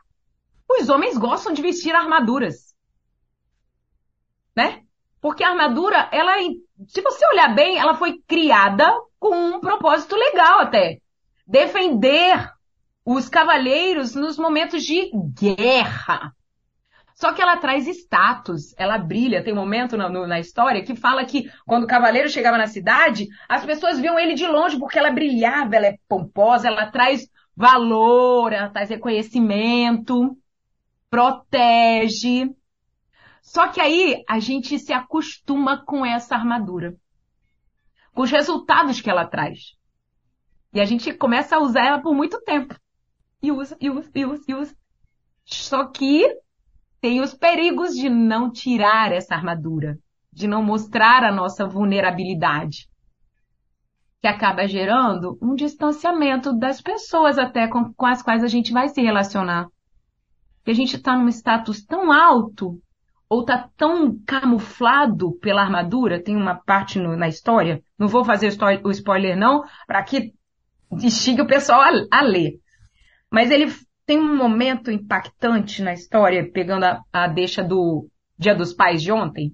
Os 0.68 0.88
homens 0.88 1.16
gostam 1.16 1.52
de 1.52 1.62
vestir 1.62 1.94
armaduras. 1.94 2.74
Né? 4.54 4.82
Porque 5.20 5.42
a 5.42 5.50
armadura, 5.50 6.08
ela, 6.12 6.36
se 6.86 7.00
você 7.00 7.26
olhar 7.28 7.54
bem, 7.54 7.78
ela 7.78 7.94
foi 7.94 8.20
criada 8.26 8.86
com 9.18 9.34
um 9.34 9.60
propósito 9.60 10.14
legal 10.14 10.60
até. 10.60 10.98
Defender 11.46 12.52
os 13.04 13.28
cavaleiros 13.28 14.14
nos 14.14 14.36
momentos 14.36 14.82
de 14.84 15.10
guerra. 15.34 16.32
Só 17.14 17.32
que 17.32 17.42
ela 17.42 17.56
traz 17.56 17.88
status, 17.88 18.74
ela 18.76 18.96
brilha. 18.96 19.42
Tem 19.42 19.52
um 19.52 19.56
momento 19.56 19.96
na, 19.96 20.08
no, 20.08 20.24
na, 20.24 20.38
história 20.38 20.84
que 20.84 20.94
fala 20.94 21.24
que 21.24 21.50
quando 21.66 21.82
o 21.82 21.88
cavaleiro 21.88 22.28
chegava 22.28 22.56
na 22.56 22.68
cidade, 22.68 23.26
as 23.48 23.64
pessoas 23.64 23.98
viam 23.98 24.18
ele 24.18 24.34
de 24.34 24.46
longe 24.46 24.78
porque 24.78 24.98
ela 24.98 25.10
brilhava, 25.10 25.74
ela 25.74 25.86
é 25.86 25.96
pomposa, 26.06 26.68
ela 26.68 26.86
traz 26.92 27.28
valor, 27.56 28.52
ela 28.52 28.68
traz 28.68 28.88
reconhecimento 28.88 30.36
protege. 31.10 32.54
Só 33.42 33.68
que 33.68 33.80
aí 33.80 34.22
a 34.28 34.38
gente 34.38 34.78
se 34.78 34.92
acostuma 34.92 35.84
com 35.84 36.04
essa 36.04 36.34
armadura, 36.34 36.96
com 38.12 38.22
os 38.22 38.30
resultados 38.30 39.00
que 39.00 39.10
ela 39.10 39.26
traz. 39.26 39.76
E 40.72 40.80
a 40.80 40.84
gente 40.84 41.12
começa 41.14 41.56
a 41.56 41.60
usar 41.60 41.86
ela 41.86 42.02
por 42.02 42.14
muito 42.14 42.40
tempo. 42.42 42.78
E 43.42 43.50
usa, 43.50 43.76
e 43.80 43.88
usa, 43.88 44.10
e 44.14 44.26
usa, 44.26 44.44
e 44.48 44.54
usa. 44.54 44.76
Só 45.44 45.86
que 45.86 46.26
tem 47.00 47.20
os 47.20 47.32
perigos 47.32 47.94
de 47.94 48.10
não 48.10 48.50
tirar 48.50 49.12
essa 49.12 49.34
armadura, 49.34 49.98
de 50.32 50.46
não 50.46 50.62
mostrar 50.62 51.24
a 51.24 51.32
nossa 51.32 51.66
vulnerabilidade, 51.66 52.88
que 54.20 54.28
acaba 54.28 54.66
gerando 54.66 55.38
um 55.40 55.54
distanciamento 55.54 56.52
das 56.52 56.82
pessoas 56.82 57.38
até 57.38 57.66
com, 57.68 57.94
com 57.94 58.04
as 58.04 58.22
quais 58.22 58.44
a 58.44 58.48
gente 58.48 58.72
vai 58.72 58.88
se 58.88 59.00
relacionar 59.00 59.68
que 60.64 60.70
a 60.70 60.74
gente 60.74 60.96
está 60.96 61.16
num 61.16 61.28
status 61.28 61.84
tão 61.84 62.12
alto 62.12 62.80
ou 63.28 63.40
está 63.40 63.68
tão 63.76 64.18
camuflado 64.26 65.32
pela 65.38 65.62
armadura, 65.62 66.22
tem 66.22 66.34
uma 66.34 66.54
parte 66.54 66.98
no, 66.98 67.16
na 67.16 67.28
história, 67.28 67.82
não 67.98 68.08
vou 68.08 68.24
fazer 68.24 68.50
o 68.82 68.90
spoiler 68.90 69.36
não, 69.36 69.64
para 69.86 70.02
que 70.02 70.32
instigue 70.90 71.42
o 71.42 71.46
pessoal 71.46 71.80
a, 71.80 71.90
a, 72.10 72.22
ler. 72.22 72.58
Mas 73.30 73.50
ele 73.50 73.72
tem 74.06 74.18
um 74.18 74.36
momento 74.36 74.90
impactante 74.90 75.82
na 75.82 75.92
história, 75.92 76.50
pegando 76.50 76.84
a, 76.84 77.02
a 77.12 77.28
deixa 77.28 77.62
do 77.62 78.08
Dia 78.38 78.54
dos 78.54 78.72
Pais 78.72 79.02
de 79.02 79.12
ontem, 79.12 79.52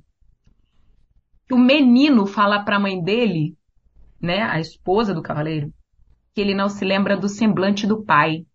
que 1.48 1.54
o 1.54 1.58
menino 1.58 2.26
fala 2.26 2.64
para 2.64 2.76
a 2.76 2.80
mãe 2.80 3.02
dele, 3.02 3.56
né, 4.20 4.42
a 4.42 4.60
esposa 4.60 5.12
do 5.12 5.22
cavaleiro, 5.22 5.72
que 6.32 6.40
ele 6.40 6.54
não 6.54 6.68
se 6.68 6.84
lembra 6.84 7.16
do 7.16 7.28
semblante 7.28 7.86
do 7.86 8.04
pai 8.04 8.46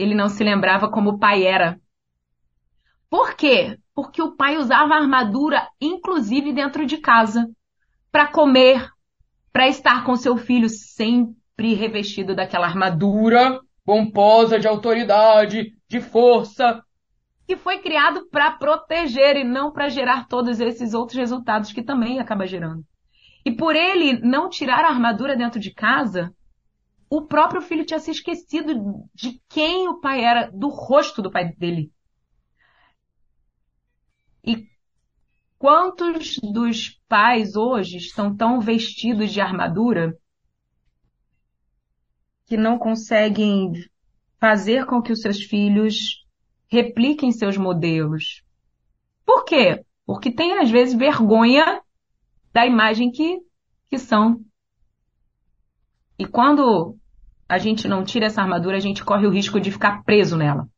ele 0.00 0.14
não 0.14 0.28
se 0.28 0.42
lembrava 0.42 0.90
como 0.90 1.10
o 1.10 1.18
pai 1.18 1.44
era. 1.44 1.80
Por 3.08 3.34
quê? 3.34 3.78
Porque 3.94 4.22
o 4.22 4.36
pai 4.36 4.56
usava 4.56 4.94
armadura, 4.94 5.68
inclusive 5.80 6.52
dentro 6.52 6.86
de 6.86 6.98
casa, 6.98 7.46
para 8.10 8.26
comer, 8.26 8.88
para 9.52 9.68
estar 9.68 10.04
com 10.04 10.16
seu 10.16 10.36
filho 10.36 10.68
sempre 10.68 11.74
revestido 11.74 12.34
daquela 12.34 12.66
armadura 12.66 13.60
pomposa 13.84 14.58
de 14.58 14.68
autoridade, 14.68 15.74
de 15.88 16.00
força, 16.00 16.82
que 17.46 17.56
foi 17.56 17.78
criado 17.78 18.28
para 18.30 18.52
proteger 18.52 19.36
e 19.36 19.42
não 19.42 19.72
para 19.72 19.88
gerar 19.88 20.28
todos 20.28 20.60
esses 20.60 20.94
outros 20.94 21.18
resultados 21.18 21.72
que 21.72 21.82
também 21.82 22.20
acaba 22.20 22.46
gerando. 22.46 22.84
E 23.44 23.50
por 23.50 23.74
ele 23.74 24.20
não 24.20 24.48
tirar 24.48 24.84
a 24.84 24.88
armadura 24.88 25.36
dentro 25.36 25.58
de 25.58 25.74
casa, 25.74 26.32
o 27.10 27.22
próprio 27.22 27.60
filho 27.60 27.84
tinha 27.84 27.98
se 27.98 28.12
esquecido 28.12 29.04
de 29.12 29.42
quem 29.48 29.88
o 29.88 30.00
pai 30.00 30.24
era, 30.24 30.48
do 30.52 30.68
rosto 30.68 31.20
do 31.20 31.30
pai 31.30 31.52
dele. 31.54 31.92
E 34.44 34.68
quantos 35.58 36.38
dos 36.38 37.00
pais 37.08 37.56
hoje 37.56 37.96
estão 37.96 38.34
tão 38.34 38.60
vestidos 38.60 39.32
de 39.32 39.40
armadura 39.40 40.16
que 42.46 42.56
não 42.56 42.78
conseguem 42.78 43.72
fazer 44.38 44.86
com 44.86 45.02
que 45.02 45.12
os 45.12 45.20
seus 45.20 45.42
filhos 45.42 46.24
repliquem 46.68 47.32
seus 47.32 47.56
modelos? 47.56 48.44
Por 49.26 49.44
quê? 49.44 49.84
Porque 50.06 50.30
tem 50.30 50.58
às 50.58 50.70
vezes 50.70 50.94
vergonha 50.94 51.82
da 52.52 52.64
imagem 52.64 53.10
que, 53.10 53.40
que 53.88 53.98
são. 53.98 54.44
E 56.20 56.26
quando 56.26 56.98
a 57.48 57.56
gente 57.56 57.88
não 57.88 58.04
tira 58.04 58.26
essa 58.26 58.42
armadura, 58.42 58.76
a 58.76 58.80
gente 58.80 59.02
corre 59.02 59.26
o 59.26 59.30
risco 59.30 59.58
de 59.58 59.72
ficar 59.72 60.04
preso 60.04 60.36
nela. 60.36 60.68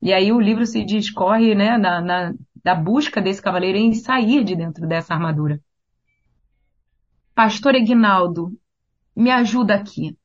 E 0.00 0.10
aí 0.10 0.32
o 0.32 0.40
livro 0.40 0.64
se 0.64 0.82
discorre 0.82 1.54
né, 1.54 1.76
na, 1.76 2.00
na, 2.00 2.32
da 2.64 2.74
busca 2.74 3.20
desse 3.20 3.42
cavaleiro 3.42 3.76
em 3.76 3.92
sair 3.92 4.42
de 4.42 4.56
dentro 4.56 4.88
dessa 4.88 5.12
armadura. 5.12 5.60
Pastor 7.34 7.74
Eginaldo, 7.74 8.58
me 9.14 9.30
ajuda 9.30 9.74
aqui. 9.74 10.16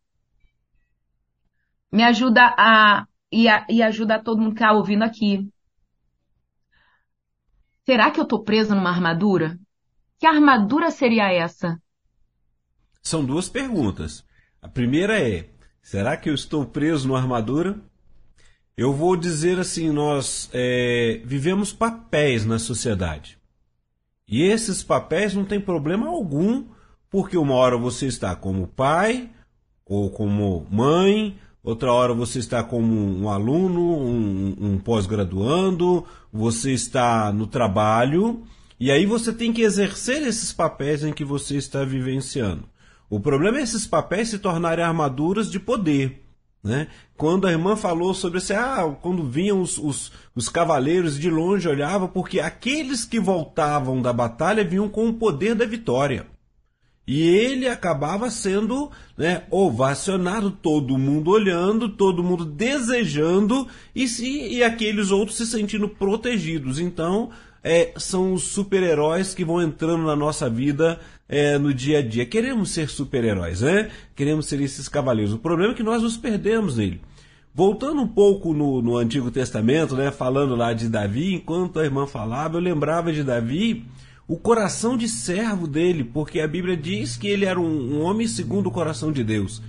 Me 1.92 2.02
ajuda 2.02 2.56
a 2.58 3.06
e, 3.30 3.50
a, 3.50 3.68
e 3.70 3.84
ajuda 3.84 4.16
a 4.16 4.24
todo 4.24 4.40
mundo 4.40 4.56
que 4.56 4.64
está 4.64 4.72
ouvindo 4.72 5.04
aqui. 5.04 5.52
Será 7.86 8.10
que 8.10 8.22
eu 8.22 8.24
estou 8.24 8.42
presa 8.42 8.74
numa 8.74 8.92
armadura? 8.92 9.60
Que 10.18 10.26
armadura 10.26 10.90
seria 10.92 11.30
essa? 11.30 11.78
São 13.06 13.24
duas 13.24 13.48
perguntas. 13.48 14.24
A 14.60 14.68
primeira 14.68 15.22
é: 15.22 15.46
será 15.80 16.18
que 16.18 16.28
eu 16.28 16.34
estou 16.34 16.66
preso 16.66 17.08
numa 17.08 17.20
armadura? 17.20 17.80
Eu 18.76 18.92
vou 18.92 19.16
dizer 19.16 19.60
assim: 19.60 19.92
nós 19.92 20.50
é, 20.52 21.22
vivemos 21.24 21.72
papéis 21.72 22.44
na 22.48 22.58
sociedade. 22.58 23.38
E 24.28 24.42
esses 24.42 24.82
papéis 24.84 25.36
não 25.36 25.46
tem 25.46 25.62
problema 25.62 26.08
algum, 26.08 26.66
porque 27.08 27.38
uma 27.38 27.54
hora 27.54 27.78
você 27.78 28.08
está 28.08 28.36
como 28.36 28.66
pai, 28.66 29.30
ou 29.86 30.10
como 30.10 30.66
mãe, 30.72 31.38
outra 31.64 31.94
hora 31.94 32.12
você 32.12 32.40
está 32.40 32.64
como 32.64 32.92
um 32.92 33.30
aluno, 33.30 34.00
um, 34.00 34.56
um 34.60 34.78
pós-graduando, 34.80 36.04
você 36.34 36.72
está 36.72 37.32
no 37.32 37.46
trabalho, 37.46 38.42
e 38.80 38.90
aí 38.90 39.06
você 39.06 39.32
tem 39.32 39.54
que 39.54 39.62
exercer 39.62 40.24
esses 40.24 40.52
papéis 40.52 41.04
em 41.04 41.14
que 41.14 41.24
você 41.24 41.56
está 41.56 41.86
vivenciando. 41.86 42.68
O 43.16 43.20
problema 43.22 43.60
é 43.60 43.62
esses 43.62 43.88
papéis 43.88 44.28
se 44.28 44.40
tornarem 44.40 44.84
armaduras 44.84 45.50
de 45.50 45.58
poder. 45.58 46.22
Né? 46.62 46.90
Quando 47.16 47.48
a 47.48 47.52
irmã 47.52 47.78
falou 47.78 48.14
sobre 48.14 48.40
assim, 48.40 48.52
ah, 48.52 48.94
quando 49.02 49.24
vinham 49.24 49.62
os, 49.62 49.78
os, 49.78 50.12
os 50.36 50.50
cavaleiros 50.50 51.18
de 51.18 51.30
longe 51.30 51.66
olhava, 51.66 52.10
porque 52.10 52.42
aqueles 52.42 53.06
que 53.06 53.18
voltavam 53.18 54.02
da 54.02 54.12
batalha 54.12 54.66
vinham 54.66 54.90
com 54.90 55.08
o 55.08 55.14
poder 55.14 55.56
da 55.56 55.64
vitória. 55.64 56.28
E 57.08 57.22
ele 57.22 57.70
acabava 57.70 58.30
sendo 58.30 58.92
né, 59.18 59.44
ovacionado, 59.50 60.52
todo 60.52 60.98
mundo 60.98 61.32
olhando, 61.32 61.88
todo 61.88 62.22
mundo 62.22 62.44
desejando, 62.44 63.66
e, 63.96 64.10
se, 64.10 64.28
e 64.28 64.62
aqueles 64.62 65.10
outros 65.10 65.38
se 65.38 65.48
sentindo 65.48 65.88
protegidos. 65.88 66.80
Então, 66.80 67.30
é, 67.64 67.94
são 67.98 68.34
os 68.34 68.44
super-heróis 68.44 69.34
que 69.34 69.44
vão 69.44 69.60
entrando 69.60 70.04
na 70.04 70.16
nossa 70.18 70.48
vida 70.48 71.00
é, 71.28 71.58
no 71.58 71.74
dia 71.74 72.00
a 72.00 72.02
dia. 72.02 72.26
Queremos 72.26 72.70
ser 72.70 72.90
super-heróis, 72.90 73.62
né? 73.62 73.90
Queremos 74.16 74.46
ser 74.48 74.62
esses 74.62 74.88
cavaleiros. 74.88 75.34
O 75.34 75.40
problema 75.40 75.74
é 75.74 75.76
que 75.76 75.84
nós 75.84 76.02
nos 76.02 76.18
perdemos 76.18 76.78
nele. 76.78 77.02
Voltando 77.54 78.02
um 78.02 78.08
pouco 78.08 78.54
no, 78.54 78.82
no 78.82 78.98
Antigo 78.98 79.32
Testamento, 79.32 79.96
né, 79.96 80.12
falando 80.12 80.56
lá 80.56 80.74
de 80.74 80.90
Davi, 80.90 81.34
enquanto 81.34 81.80
a 81.80 81.86
irmã 81.86 82.06
falava, 82.06 82.58
eu 82.58 82.62
lembrava 82.62 83.14
de 83.14 83.24
Davi, 83.24 83.86
o 84.28 84.36
coração 84.36 84.98
de 84.98 85.08
servo 85.08 85.66
dele, 85.66 86.04
porque 86.04 86.42
a 86.42 86.48
Bíblia 86.50 86.76
diz 86.76 87.16
que 87.16 87.28
ele 87.28 87.46
era 87.46 87.58
um, 87.58 87.96
um 87.96 88.02
homem 88.02 88.28
segundo 88.28 88.68
o 88.68 88.72
coração 88.72 89.10
de 89.10 89.24
Deus. 89.24 89.62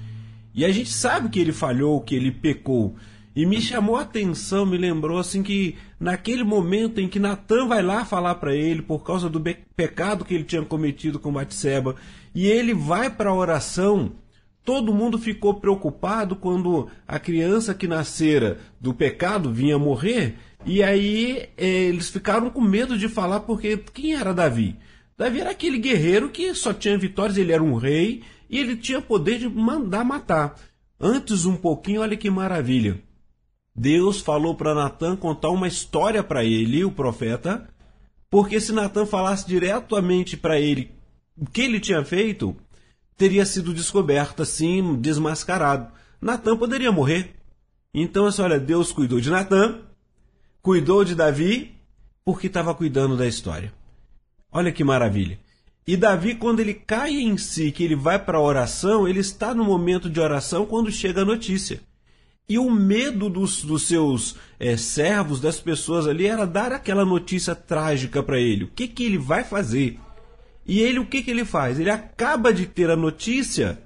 E 0.52 0.64
a 0.64 0.72
gente 0.72 0.90
sabe 0.90 1.28
que 1.28 1.38
ele 1.38 1.52
falhou, 1.52 2.00
que 2.00 2.16
ele 2.16 2.32
pecou. 2.32 2.96
E 3.36 3.44
me 3.44 3.60
chamou 3.60 3.96
a 3.96 4.00
atenção, 4.00 4.64
me 4.64 4.78
lembrou 4.78 5.18
assim 5.18 5.42
que 5.42 5.76
naquele 6.00 6.42
momento 6.42 7.02
em 7.02 7.06
que 7.06 7.18
Natan 7.18 7.66
vai 7.66 7.82
lá 7.82 8.02
falar 8.02 8.36
para 8.36 8.56
ele 8.56 8.80
por 8.80 9.04
causa 9.04 9.28
do 9.28 9.38
pecado 9.76 10.24
que 10.24 10.34
ele 10.34 10.44
tinha 10.44 10.62
cometido 10.62 11.18
com 11.18 11.30
Batseba, 11.30 11.96
e 12.34 12.46
ele 12.46 12.72
vai 12.72 13.10
para 13.10 13.28
a 13.28 13.34
oração, 13.34 14.12
todo 14.64 14.94
mundo 14.94 15.18
ficou 15.18 15.52
preocupado 15.52 16.34
quando 16.34 16.88
a 17.06 17.18
criança 17.18 17.74
que 17.74 17.86
nascera 17.86 18.58
do 18.80 18.94
pecado 18.94 19.52
vinha 19.52 19.78
morrer, 19.78 20.36
e 20.64 20.82
aí 20.82 21.50
eh, 21.58 21.88
eles 21.88 22.08
ficaram 22.08 22.48
com 22.48 22.62
medo 22.62 22.96
de 22.96 23.06
falar 23.06 23.40
porque 23.40 23.76
quem 23.92 24.14
era 24.14 24.32
Davi? 24.32 24.78
Davi 25.14 25.40
era 25.42 25.50
aquele 25.50 25.78
guerreiro 25.78 26.30
que 26.30 26.54
só 26.54 26.72
tinha 26.72 26.96
vitórias, 26.96 27.36
ele 27.36 27.52
era 27.52 27.62
um 27.62 27.74
rei 27.74 28.22
e 28.48 28.58
ele 28.58 28.76
tinha 28.76 29.02
poder 29.02 29.38
de 29.38 29.46
mandar 29.46 30.04
matar. 30.04 30.54
Antes 30.98 31.44
um 31.44 31.54
pouquinho, 31.54 32.00
olha 32.00 32.16
que 32.16 32.30
maravilha. 32.30 33.04
Deus 33.76 34.20
falou 34.20 34.54
para 34.54 34.74
Natan 34.74 35.16
contar 35.16 35.50
uma 35.50 35.68
história 35.68 36.24
para 36.24 36.42
ele, 36.44 36.84
o 36.84 36.90
profeta, 36.90 37.68
porque 38.30 38.58
se 38.58 38.72
Natan 38.72 39.04
falasse 39.04 39.46
diretamente 39.46 40.36
para 40.36 40.58
ele 40.58 40.92
o 41.36 41.44
que 41.44 41.60
ele 41.60 41.78
tinha 41.78 42.02
feito, 42.02 42.56
teria 43.16 43.44
sido 43.44 43.74
descoberto 43.74 44.42
assim, 44.42 44.96
desmascarado. 44.96 45.92
Natan 46.20 46.56
poderia 46.56 46.90
morrer. 46.90 47.34
Então, 47.92 48.24
assim, 48.24 48.40
olha, 48.40 48.58
Deus 48.58 48.92
cuidou 48.92 49.20
de 49.20 49.30
Natan, 49.30 49.82
cuidou 50.62 51.04
de 51.04 51.14
Davi, 51.14 51.76
porque 52.24 52.46
estava 52.46 52.74
cuidando 52.74 53.16
da 53.16 53.26
história. 53.26 53.72
Olha 54.50 54.72
que 54.72 54.82
maravilha. 54.82 55.38
E 55.86 55.96
Davi, 55.96 56.34
quando 56.34 56.60
ele 56.60 56.74
cai 56.74 57.12
em 57.12 57.36
si, 57.36 57.70
que 57.70 57.84
ele 57.84 57.94
vai 57.94 58.18
para 58.18 58.38
a 58.38 58.42
oração, 58.42 59.06
ele 59.06 59.20
está 59.20 59.54
no 59.54 59.64
momento 59.64 60.08
de 60.08 60.18
oração 60.18 60.64
quando 60.64 60.90
chega 60.90 61.20
a 61.20 61.26
notícia. 61.26 61.80
E 62.48 62.58
o 62.58 62.70
medo 62.70 63.28
dos, 63.28 63.62
dos 63.62 63.82
seus 63.82 64.36
é, 64.58 64.76
servos, 64.76 65.40
das 65.40 65.58
pessoas 65.58 66.06
ali, 66.06 66.26
era 66.26 66.46
dar 66.46 66.72
aquela 66.72 67.04
notícia 67.04 67.54
trágica 67.54 68.22
para 68.22 68.38
ele. 68.38 68.64
O 68.64 68.68
que, 68.68 68.86
que 68.86 69.04
ele 69.04 69.18
vai 69.18 69.42
fazer? 69.42 69.98
E 70.64 70.80
ele, 70.80 70.98
o 70.98 71.06
que, 71.06 71.22
que 71.22 71.30
ele 71.30 71.44
faz? 71.44 71.78
Ele 71.78 71.90
acaba 71.90 72.52
de 72.52 72.66
ter 72.66 72.90
a 72.90 72.96
notícia 72.96 73.80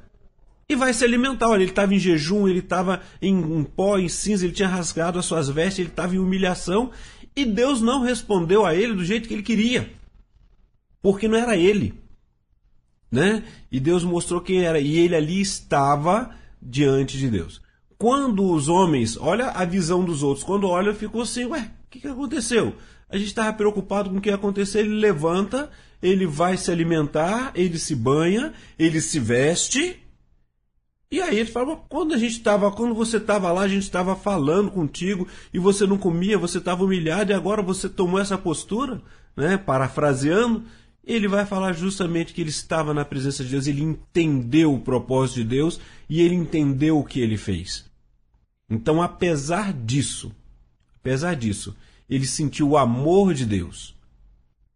e 0.69 0.77
vai 0.77 0.93
se 0.93 1.05
alimentar. 1.05 1.49
Olha, 1.49 1.63
ele 1.63 1.71
estava 1.71 1.95
em 1.95 1.99
jejum, 1.99 2.47
ele 2.47 2.61
estava 2.61 3.03
em, 3.21 3.35
em 3.37 3.65
pó, 3.65 3.99
em 3.99 4.09
cinza, 4.09 4.45
ele 4.45 4.55
tinha 4.55 4.69
rasgado 4.69 5.19
as 5.19 5.25
suas 5.25 5.49
vestes, 5.49 5.81
ele 5.81 5.89
estava 5.89 6.15
em 6.15 6.19
humilhação. 6.19 6.91
E 7.35 7.45
Deus 7.45 7.81
não 7.81 8.03
respondeu 8.03 8.67
a 8.67 8.75
ele 8.75 8.95
do 8.95 9.05
jeito 9.05 9.27
que 9.27 9.35
ele 9.35 9.43
queria. 9.43 9.91
Porque 11.03 11.27
não 11.27 11.37
era 11.37 11.57
ele. 11.57 11.95
Né? 13.11 13.43
E 13.73 13.81
Deus 13.81 14.05
mostrou 14.05 14.41
quem 14.41 14.63
era. 14.63 14.79
E 14.79 14.99
ele 14.99 15.17
ali 15.17 15.41
estava 15.41 16.35
diante 16.63 17.19
de 17.19 17.29
Deus. 17.29 17.61
Quando 18.01 18.51
os 18.51 18.67
homens, 18.67 19.19
olha 19.19 19.51
a 19.51 19.63
visão 19.67 20.03
dos 20.03 20.23
outros, 20.23 20.43
quando 20.43 20.67
olham, 20.67 20.95
ficou 20.95 21.21
assim, 21.21 21.45
ué, 21.45 21.71
o 21.85 21.91
que, 21.91 22.01
que 22.01 22.09
aconteceu? 22.09 22.75
A 23.11 23.19
gente 23.19 23.27
estava 23.27 23.53
preocupado 23.53 24.09
com 24.09 24.17
o 24.17 24.21
que 24.23 24.31
ia 24.31 24.37
acontecer, 24.37 24.79
ele 24.79 24.95
levanta, 24.95 25.71
ele 26.03 26.27
vai 26.27 26.57
se 26.57 26.71
alimentar, 26.71 27.53
ele 27.55 27.79
se 27.79 27.95
banha, 27.95 28.55
ele 28.79 29.03
se 29.03 29.21
veste. 29.21 30.03
E 31.11 31.21
aí 31.21 31.41
ele 31.41 31.51
fala, 31.51 31.77
quando 31.91 32.15
a 32.15 32.17
gente 32.17 32.39
estava, 32.39 32.71
quando 32.71 32.95
você 32.95 33.19
estava 33.19 33.53
lá, 33.53 33.61
a 33.61 33.69
gente 33.69 33.83
estava 33.83 34.17
falando 34.17 34.71
contigo 34.71 35.29
e 35.53 35.59
você 35.59 35.87
não 35.87 35.99
comia, 35.99 36.39
você 36.39 36.57
estava 36.57 36.83
humilhado 36.83 37.33
e 37.33 37.35
agora 37.35 37.61
você 37.61 37.87
tomou 37.87 38.19
essa 38.19 38.39
postura, 38.39 39.03
né? 39.37 39.59
Parafraseando, 39.59 40.65
ele 41.05 41.29
vai 41.29 41.45
falar 41.45 41.75
justamente 41.75 42.33
que 42.33 42.41
ele 42.41 42.49
estava 42.49 42.95
na 42.95 43.05
presença 43.05 43.45
de 43.45 43.51
Deus, 43.51 43.67
ele 43.67 43.83
entendeu 43.83 44.73
o 44.73 44.81
propósito 44.81 45.41
de 45.41 45.45
Deus 45.45 45.79
e 46.09 46.23
ele 46.23 46.35
entendeu 46.35 46.99
o 46.99 47.05
que 47.05 47.21
ele 47.21 47.37
fez. 47.37 47.90
Então, 48.71 49.03
apesar 49.03 49.73
disso, 49.73 50.33
apesar 51.01 51.35
disso, 51.35 51.77
ele 52.09 52.27
sentiu 52.27 52.71
o 52.71 52.79
amor 52.79 53.35
de 53.35 53.45
Deus. 53.45 53.97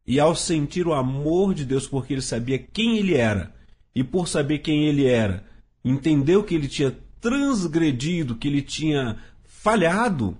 E 0.05 0.19
ao 0.19 0.35
sentir 0.35 0.87
o 0.87 0.93
amor 0.93 1.55
de 1.55 1.65
Deus, 1.65 1.87
porque 1.87 2.13
ele 2.13 2.21
sabia 2.21 2.59
quem 2.59 2.99
ele 2.99 3.15
era, 3.15 3.55
e 3.95 4.03
por 4.03 4.27
saber 4.27 4.59
quem 4.59 4.85
ele 4.87 5.07
era, 5.07 5.45
entendeu 5.85 6.43
que 6.43 6.55
ele 6.55 6.67
tinha 6.67 6.95
transgredido, 7.21 8.35
que 8.35 8.49
ele 8.49 8.61
tinha 8.61 9.17
falhado, 9.45 10.37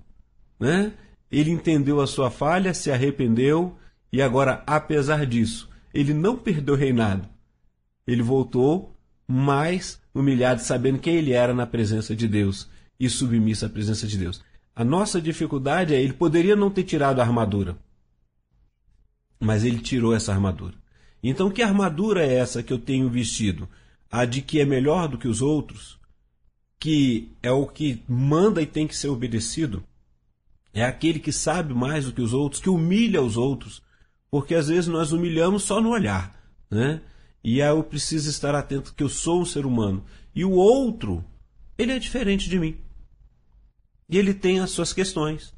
né? 0.59 0.93
Ele 1.31 1.49
entendeu 1.49 1.99
a 2.01 2.07
sua 2.07 2.29
falha, 2.29 2.73
se 2.73 2.91
arrependeu 2.91 3.75
e 4.11 4.21
agora, 4.21 4.63
apesar 4.67 5.25
disso, 5.25 5.67
ele 5.93 6.13
não 6.13 6.37
perdeu 6.37 6.75
o 6.75 6.77
reinado. 6.77 7.27
Ele 8.05 8.21
voltou 8.21 8.95
mais 9.27 9.99
humilhado, 10.13 10.61
sabendo 10.61 10.99
quem 10.99 11.15
ele 11.15 11.33
era 11.33 11.53
na 11.53 11.65
presença 11.65 12.15
de 12.15 12.27
Deus 12.27 12.69
e 12.99 13.09
submissa 13.09 13.65
à 13.65 13.69
presença 13.69 14.07
de 14.07 14.17
Deus. 14.17 14.41
A 14.75 14.83
nossa 14.83 15.21
dificuldade 15.21 15.93
é 15.93 16.01
ele 16.01 16.13
poderia 16.13 16.55
não 16.55 16.69
ter 16.69 16.83
tirado 16.83 17.19
a 17.19 17.23
armadura, 17.23 17.77
mas 19.39 19.63
ele 19.63 19.79
tirou 19.79 20.13
essa 20.13 20.31
armadura. 20.31 20.75
Então, 21.23 21.49
que 21.49 21.61
armadura 21.61 22.25
é 22.25 22.35
essa 22.35 22.61
que 22.61 22.71
eu 22.71 22.79
tenho 22.79 23.09
vestido? 23.09 23.67
A 24.11 24.25
de 24.25 24.41
que 24.41 24.59
é 24.59 24.65
melhor 24.65 25.07
do 25.07 25.17
que 25.17 25.27
os 25.27 25.41
outros, 25.41 25.99
que 26.79 27.31
é 27.41 27.51
o 27.51 27.65
que 27.65 28.03
manda 28.07 28.61
e 28.61 28.65
tem 28.65 28.87
que 28.87 28.95
ser 28.95 29.07
obedecido? 29.07 29.83
é 30.75 30.83
aquele 30.83 31.19
que 31.19 31.31
sabe 31.31 31.73
mais 31.73 32.03
do 32.03 32.11
que 32.11 32.21
os 32.21 32.33
outros, 32.33 32.61
que 32.61 32.69
humilha 32.69 33.21
os 33.21 33.37
outros, 33.37 33.81
porque 34.29 34.53
às 34.53 34.67
vezes 34.67 34.87
nós 34.87 35.13
humilhamos 35.13 35.63
só 35.63 35.79
no 35.79 35.89
olhar, 35.89 36.37
né? 36.69 37.01
E 37.41 37.61
aí 37.61 37.69
eu 37.69 37.81
preciso 37.81 38.29
estar 38.29 38.53
atento 38.53 38.93
que 38.93 39.01
eu 39.01 39.07
sou 39.07 39.41
um 39.41 39.45
ser 39.45 39.65
humano. 39.65 40.03
E 40.35 40.43
o 40.43 40.51
outro, 40.51 41.23
ele 41.77 41.93
é 41.93 41.99
diferente 41.99 42.49
de 42.49 42.59
mim. 42.59 42.75
E 44.09 44.17
ele 44.17 44.33
tem 44.33 44.59
as 44.59 44.71
suas 44.71 44.93
questões 44.93 45.53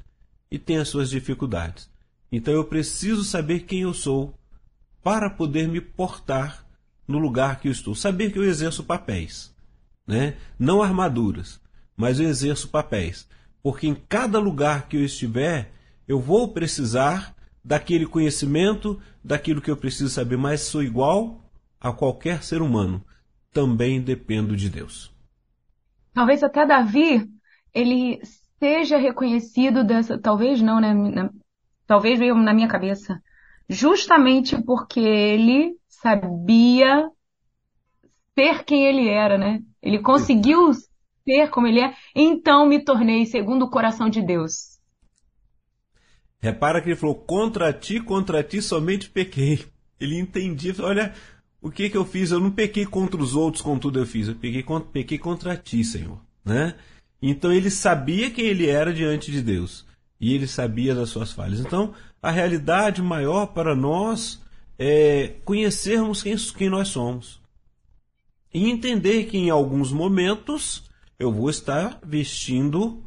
e 0.50 0.58
tem 0.58 0.78
as 0.78 0.88
suas 0.88 1.10
dificuldades. 1.10 1.90
Então 2.30 2.52
eu 2.52 2.64
preciso 2.64 3.24
saber 3.24 3.60
quem 3.60 3.82
eu 3.82 3.94
sou 3.94 4.34
para 5.02 5.30
poder 5.30 5.68
me 5.68 5.80
portar 5.80 6.66
no 7.06 7.18
lugar 7.18 7.60
que 7.60 7.68
eu 7.68 7.72
estou. 7.72 7.94
Saber 7.94 8.32
que 8.32 8.38
eu 8.38 8.44
exerço 8.44 8.84
papéis, 8.84 9.54
né? 10.06 10.36
Não 10.58 10.82
armaduras, 10.82 11.60
mas 11.96 12.20
eu 12.20 12.28
exerço 12.28 12.68
papéis 12.68 13.28
porque 13.62 13.86
em 13.86 13.94
cada 13.94 14.38
lugar 14.38 14.88
que 14.88 14.96
eu 14.96 15.04
estiver, 15.04 15.70
eu 16.06 16.20
vou 16.20 16.48
precisar 16.48 17.34
daquele 17.64 18.06
conhecimento, 18.06 19.00
daquilo 19.22 19.60
que 19.60 19.70
eu 19.70 19.76
preciso 19.76 20.08
saber, 20.08 20.36
mas 20.36 20.62
sou 20.62 20.82
igual 20.82 21.44
a 21.80 21.92
qualquer 21.92 22.42
ser 22.42 22.62
humano. 22.62 23.04
Também 23.52 24.00
dependo 24.00 24.56
de 24.56 24.70
Deus. 24.70 25.12
Talvez 26.12 26.42
até 26.42 26.66
Davi, 26.66 27.28
ele 27.74 28.20
seja 28.58 28.98
reconhecido 28.98 29.84
dessa, 29.84 30.18
talvez 30.18 30.60
não, 30.60 30.80
né? 30.80 31.30
Talvez 31.86 32.18
veio 32.18 32.34
na 32.34 32.52
minha 32.52 32.68
cabeça. 32.68 33.22
Justamente 33.68 34.60
porque 34.62 35.00
ele 35.00 35.76
sabia 35.88 37.10
ser 38.34 38.64
quem 38.64 38.84
ele 38.84 39.08
era, 39.08 39.36
né? 39.36 39.60
Ele 39.82 39.98
conseguiu 40.00 40.72
ser 41.24 41.50
como 41.50 41.66
ele 41.66 41.80
é, 41.80 41.94
então 42.14 42.66
me 42.66 42.82
tornei 42.82 43.26
segundo 43.26 43.64
o 43.64 43.70
coração 43.70 44.08
de 44.08 44.22
Deus. 44.22 44.78
Repara 46.40 46.80
que 46.80 46.88
ele 46.88 46.96
falou: 46.96 47.16
contra 47.16 47.72
ti, 47.72 48.00
contra 48.00 48.42
ti 48.42 48.62
somente 48.62 49.10
pequei. 49.10 49.66
Ele 50.00 50.18
entendia, 50.18 50.72
olha, 50.80 51.12
o 51.60 51.70
que 51.70 51.90
que 51.90 51.96
eu 51.96 52.04
fiz? 52.04 52.30
Eu 52.30 52.38
não 52.38 52.52
pequei 52.52 52.86
contra 52.86 53.20
os 53.20 53.34
outros, 53.34 53.62
contudo 53.62 53.98
eu 53.98 54.06
fiz. 54.06 54.28
Eu 54.28 54.36
pequei, 54.36 54.64
pequei 54.92 55.18
contra 55.18 55.56
ti, 55.56 55.82
Senhor. 55.82 56.20
Né? 56.44 56.74
Então 57.20 57.52
ele 57.52 57.70
sabia 57.70 58.30
quem 58.30 58.46
ele 58.46 58.68
era 58.68 58.92
diante 58.92 59.30
de 59.30 59.42
Deus. 59.42 59.86
E 60.20 60.34
ele 60.34 60.46
sabia 60.46 60.94
das 60.94 61.10
suas 61.10 61.32
falhas. 61.32 61.60
Então, 61.60 61.94
a 62.20 62.30
realidade 62.30 63.00
maior 63.00 63.46
para 63.46 63.74
nós 63.74 64.40
é 64.78 65.34
conhecermos 65.44 66.22
quem, 66.22 66.36
quem 66.36 66.68
nós 66.68 66.88
somos. 66.88 67.40
E 68.52 68.68
entender 68.68 69.24
que 69.24 69.36
em 69.36 69.50
alguns 69.50 69.92
momentos 69.92 70.84
eu 71.18 71.32
vou 71.32 71.50
estar 71.50 71.98
vestindo, 72.04 73.02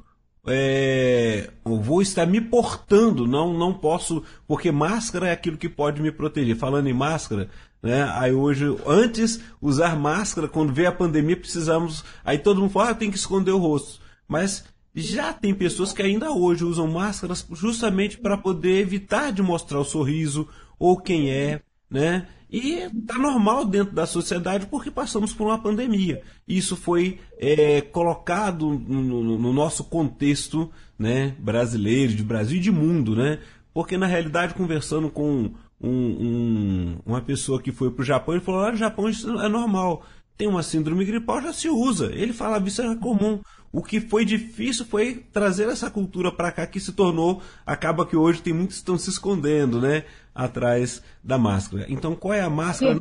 é, 0.46 1.50
eu 1.66 1.82
vou 1.82 2.02
estar 2.02 2.26
me 2.26 2.40
portando, 2.40 3.26
não, 3.28 3.58
não 3.58 3.74
posso, 3.74 4.24
porque 4.48 4.72
máscara 4.72 5.30
é 5.30 5.32
aquilo 5.32 5.58
que 5.58 5.70
pode 5.70 6.02
me 6.02 6.12
proteger. 6.12 6.56
Falando 6.56 6.88
em 6.88 6.94
máscara, 6.94 7.50
né? 7.82 8.04
Aí 8.16 8.34
hoje, 8.34 8.66
antes 8.86 9.42
usar 9.62 9.96
máscara, 9.96 10.48
quando 10.48 10.74
veio 10.74 10.90
a 10.90 10.94
pandemia, 10.94 11.38
precisamos, 11.38 12.04
aí 12.24 12.38
todo 12.38 12.62
mundo 12.62 12.72
fala, 12.72 12.92
ah, 12.92 12.96
tem 12.96 13.10
que 13.10 13.18
esconder 13.18 13.52
o 13.52 13.58
rosto. 13.58 14.01
Mas 14.32 14.64
já 14.96 15.34
tem 15.34 15.54
pessoas 15.54 15.92
que 15.92 16.02
ainda 16.02 16.32
hoje 16.32 16.64
usam 16.64 16.88
máscaras 16.88 17.46
justamente 17.52 18.18
para 18.18 18.38
poder 18.38 18.80
evitar 18.80 19.30
de 19.30 19.42
mostrar 19.42 19.78
o 19.78 19.84
sorriso 19.84 20.48
ou 20.80 20.98
quem 20.98 21.30
é, 21.30 21.62
né? 21.90 22.30
E 22.50 22.76
está 22.76 23.18
normal 23.18 23.66
dentro 23.66 23.94
da 23.94 24.06
sociedade 24.06 24.68
porque 24.68 24.90
passamos 24.90 25.34
por 25.34 25.48
uma 25.48 25.62
pandemia. 25.62 26.22
Isso 26.48 26.78
foi 26.78 27.20
é, 27.38 27.82
colocado 27.82 28.70
no, 28.70 29.38
no, 29.38 29.54
nosso 29.54 29.84
contexto 29.84 30.72
né, 30.98 31.36
brasileiro, 31.38 32.14
de 32.14 32.24
Brasil 32.24 32.56
e 32.56 32.62
de 32.62 32.72
mundo, 32.72 33.18
né? 33.18 33.40
Porque 33.74 33.98
na 33.98 34.06
realidade, 34.06 34.54
conversando 34.54 35.10
com 35.10 35.52
um, 35.82 35.90
um, 35.90 37.00
uma 37.06 37.22
pessoa 37.22 37.62
que 37.62 37.74
foi 37.74 37.92
para 37.92 38.02
o 38.02 38.06
Japão, 38.06 38.34
ele 38.34 38.44
falou: 38.44 38.62
lá 38.62 38.72
no 38.72 38.78
Japão 38.78 39.10
isso 39.10 39.30
é 39.42 39.50
normal. 39.50 40.06
Tem 40.38 40.48
uma 40.48 40.64
síndrome 40.64 41.06
gripal, 41.06 41.42
já 41.42 41.54
se 41.54 41.70
usa. 41.70 42.12
Ele 42.14 42.34
falava 42.34 42.66
isso 42.68 42.82
é 42.82 42.96
comum. 42.96 43.42
O 43.74 43.82
que 43.82 44.02
foi 44.02 44.26
difícil 44.26 44.86
foi 44.86 45.16
trazer 45.32 45.70
essa 45.70 45.90
cultura 45.90 46.32
para 46.32 46.52
cá 46.52 46.68
que 46.68 46.80
se 46.80 46.92
tornou, 46.92 47.42
acaba 47.66 48.06
que 48.06 48.18
hoje 48.18 48.42
tem 48.42 48.54
muitos 48.54 48.76
que 48.76 48.82
estão 48.82 48.98
se 48.98 49.10
escondendo, 49.10 49.80
né? 49.80 50.04
atrás 50.34 51.04
da 51.24 51.38
máscara. 51.38 51.86
Então, 51.90 52.16
qual 52.16 52.34
é 52.34 52.42
a 52.42 52.50
máscara? 52.50 52.94
Não, 52.94 53.00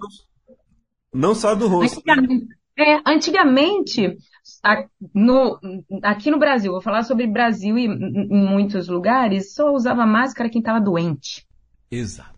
não 1.12 1.34
só 1.34 1.54
do 1.54 1.66
rosto. 1.68 1.98
Antigamente, 1.98 2.56
é, 2.78 3.00
antigamente 3.06 4.18
a, 4.64 4.84
no, 5.14 5.58
aqui 6.02 6.30
no 6.30 6.38
Brasil, 6.38 6.72
vou 6.72 6.82
falar 6.82 7.02
sobre 7.02 7.26
Brasil 7.26 7.78
e 7.78 7.86
em 7.86 8.48
muitos 8.48 8.88
lugares, 8.88 9.54
só 9.54 9.72
usava 9.72 10.06
máscara 10.06 10.50
quem 10.50 10.60
estava 10.60 10.80
doente. 10.80 11.46
Exato. 11.90 12.30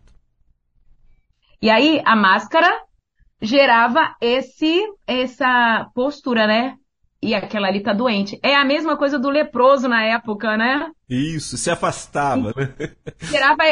E 1.61 1.71
aí 1.71 2.03
a 2.05 2.17
máscara 2.17 2.69
gerava 3.41 4.17
esse 4.21 4.83
essa 5.07 5.91
postura, 5.95 6.47
né? 6.47 6.77
E 7.23 7.35
aquela 7.35 7.69
ali 7.69 7.81
tá 7.81 7.93
doente. 7.93 8.39
É 8.43 8.57
a 8.57 8.65
mesma 8.65 8.97
coisa 8.97 9.17
do 9.17 9.31
leproso 9.31 9.87
na 9.87 10.03
época, 10.03 10.57
né? 10.57 10.91
Isso, 11.09 11.57
se 11.57 11.71
afastava, 11.71 12.53
né? 12.57 12.75
Gerava, 13.23 13.63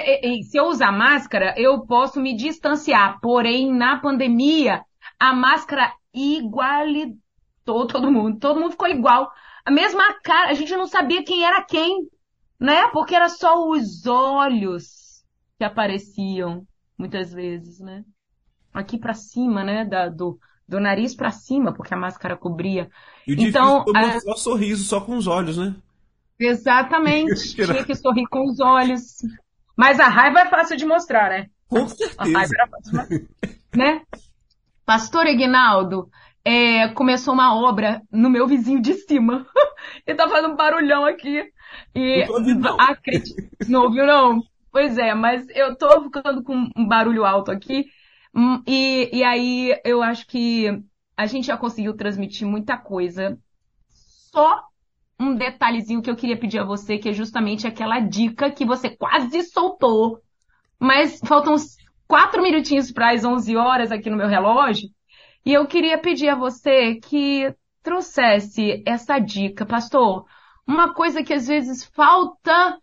se 0.49 0.57
eu 0.57 0.67
usar 0.67 0.93
máscara, 0.93 1.55
eu 1.57 1.81
posso 1.85 2.21
me 2.21 2.37
distanciar. 2.37 3.19
Porém, 3.21 3.75
na 3.75 3.99
pandemia, 3.99 4.85
a 5.19 5.35
máscara 5.35 5.93
igualitou 6.15 7.87
todo 7.89 8.13
mundo. 8.13 8.39
Todo 8.39 8.61
mundo 8.61 8.71
ficou 8.71 8.89
igual. 8.89 9.33
A 9.65 9.71
mesma 9.71 10.15
cara, 10.23 10.51
a 10.51 10.55
gente 10.55 10.75
não 10.77 10.87
sabia 10.87 11.25
quem 11.25 11.45
era 11.45 11.61
quem, 11.65 12.09
né? 12.59 12.87
Porque 12.93 13.17
era 13.17 13.29
só 13.29 13.69
os 13.69 14.07
olhos 14.07 15.25
que 15.59 15.65
apareciam, 15.65 16.65
muitas 16.97 17.33
vezes, 17.33 17.81
né? 17.81 18.05
Aqui 18.73 18.97
para 18.97 19.13
cima, 19.13 19.65
né? 19.65 19.85
Da, 19.85 20.09
do, 20.09 20.39
do 20.71 20.81
nariz 20.81 21.15
para 21.15 21.33
cima, 21.33 21.73
porque 21.73 21.93
a 21.93 21.97
máscara 21.97 22.37
cobria. 22.37 22.89
E 23.27 23.35
o 23.35 23.43
então, 23.43 23.83
foi 23.83 23.93
mostrar 23.93 24.33
a... 24.33 24.37
sorriso 24.37 24.85
só 24.85 25.01
com 25.01 25.17
os 25.17 25.27
olhos, 25.27 25.59
né? 25.59 25.75
Exatamente. 26.39 27.53
Tinha 27.55 27.85
que 27.85 27.95
sorrir 27.95 28.27
com 28.29 28.45
os 28.45 28.61
olhos. 28.61 29.17
Mas 29.77 29.99
a 29.99 30.09
raiva 30.09 30.41
é 30.41 30.47
fácil 30.47 30.77
de 30.77 30.87
mostrar, 30.87 31.29
né? 31.29 31.47
Com 31.69 31.87
certeza. 31.89 32.15
A 32.19 32.25
raiva 32.25 32.53
era 32.55 32.69
fácil, 32.69 33.29
né? 33.75 34.03
Pastor 34.87 35.27
Eginaldo, 35.27 36.09
é, 36.45 36.89
começou 36.89 37.35
uma 37.35 37.55
obra 37.55 38.01
no 38.11 38.31
meu 38.31 38.47
vizinho 38.47 38.81
de 38.81 38.95
cima. 38.95 39.47
Ele 40.07 40.17
tá 40.17 40.29
fazendo 40.29 40.53
um 40.53 40.57
barulhão 40.57 41.05
aqui. 41.05 41.45
E 41.95 42.27
não, 42.27 42.35
ouvi, 42.35 42.55
não. 42.55 42.77
não 43.69 43.83
ouviu, 43.83 44.07
não? 44.07 44.43
Pois 44.73 44.97
é, 44.99 45.15
mas 45.15 45.47
eu 45.51 45.77
tô 45.77 46.03
ficando 46.05 46.43
com 46.45 46.69
um 46.77 46.87
barulho 46.87 47.25
alto 47.25 47.51
aqui. 47.51 47.87
Hum, 48.35 48.63
e, 48.67 49.11
e 49.13 49.25
aí 49.25 49.81
eu 49.85 50.03
acho 50.03 50.27
que 50.27 50.67
a 51.17 51.27
gente 51.27 51.47
já 51.47 51.57
conseguiu 51.57 51.97
transmitir 51.97 52.47
muita 52.47 52.77
coisa. 52.79 53.39
Só 53.89 54.65
um 55.19 55.35
detalhezinho 55.35 56.01
que 56.01 56.11
eu 56.11 56.17
queria 56.17 56.39
pedir 56.39 56.59
a 56.59 56.65
você, 56.65 56.97
que 56.97 57.11
é 57.11 57.13
justamente 57.13 57.67
aquela 57.67 58.01
dica 58.01 58.51
que 58.51 58.65
você 58.65 58.89
quase 58.89 59.43
soltou, 59.43 60.21
mas 60.79 61.21
faltam 61.21 61.55
quatro 62.09 62.43
minutinhos 62.43 62.91
para 62.91 63.13
as 63.13 63.25
11 63.25 63.57
horas 63.57 63.93
aqui 63.93 64.09
no 64.09 64.17
meu 64.17 64.29
relógio. 64.29 64.89
E 65.45 65.53
eu 65.53 65.67
queria 65.67 65.99
pedir 65.99 66.29
a 66.29 66.35
você 66.35 66.97
que 66.97 67.55
trouxesse 67.83 68.83
essa 68.87 69.19
dica, 69.19 69.67
pastor. 69.67 70.25
Uma 70.67 70.95
coisa 70.95 71.23
que 71.23 71.33
às 71.35 71.47
vezes 71.47 71.85
falta 71.85 72.79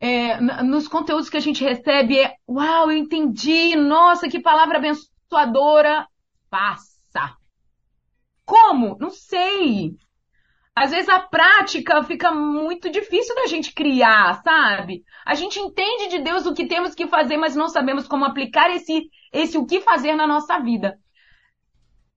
é, 0.00 0.40
nos 0.62 0.88
conteúdos 0.88 1.28
que 1.28 1.36
a 1.36 1.40
gente 1.40 1.62
recebe 1.62 2.18
é, 2.18 2.34
uau, 2.48 2.90
eu 2.90 2.96
entendi, 2.96 3.76
nossa, 3.76 4.28
que 4.28 4.40
palavra 4.40 4.78
abençoadora. 4.78 6.08
Faça. 6.50 7.36
Como? 8.46 8.96
Não 8.98 9.10
sei. 9.10 9.94
Às 10.74 10.92
vezes 10.92 11.08
a 11.10 11.20
prática 11.20 12.02
fica 12.04 12.32
muito 12.32 12.90
difícil 12.90 13.34
da 13.34 13.46
gente 13.46 13.74
criar, 13.74 14.40
sabe? 14.42 15.04
A 15.26 15.34
gente 15.34 15.58
entende 15.58 16.08
de 16.08 16.20
Deus 16.20 16.46
o 16.46 16.54
que 16.54 16.66
temos 16.66 16.94
que 16.94 17.06
fazer, 17.06 17.36
mas 17.36 17.54
não 17.54 17.68
sabemos 17.68 18.08
como 18.08 18.24
aplicar 18.24 18.70
esse, 18.70 19.10
esse 19.32 19.58
o 19.58 19.66
que 19.66 19.82
fazer 19.82 20.14
na 20.14 20.26
nossa 20.26 20.58
vida. 20.58 20.98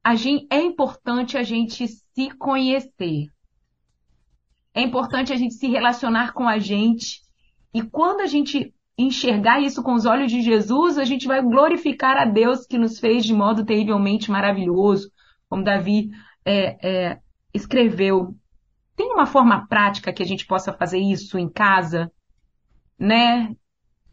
A 0.01 0.15
gente, 0.15 0.47
é 0.49 0.61
importante 0.61 1.37
a 1.37 1.43
gente 1.43 1.87
se 1.87 2.31
conhecer. 2.37 3.27
É 4.73 4.81
importante 4.81 5.33
a 5.33 5.35
gente 5.35 5.55
se 5.55 5.67
relacionar 5.67 6.33
com 6.33 6.47
a 6.47 6.57
gente 6.57 7.22
e 7.73 7.81
quando 7.81 8.21
a 8.21 8.27
gente 8.27 8.73
enxergar 8.97 9.59
isso 9.59 9.81
com 9.81 9.93
os 9.93 10.05
olhos 10.05 10.31
de 10.31 10.41
Jesus, 10.41 10.97
a 10.97 11.03
gente 11.03 11.27
vai 11.27 11.41
glorificar 11.41 12.15
a 12.17 12.25
Deus 12.25 12.67
que 12.67 12.77
nos 12.77 12.99
fez 12.99 13.25
de 13.25 13.33
modo 13.33 13.65
terrivelmente 13.65 14.29
maravilhoso, 14.29 15.11
como 15.49 15.63
Davi 15.63 16.11
é, 16.45 16.87
é, 16.87 17.19
escreveu. 17.53 18.35
Tem 18.95 19.11
uma 19.11 19.25
forma 19.25 19.67
prática 19.67 20.13
que 20.13 20.21
a 20.21 20.25
gente 20.25 20.45
possa 20.45 20.71
fazer 20.71 20.99
isso 20.99 21.39
em 21.39 21.49
casa, 21.49 22.11
né? 22.97 23.55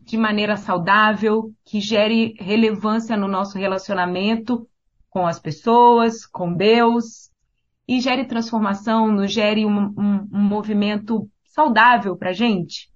De 0.01 0.17
maneira 0.17 0.57
saudável, 0.57 1.53
que 1.65 1.81
gere 1.81 2.35
relevância 2.39 3.17
no 3.17 3.29
nosso 3.29 3.59
relacionamento 3.59 4.67
com 5.11 5.27
as 5.27 5.39
pessoas, 5.39 6.25
com 6.25 6.55
Deus, 6.55 7.31
e 7.87 8.01
gere 8.01 8.25
transformação, 8.25 9.13
nos 9.13 9.31
gere 9.31 9.67
um, 9.67 9.93
um, 9.99 10.29
um 10.33 10.41
movimento 10.41 11.29
saudável 11.45 12.17
para 12.17 12.33
gente? 12.33 12.90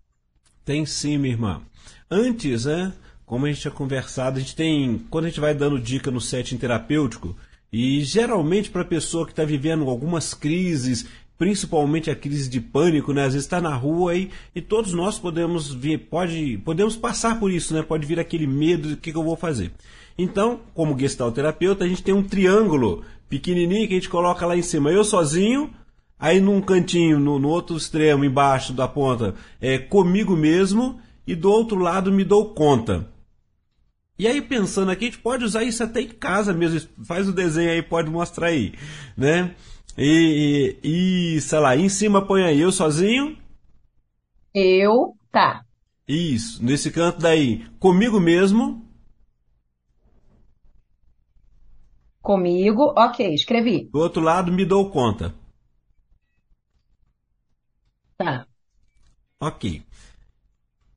Tem 0.64 0.86
sim, 0.86 1.18
minha 1.18 1.34
irmã. 1.34 1.60
Antes, 2.10 2.64
né? 2.64 2.92
Como 3.26 3.46
a 3.46 3.48
gente 3.48 3.60
tinha 3.60 3.70
conversado, 3.70 4.38
a 4.38 4.40
gente 4.40 4.56
tem. 4.56 4.98
Quando 5.10 5.26
a 5.26 5.28
gente 5.28 5.40
vai 5.40 5.54
dando 5.54 5.78
dica 5.78 6.10
no 6.10 6.20
setting 6.20 6.56
terapêutico, 6.56 7.36
e 7.72 8.02
geralmente 8.02 8.70
para 8.70 8.82
a 8.82 8.86
pessoa 8.86 9.26
que 9.26 9.32
está 9.32 9.44
vivendo 9.44 9.88
algumas 9.88 10.32
crises, 10.32 11.06
principalmente 11.36 12.10
a 12.10 12.14
crise 12.14 12.48
de 12.48 12.60
pânico, 12.60 13.12
né? 13.12 13.24
Às 13.24 13.32
vezes 13.32 13.46
está 13.46 13.60
na 13.60 13.74
rua 13.74 14.14
e, 14.14 14.30
e 14.54 14.60
todos 14.60 14.92
nós 14.92 15.18
podemos 15.18 15.72
vir, 15.72 15.98
pode, 15.98 16.58
podemos 16.58 16.96
passar 16.96 17.38
por 17.38 17.50
isso, 17.50 17.74
né? 17.74 17.82
Pode 17.82 18.06
vir 18.06 18.20
aquele 18.20 18.46
medo 18.46 18.88
de 18.88 18.94
o 18.94 18.96
que, 18.96 19.12
que 19.12 19.18
eu 19.18 19.24
vou 19.24 19.36
fazer. 19.36 19.72
Então, 20.16 20.60
como 20.72 20.98
gestalterapeuta, 20.98 21.84
a 21.84 21.88
gente 21.88 22.02
tem 22.02 22.14
um 22.14 22.22
triângulo 22.22 23.04
pequenininho 23.28 23.88
que 23.88 23.94
a 23.94 23.96
gente 23.96 24.08
coloca 24.08 24.46
lá 24.46 24.56
em 24.56 24.62
cima. 24.62 24.90
Eu 24.90 25.02
sozinho, 25.02 25.70
aí 26.24 26.40
num 26.40 26.62
cantinho, 26.62 27.20
no, 27.20 27.38
no 27.38 27.48
outro 27.50 27.76
extremo, 27.76 28.24
embaixo 28.24 28.72
da 28.72 28.88
ponta, 28.88 29.34
é 29.60 29.76
comigo 29.76 30.34
mesmo, 30.34 30.98
e 31.26 31.34
do 31.34 31.50
outro 31.50 31.76
lado 31.76 32.10
me 32.10 32.24
dou 32.24 32.54
conta. 32.54 33.06
E 34.18 34.26
aí, 34.26 34.40
pensando 34.40 34.90
aqui, 34.90 35.04
a 35.04 35.08
gente 35.08 35.20
pode 35.20 35.44
usar 35.44 35.64
isso 35.64 35.84
até 35.84 36.00
em 36.00 36.08
casa 36.08 36.54
mesmo. 36.54 36.88
Faz 37.04 37.28
o 37.28 37.32
desenho 37.32 37.70
aí, 37.70 37.82
pode 37.82 38.10
mostrar 38.10 38.46
aí, 38.46 38.72
né? 39.14 39.54
E, 39.98 40.78
e, 40.82 41.36
e 41.36 41.40
sei 41.42 41.58
lá, 41.58 41.76
em 41.76 41.90
cima 41.90 42.24
põe 42.24 42.42
aí 42.42 42.58
eu 42.58 42.72
sozinho. 42.72 43.36
Eu, 44.54 45.14
tá. 45.30 45.62
Isso, 46.08 46.64
nesse 46.64 46.90
canto 46.90 47.20
daí, 47.20 47.66
comigo 47.78 48.18
mesmo. 48.18 48.82
Comigo, 52.22 52.94
ok, 52.96 53.34
escrevi. 53.34 53.90
Do 53.92 53.98
outro 53.98 54.22
lado, 54.22 54.50
me 54.50 54.64
dou 54.64 54.88
conta. 54.90 55.34
Tá. 58.24 58.46
Ok. 59.40 59.82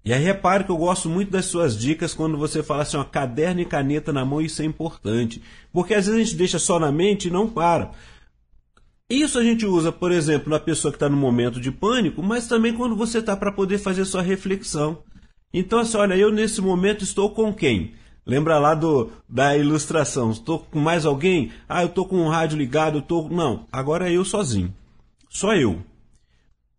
E 0.06 0.14
aí 0.14 0.24
repare 0.24 0.64
que 0.64 0.72
eu 0.72 0.78
gosto 0.78 1.10
muito 1.10 1.32
das 1.32 1.46
suas 1.46 1.78
dicas 1.78 2.14
quando 2.14 2.38
você 2.38 2.64
fala 2.64 2.84
assim, 2.84 2.96
ó, 2.96 3.04
caderno 3.04 3.60
e 3.60 3.66
caneta 3.66 4.14
na 4.14 4.24
mão, 4.24 4.42
isso 4.42 4.62
é 4.62 4.66
importante. 4.66 5.42
Porque 5.74 5.94
às 5.94 6.06
vezes 6.06 6.22
a 6.22 6.24
gente 6.24 6.38
deixa 6.38 6.58
só 6.58 6.80
na 6.80 6.92
mente 6.92 7.28
e 7.28 7.32
não 7.32 7.50
para. 7.50 7.92
Isso 9.10 9.38
a 9.38 9.44
gente 9.44 9.66
usa, 9.66 9.92
por 9.92 10.12
exemplo, 10.12 10.50
na 10.50 10.60
pessoa 10.60 10.92
que 10.92 10.96
está 10.96 11.10
no 11.10 11.18
momento 11.18 11.60
de 11.60 11.72
pânico, 11.72 12.24
mas 12.24 12.48
também 12.48 12.74
quando 12.74 12.96
você 12.96 13.20
está 13.20 13.36
para 13.36 13.52
poder 13.52 13.78
fazer 13.78 14.06
sua 14.06 14.22
reflexão. 14.22 15.00
Então, 15.54 15.80
assim, 15.80 15.98
olha, 15.98 16.16
eu 16.16 16.32
nesse 16.32 16.62
momento 16.62 17.04
estou 17.04 17.30
com 17.32 17.54
quem? 17.54 17.94
Lembra 18.26 18.60
lá 18.60 18.76
do, 18.76 19.10
da 19.28 19.58
ilustração? 19.58 20.32
Estou 20.32 20.60
com 20.60 20.80
mais 20.80 21.06
alguém? 21.06 21.52
Ah, 21.68 21.84
eu 21.84 21.88
estou 21.88 22.06
com 22.06 22.18
o 22.18 22.30
rádio 22.30 22.58
ligado, 22.58 22.98
eu 22.98 23.02
estou. 23.02 23.30
Não, 23.30 23.66
agora 23.72 24.10
é 24.10 24.18
eu 24.18 24.26
sozinho. 24.26 24.74
Só 25.30 25.54
eu. 25.56 25.82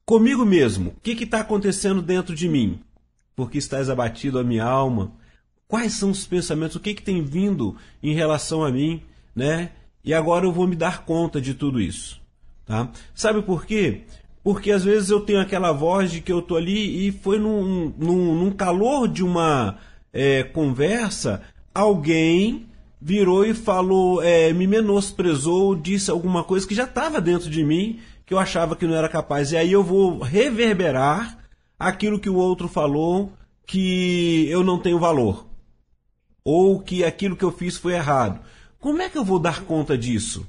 Comigo 0.09 0.44
mesmo. 0.44 0.90
O 0.96 1.00
que 1.00 1.22
está 1.22 1.40
acontecendo 1.40 2.00
dentro 2.00 2.34
de 2.34 2.48
mim? 2.48 2.80
porque 3.38 3.56
estás 3.56 3.88
abatido 3.88 4.36
a 4.40 4.42
minha 4.42 4.64
alma? 4.64 5.12
Quais 5.68 5.92
são 5.92 6.11
os 6.11 6.26
pensamentos? 6.26 6.74
O 6.74 6.80
que, 6.80 6.92
que 6.92 7.02
tem 7.02 7.22
vindo 7.22 7.76
em 8.02 8.12
relação 8.12 8.64
a 8.64 8.70
mim? 8.72 9.00
Né? 9.32 9.70
E 10.04 10.12
agora 10.12 10.44
eu 10.44 10.50
vou 10.50 10.66
me 10.66 10.74
dar 10.74 11.04
conta 11.04 11.40
de 11.40 11.54
tudo 11.54 11.80
isso. 11.80 12.20
Tá? 12.66 12.90
Sabe 13.14 13.40
por 13.42 13.64
quê? 13.64 14.00
Porque 14.42 14.72
às 14.72 14.82
vezes 14.82 15.11
eu 15.11 15.20
tenho 15.20 15.40
aquela 15.40 15.70
voz 15.70 16.11
de 16.11 16.20
que 16.20 16.32
eu 16.32 16.40
estou 16.40 16.56
ali 16.56 17.06
e 17.06 17.12
foi 17.12 17.38
num, 17.38 17.94
num, 17.96 18.34
num 18.34 18.50
calor 18.50 19.06
de 19.06 19.22
uma 19.22 19.78
é, 20.12 20.42
conversa, 20.42 21.40
alguém 21.72 22.66
virou 23.00 23.46
e 23.46 23.54
falou, 23.54 24.20
é, 24.20 24.52
me 24.52 24.66
menosprezou, 24.66 25.76
disse 25.76 26.11
alguma 26.11 26.42
coisa 26.42 26.66
que 26.66 26.74
já 26.74 26.84
estava 26.84 27.20
dentro 27.20 27.48
de 27.48 27.62
mim, 27.62 28.00
que 28.28 28.34
eu 28.34 28.38
achava 28.38 28.76
que 28.76 28.86
não 28.86 28.94
era 28.94 29.08
capaz. 29.08 29.52
E 29.52 29.56
aí 29.56 29.72
eu 29.72 29.82
vou 29.82 30.18
reverberar 30.20 31.38
aquilo 31.78 32.20
que 32.20 32.28
o 32.28 32.34
outro 32.34 32.68
falou 32.68 33.32
que 33.66 34.46
eu 34.50 34.62
não 34.62 34.78
tenho 34.78 34.98
valor. 34.98 35.46
Ou 36.44 36.78
que 36.78 37.02
aquilo 37.02 37.34
que 37.34 37.44
eu 37.44 37.50
fiz 37.50 37.78
foi 37.78 37.94
errado. 37.94 38.38
Como 38.78 39.00
é 39.00 39.08
que 39.08 39.16
eu 39.16 39.24
vou 39.24 39.38
dar 39.38 39.62
conta 39.62 39.96
disso? 39.96 40.46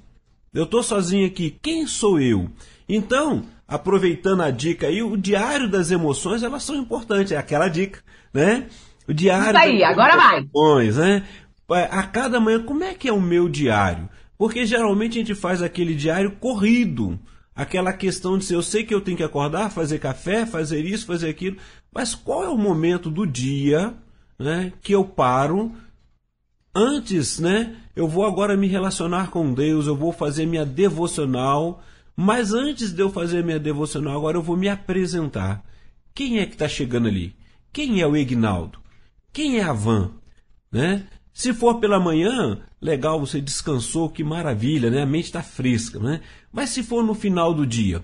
Eu 0.54 0.66
estou 0.66 0.84
sozinho 0.84 1.26
aqui. 1.26 1.58
Quem 1.62 1.88
sou 1.88 2.20
eu? 2.20 2.50
Então, 2.88 3.46
aproveitando 3.66 4.42
a 4.42 4.52
dica 4.52 4.88
aí, 4.88 5.02
o 5.02 5.16
diário 5.16 5.70
das 5.70 5.90
emoções, 5.90 6.44
elas 6.44 6.64
são 6.64 6.76
importantes. 6.76 7.32
É 7.32 7.38
aquela 7.38 7.70
dica, 7.70 8.04
né? 8.34 8.68
O 9.08 9.14
diário 9.14 9.58
Isso 9.58 9.66
aí, 9.66 9.80
das 9.80 9.90
agora 9.92 10.18
vai. 10.18 10.40
emoções, 10.40 10.98
né? 10.98 11.26
A 11.70 12.04
cada 12.04 12.42
manhã, 12.42 12.62
como 12.62 12.84
é 12.84 12.94
que 12.94 13.08
é 13.08 13.14
o 13.14 13.22
meu 13.22 13.48
diário? 13.48 14.10
Porque 14.38 14.66
geralmente 14.66 15.14
a 15.18 15.22
gente 15.22 15.34
faz 15.36 15.62
aquele 15.62 15.96
diário 15.96 16.32
corrido 16.32 17.18
aquela 17.60 17.92
questão 17.92 18.38
de 18.38 18.46
ser, 18.46 18.56
eu 18.56 18.64
sei 18.64 18.86
que 18.86 18.94
eu 18.94 19.02
tenho 19.02 19.18
que 19.18 19.24
acordar, 19.24 19.70
fazer 19.70 20.00
café, 20.00 20.46
fazer 20.46 20.86
isso, 20.86 21.06
fazer 21.06 21.28
aquilo, 21.28 21.58
mas 21.94 22.16
qual 22.16 22.42
é 22.42 22.48
o 22.48 22.58
momento 22.58 23.12
do 23.12 23.28
dia 23.28 23.94
né, 24.40 24.72
que 24.82 24.94
eu 24.94 25.04
paro 25.04 25.74
antes, 26.74 27.38
né? 27.38 27.76
Eu 27.94 28.08
vou 28.08 28.26
agora 28.26 28.56
me 28.56 28.66
relacionar 28.66 29.30
com 29.30 29.54
Deus, 29.54 29.88
eu 29.88 29.96
vou 29.96 30.14
fazer 30.14 30.46
minha 30.46 30.66
devocional, 30.66 31.84
mas 32.16 32.54
antes 32.54 32.94
de 32.94 33.02
eu 33.02 33.10
fazer 33.10 33.44
minha 33.44 33.60
devocional, 33.60 34.16
agora 34.16 34.38
eu 34.38 34.42
vou 34.42 34.56
me 34.56 34.70
apresentar. 34.70 35.62
Quem 36.16 36.40
é 36.40 36.46
que 36.46 36.54
está 36.54 36.70
chegando 36.70 37.10
ali? 37.10 37.36
Quem 37.74 38.00
é 38.00 38.08
o 38.08 38.16
Ignaldo? 38.16 38.80
Quem 39.34 39.60
é 39.60 39.64
a 39.64 39.74
Van? 39.74 40.12
Né? 40.72 41.06
Se 41.34 41.54
for 41.54 41.80
pela 41.80 42.00
manhã, 42.00 42.60
legal, 42.82 43.20
você 43.20 43.40
descansou, 43.40 44.10
que 44.10 44.24
maravilha, 44.24 44.90
né? 44.90 45.04
A 45.04 45.06
mente 45.06 45.26
está 45.26 45.42
fresca, 45.42 46.00
né? 46.00 46.22
Mas 46.52 46.70
se 46.72 46.84
for 46.84 47.04
no 47.04 47.14
final 47.14 47.54
do 47.54 47.66
dia, 47.66 48.04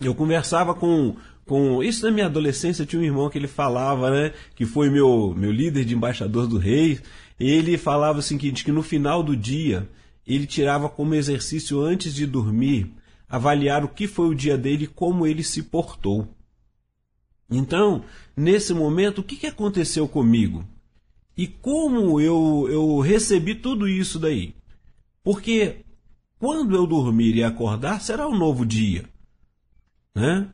eu 0.00 0.14
conversava 0.14 0.74
com, 0.74 1.16
com 1.44 1.82
isso 1.82 2.04
na 2.04 2.10
minha 2.10 2.26
adolescência 2.26 2.86
tinha 2.86 3.00
um 3.00 3.04
irmão 3.04 3.30
que 3.30 3.38
ele 3.38 3.46
falava, 3.46 4.10
né? 4.10 4.32
Que 4.54 4.66
foi 4.66 4.90
meu 4.90 5.34
meu 5.36 5.52
líder 5.52 5.84
de 5.84 5.94
embaixador 5.94 6.46
do 6.46 6.58
rei. 6.58 6.98
Ele 7.38 7.76
falava 7.78 8.18
o 8.18 8.22
seguinte 8.22 8.64
que 8.64 8.72
no 8.72 8.82
final 8.82 9.22
do 9.22 9.36
dia 9.36 9.88
ele 10.26 10.46
tirava 10.46 10.88
como 10.88 11.14
exercício 11.14 11.80
antes 11.80 12.14
de 12.14 12.26
dormir 12.26 12.92
avaliar 13.28 13.84
o 13.84 13.88
que 13.88 14.06
foi 14.06 14.28
o 14.28 14.34
dia 14.34 14.56
dele 14.56 14.84
e 14.84 14.88
como 14.88 15.26
ele 15.26 15.42
se 15.42 15.64
portou. 15.64 16.28
Então, 17.50 18.04
nesse 18.36 18.74
momento, 18.74 19.20
o 19.20 19.24
que, 19.24 19.36
que 19.36 19.46
aconteceu 19.46 20.08
comigo? 20.08 20.64
E 21.36 21.46
como 21.46 22.20
eu, 22.20 22.66
eu 22.70 22.98
recebi 23.00 23.54
tudo 23.54 23.86
isso 23.86 24.18
daí? 24.18 24.54
Porque 25.22 25.84
quando 26.38 26.74
eu 26.74 26.86
dormir 26.86 27.36
e 27.36 27.44
acordar, 27.44 28.00
será 28.00 28.26
um 28.26 28.36
novo 28.36 28.64
dia. 28.64 29.04
Né? 30.14 30.48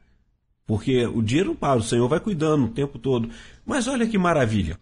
Porque 0.67 1.07
o 1.07 1.23
dia 1.23 1.45
não 1.45 1.55
para, 1.55 1.79
o 1.79 1.83
Senhor 1.85 2.09
vai 2.09 2.19
cuidando 2.19 2.65
o 2.65 2.71
tempo 2.71 2.99
todo. 2.99 3.31
Mas 3.65 3.87
olha 3.87 4.07
que 4.07 4.19
maravilha. 4.19 4.79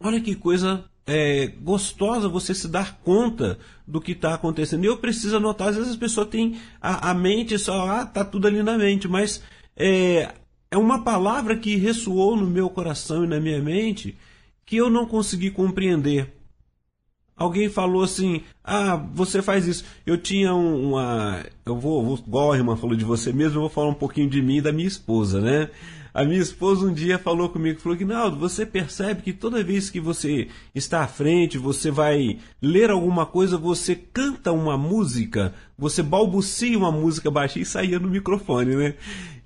Olha 0.00 0.20
que 0.20 0.34
coisa 0.34 0.84
é, 1.06 1.46
gostosa 1.46 2.28
você 2.28 2.54
se 2.54 2.68
dar 2.68 2.98
conta 3.02 3.58
do 3.86 4.00
que 4.00 4.12
está 4.12 4.34
acontecendo. 4.34 4.84
E 4.84 4.88
eu 4.88 4.96
preciso 4.96 5.36
anotar, 5.36 5.68
às 5.68 5.76
vezes 5.76 5.92
as 5.92 5.96
pessoas 5.96 6.28
têm 6.28 6.58
a, 6.80 7.10
a 7.10 7.14
mente 7.14 7.58
só, 7.58 7.88
ah, 7.88 8.06
tá 8.06 8.24
tudo 8.24 8.46
ali 8.46 8.62
na 8.62 8.76
mente, 8.76 9.06
mas 9.06 9.42
é, 9.76 10.32
é 10.70 10.76
uma 10.76 11.02
palavra 11.04 11.56
que 11.56 11.76
ressoou 11.76 12.36
no 12.36 12.46
meu 12.46 12.68
coração 12.70 13.24
e 13.24 13.28
na 13.28 13.38
minha 13.38 13.60
mente 13.60 14.16
que 14.64 14.76
eu 14.76 14.88
não 14.88 15.06
consegui 15.06 15.50
compreender. 15.50 16.32
Alguém 17.36 17.68
falou 17.68 18.02
assim: 18.02 18.42
Ah, 18.62 18.96
você 18.96 19.42
faz 19.42 19.66
isso. 19.66 19.84
Eu 20.06 20.16
tinha 20.16 20.54
uma. 20.54 21.44
Eu 21.64 21.78
vou, 21.78 22.04
vou 22.04 22.18
igual 22.18 22.52
a 22.52 22.56
irmã 22.56 22.76
falou 22.76 22.96
de 22.96 23.04
você 23.04 23.32
mesmo, 23.32 23.56
eu 23.56 23.62
vou 23.62 23.70
falar 23.70 23.88
um 23.88 23.94
pouquinho 23.94 24.28
de 24.28 24.40
mim 24.40 24.58
e 24.58 24.62
da 24.62 24.72
minha 24.72 24.86
esposa, 24.86 25.40
né? 25.40 25.70
A 26.14 26.24
minha 26.24 26.40
esposa 26.40 26.86
um 26.86 26.92
dia 26.92 27.18
falou 27.18 27.48
comigo, 27.48 27.80
falou 27.80 27.96
que 27.96 28.04
você 28.38 28.66
percebe 28.66 29.22
que 29.22 29.32
toda 29.32 29.64
vez 29.64 29.88
que 29.88 29.98
você 29.98 30.48
está 30.74 31.02
à 31.02 31.08
frente, 31.08 31.56
você 31.56 31.90
vai 31.90 32.38
ler 32.60 32.90
alguma 32.90 33.24
coisa, 33.24 33.56
você 33.56 33.94
canta 33.94 34.52
uma 34.52 34.76
música, 34.76 35.54
você 35.78 36.02
balbucia 36.02 36.76
uma 36.76 36.92
música 36.92 37.30
baixinha 37.30 37.62
e 37.62 37.66
saía 37.66 37.98
no 37.98 38.08
microfone, 38.08 38.76
né? 38.76 38.94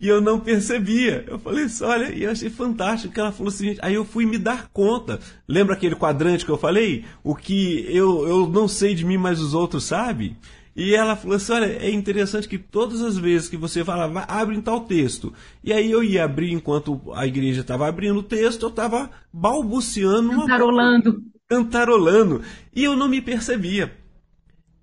E 0.01 0.09
eu 0.09 0.21
não 0.21 0.41
percebia. 0.41 1.25
Eu 1.29 1.39
falei 1.39 1.67
assim, 1.67 1.85
olha, 1.85 2.13
e 2.13 2.25
eu 2.25 2.33
achei 2.33 2.51
fantástico 2.51 3.15
que 3.15 3.21
ela 3.21 3.31
falou 3.31 3.53
assim, 3.53 3.77
aí 3.81 3.95
eu 3.95 4.05
fui 4.05 4.27
me 4.27 4.37
dar 4.37 4.69
conta. 4.73 5.21
Lembra 5.47 5.75
aquele 5.75 5.95
quadrante 5.95 6.45
que 6.45 6.51
eu 6.51 6.59
falei? 6.59 7.05
O 7.23 7.35
que 7.35 7.87
eu, 7.89 8.27
eu 8.27 8.49
não 8.49 8.67
sei 8.67 8.93
de 8.93 9.05
mim, 9.05 9.17
mas 9.17 9.41
os 9.41 9.55
outros 9.55 9.85
sabem? 9.85 10.37
E 10.77 10.95
ela 10.95 11.17
falou 11.17 11.37
assim: 11.37 11.53
olha, 11.55 11.65
é 11.65 11.91
interessante 11.91 12.47
que 12.47 12.59
todas 12.59 13.01
as 13.01 13.17
vezes 13.17 13.49
que 13.49 13.57
você 13.57 13.83
falava, 13.83 14.27
abre 14.29 14.55
em 14.55 14.61
tal 14.61 14.81
texto. 14.81 15.33
E 15.65 15.73
aí 15.73 15.91
eu 15.91 16.05
ia 16.05 16.25
abrir 16.25 16.53
enquanto 16.53 17.01
a 17.15 17.27
igreja 17.27 17.63
estava 17.63 17.89
abrindo 17.89 18.19
o 18.19 18.23
texto, 18.23 18.65
eu 18.65 18.69
estava 18.69 19.11
balbuciando. 19.33 20.41
Cantarolando. 20.41 21.11
Uma... 21.11 21.21
Cantarolando. 21.49 22.43
E 22.75 22.85
eu 22.85 22.95
não 22.95 23.09
me 23.09 23.23
percebia. 23.23 23.97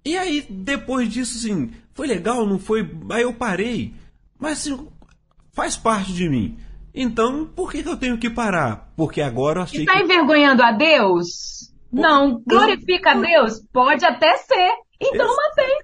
E 0.03 0.17
aí, 0.17 0.43
depois 0.49 1.07
disso, 1.07 1.37
assim, 1.37 1.71
foi 1.93 2.07
legal, 2.07 2.45
não 2.47 2.57
foi? 2.57 2.89
Aí 3.11 3.21
eu 3.21 3.33
parei. 3.33 3.93
Mas 4.39 4.59
assim, 4.59 4.87
faz 5.53 5.77
parte 5.77 6.11
de 6.11 6.27
mim. 6.27 6.57
Então, 6.93 7.45
por 7.45 7.71
que, 7.71 7.83
que 7.83 7.89
eu 7.89 7.97
tenho 7.97 8.17
que 8.17 8.29
parar? 8.31 8.91
Porque 8.95 9.21
agora 9.21 9.59
eu 9.59 9.63
achei. 9.63 9.81
Está 9.81 9.93
que... 9.93 10.03
envergonhando 10.03 10.63
a 10.63 10.71
Deus? 10.71 11.71
Não. 11.91 12.41
Glorifica 12.47 13.11
a 13.11 13.21
Deus? 13.21 13.61
Pode 13.71 14.03
até 14.03 14.35
ser. 14.37 14.82
Então 14.99 15.25
Ex 15.25 15.35
mantém. 15.35 15.79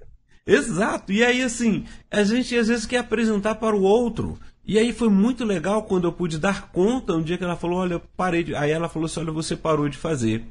Exato. 0.46 1.12
E 1.12 1.24
aí, 1.24 1.42
assim, 1.42 1.86
a 2.10 2.24
gente 2.24 2.56
às 2.56 2.68
vezes 2.68 2.86
quer 2.86 2.98
apresentar 2.98 3.54
para 3.56 3.76
o 3.76 3.82
outro 3.82 4.38
E 4.64 4.78
aí 4.78 4.92
foi 4.92 5.08
muito 5.08 5.44
legal 5.44 5.84
quando 5.84 6.04
eu 6.04 6.12
pude 6.12 6.38
dar 6.38 6.70
conta 6.70 7.14
um 7.14 7.22
dia 7.22 7.38
que 7.38 7.44
ela 7.44 7.56
falou, 7.56 7.78
olha, 7.78 7.94
eu 7.94 8.00
parei 8.16 8.42
de... 8.42 8.54
Aí 8.54 8.70
ela 8.70 8.88
falou 8.88 9.06
assim, 9.06 9.20
olha, 9.20 9.32
você 9.32 9.56
parou 9.56 9.88
de 9.88 9.96
fazer. 9.96 10.44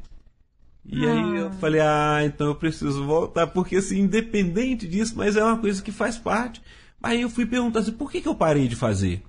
E 0.86 1.06
ah. 1.06 1.12
aí 1.12 1.38
eu 1.38 1.52
falei, 1.54 1.82
ah, 1.82 2.22
então 2.24 2.48
eu 2.48 2.56
preciso 2.56 3.06
voltar, 3.06 3.48
porque 3.48 3.78
assim, 3.78 4.00
independente 4.00 4.88
disso, 4.88 5.14
mas 5.16 5.36
é 5.36 5.44
uma 5.44 5.58
coisa 5.58 5.82
que 5.82 5.92
faz 5.92 6.18
parte. 6.18 6.62
Aí 7.02 7.22
eu 7.22 7.30
fui 7.30 7.46
perguntar 7.46 7.80
assim, 7.80 7.92
por 7.92 8.12
que, 8.12 8.22
que 8.22 8.28
eu 8.28 8.36
parei 8.36 8.68
de 8.68 8.76
fazer? 8.76 9.22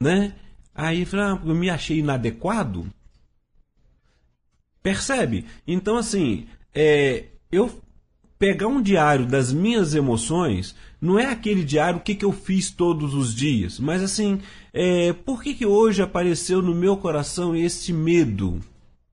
Né? 0.00 0.34
Aí 0.74 1.00
eu 1.00 1.06
falei, 1.06 1.26
ah, 1.26 1.40
eu 1.44 1.54
me 1.54 1.70
achei 1.70 1.98
inadequado. 1.98 2.86
Percebe? 4.82 5.46
Então, 5.66 5.96
assim, 5.96 6.46
é, 6.74 7.26
eu 7.50 7.83
pegar 8.38 8.66
um 8.66 8.82
diário 8.82 9.26
das 9.26 9.52
minhas 9.52 9.94
emoções, 9.94 10.74
não 11.00 11.18
é 11.18 11.26
aquele 11.26 11.64
diário 11.64 11.98
o 11.98 12.02
que, 12.02 12.14
que 12.14 12.24
eu 12.24 12.32
fiz 12.32 12.70
todos 12.70 13.14
os 13.14 13.34
dias, 13.34 13.78
mas 13.78 14.02
assim, 14.02 14.40
é, 14.72 15.12
por 15.12 15.42
que, 15.42 15.54
que 15.54 15.66
hoje 15.66 16.02
apareceu 16.02 16.60
no 16.60 16.74
meu 16.74 16.96
coração 16.96 17.54
este 17.54 17.92
medo? 17.92 18.60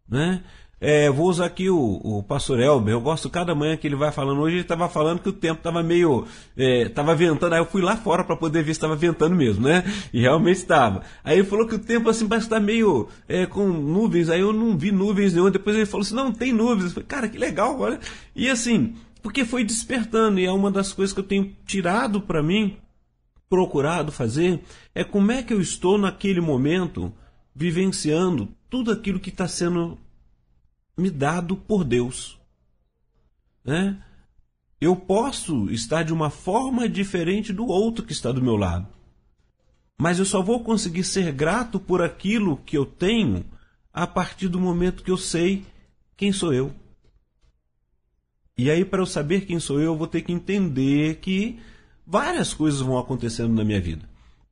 Né? 0.09 0.43
É, 0.83 1.11
vou 1.11 1.29
usar 1.29 1.45
aqui 1.45 1.69
o, 1.69 2.01
o 2.03 2.23
pastor 2.23 2.59
Elber, 2.59 2.91
eu 2.91 2.99
gosto 2.99 3.29
cada 3.29 3.53
manhã 3.53 3.77
que 3.77 3.85
ele 3.85 3.95
vai 3.95 4.11
falando. 4.11 4.41
Hoje 4.41 4.55
ele 4.55 4.63
estava 4.63 4.89
falando 4.89 5.19
que 5.19 5.29
o 5.29 5.33
tempo 5.33 5.59
estava 5.59 5.83
meio. 5.83 6.25
estava 6.57 7.11
é, 7.11 7.15
ventando, 7.15 7.53
aí 7.53 7.61
eu 7.61 7.67
fui 7.67 7.83
lá 7.83 7.95
fora 7.95 8.23
para 8.23 8.35
poder 8.35 8.63
ver 8.63 8.73
se 8.73 8.79
estava 8.79 8.95
ventando 8.95 9.35
mesmo, 9.35 9.67
né? 9.67 9.83
E 10.11 10.21
realmente 10.21 10.57
estava. 10.57 11.03
Aí 11.23 11.37
ele 11.37 11.47
falou 11.47 11.67
que 11.67 11.75
o 11.75 11.79
tempo 11.79 12.09
assim 12.09 12.27
parece 12.27 12.47
estar 12.47 12.55
tá 12.55 12.65
meio 12.65 13.07
é, 13.29 13.45
com 13.45 13.67
nuvens, 13.67 14.27
aí 14.27 14.41
eu 14.41 14.51
não 14.51 14.75
vi 14.75 14.91
nuvens 14.91 15.33
nenhuma. 15.33 15.51
Depois 15.51 15.75
ele 15.75 15.85
falou 15.85 16.01
assim: 16.01 16.15
não, 16.15 16.31
tem 16.31 16.51
nuvens. 16.51 16.85
Eu 16.85 16.91
falei, 16.91 17.07
cara, 17.07 17.29
que 17.29 17.37
legal, 17.37 17.79
olha. 17.79 17.99
E 18.35 18.49
assim, 18.49 18.95
porque 19.21 19.45
foi 19.45 19.63
despertando, 19.63 20.39
e 20.39 20.45
é 20.45 20.51
uma 20.51 20.71
das 20.71 20.93
coisas 20.93 21.13
que 21.13 21.19
eu 21.19 21.27
tenho 21.27 21.55
tirado 21.65 22.21
para 22.21 22.41
mim, 22.41 22.77
procurado 23.49 24.11
fazer, 24.11 24.63
é 24.95 25.03
como 25.03 25.31
é 25.31 25.43
que 25.43 25.53
eu 25.53 25.61
estou 25.61 25.97
naquele 25.97 26.39
momento 26.39 27.13
vivenciando 27.53 28.47
tudo 28.69 28.91
aquilo 28.91 29.19
que 29.19 29.29
está 29.29 29.47
sendo 29.47 29.99
me 30.97 31.09
dado 31.09 31.55
por 31.55 31.83
Deus. 31.83 32.39
Né? 33.63 34.01
Eu 34.79 34.95
posso 34.95 35.69
estar 35.69 36.03
de 36.03 36.13
uma 36.13 36.29
forma 36.29 36.87
diferente 36.87 37.53
do 37.53 37.67
outro 37.67 38.05
que 38.05 38.13
está 38.13 38.31
do 38.31 38.41
meu 38.41 38.55
lado. 38.55 38.87
Mas 39.99 40.17
eu 40.17 40.25
só 40.25 40.41
vou 40.41 40.63
conseguir 40.63 41.03
ser 41.03 41.31
grato 41.31 41.79
por 41.79 42.01
aquilo 42.01 42.57
que 42.57 42.77
eu 42.77 42.85
tenho 42.85 43.45
a 43.93 44.07
partir 44.07 44.47
do 44.47 44.59
momento 44.59 45.03
que 45.03 45.11
eu 45.11 45.17
sei 45.17 45.65
quem 46.17 46.31
sou 46.31 46.53
eu. 46.53 46.73
E 48.57 48.69
aí, 48.69 48.85
para 48.85 49.01
eu 49.01 49.05
saber 49.05 49.45
quem 49.45 49.59
sou 49.59 49.79
eu, 49.79 49.87
eu 49.87 49.97
vou 49.97 50.07
ter 50.07 50.21
que 50.21 50.31
entender 50.31 51.15
que 51.15 51.59
várias 52.05 52.53
coisas 52.53 52.81
vão 52.81 52.97
acontecendo 52.97 53.53
na 53.53 53.63
minha 53.63 53.81
vida. 53.81 54.09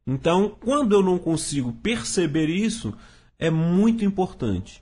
Então, 0.08 0.56
quando 0.60 0.94
eu 0.94 1.04
não 1.04 1.20
consigo 1.20 1.74
perceber 1.74 2.50
isso, 2.50 2.94
é 3.38 3.50
muito 3.50 4.04
importante 4.04 4.82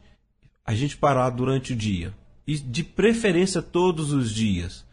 a 0.65 0.74
gente 0.74 0.97
parar 0.97 1.30
durante 1.30 1.74
o 1.74 1.76
dia 1.76 2.13
e 2.45 2.57
de 2.57 2.84
preferência 2.84 3.61
todos 3.61 4.13
os 4.13 4.34
dias 4.34 4.86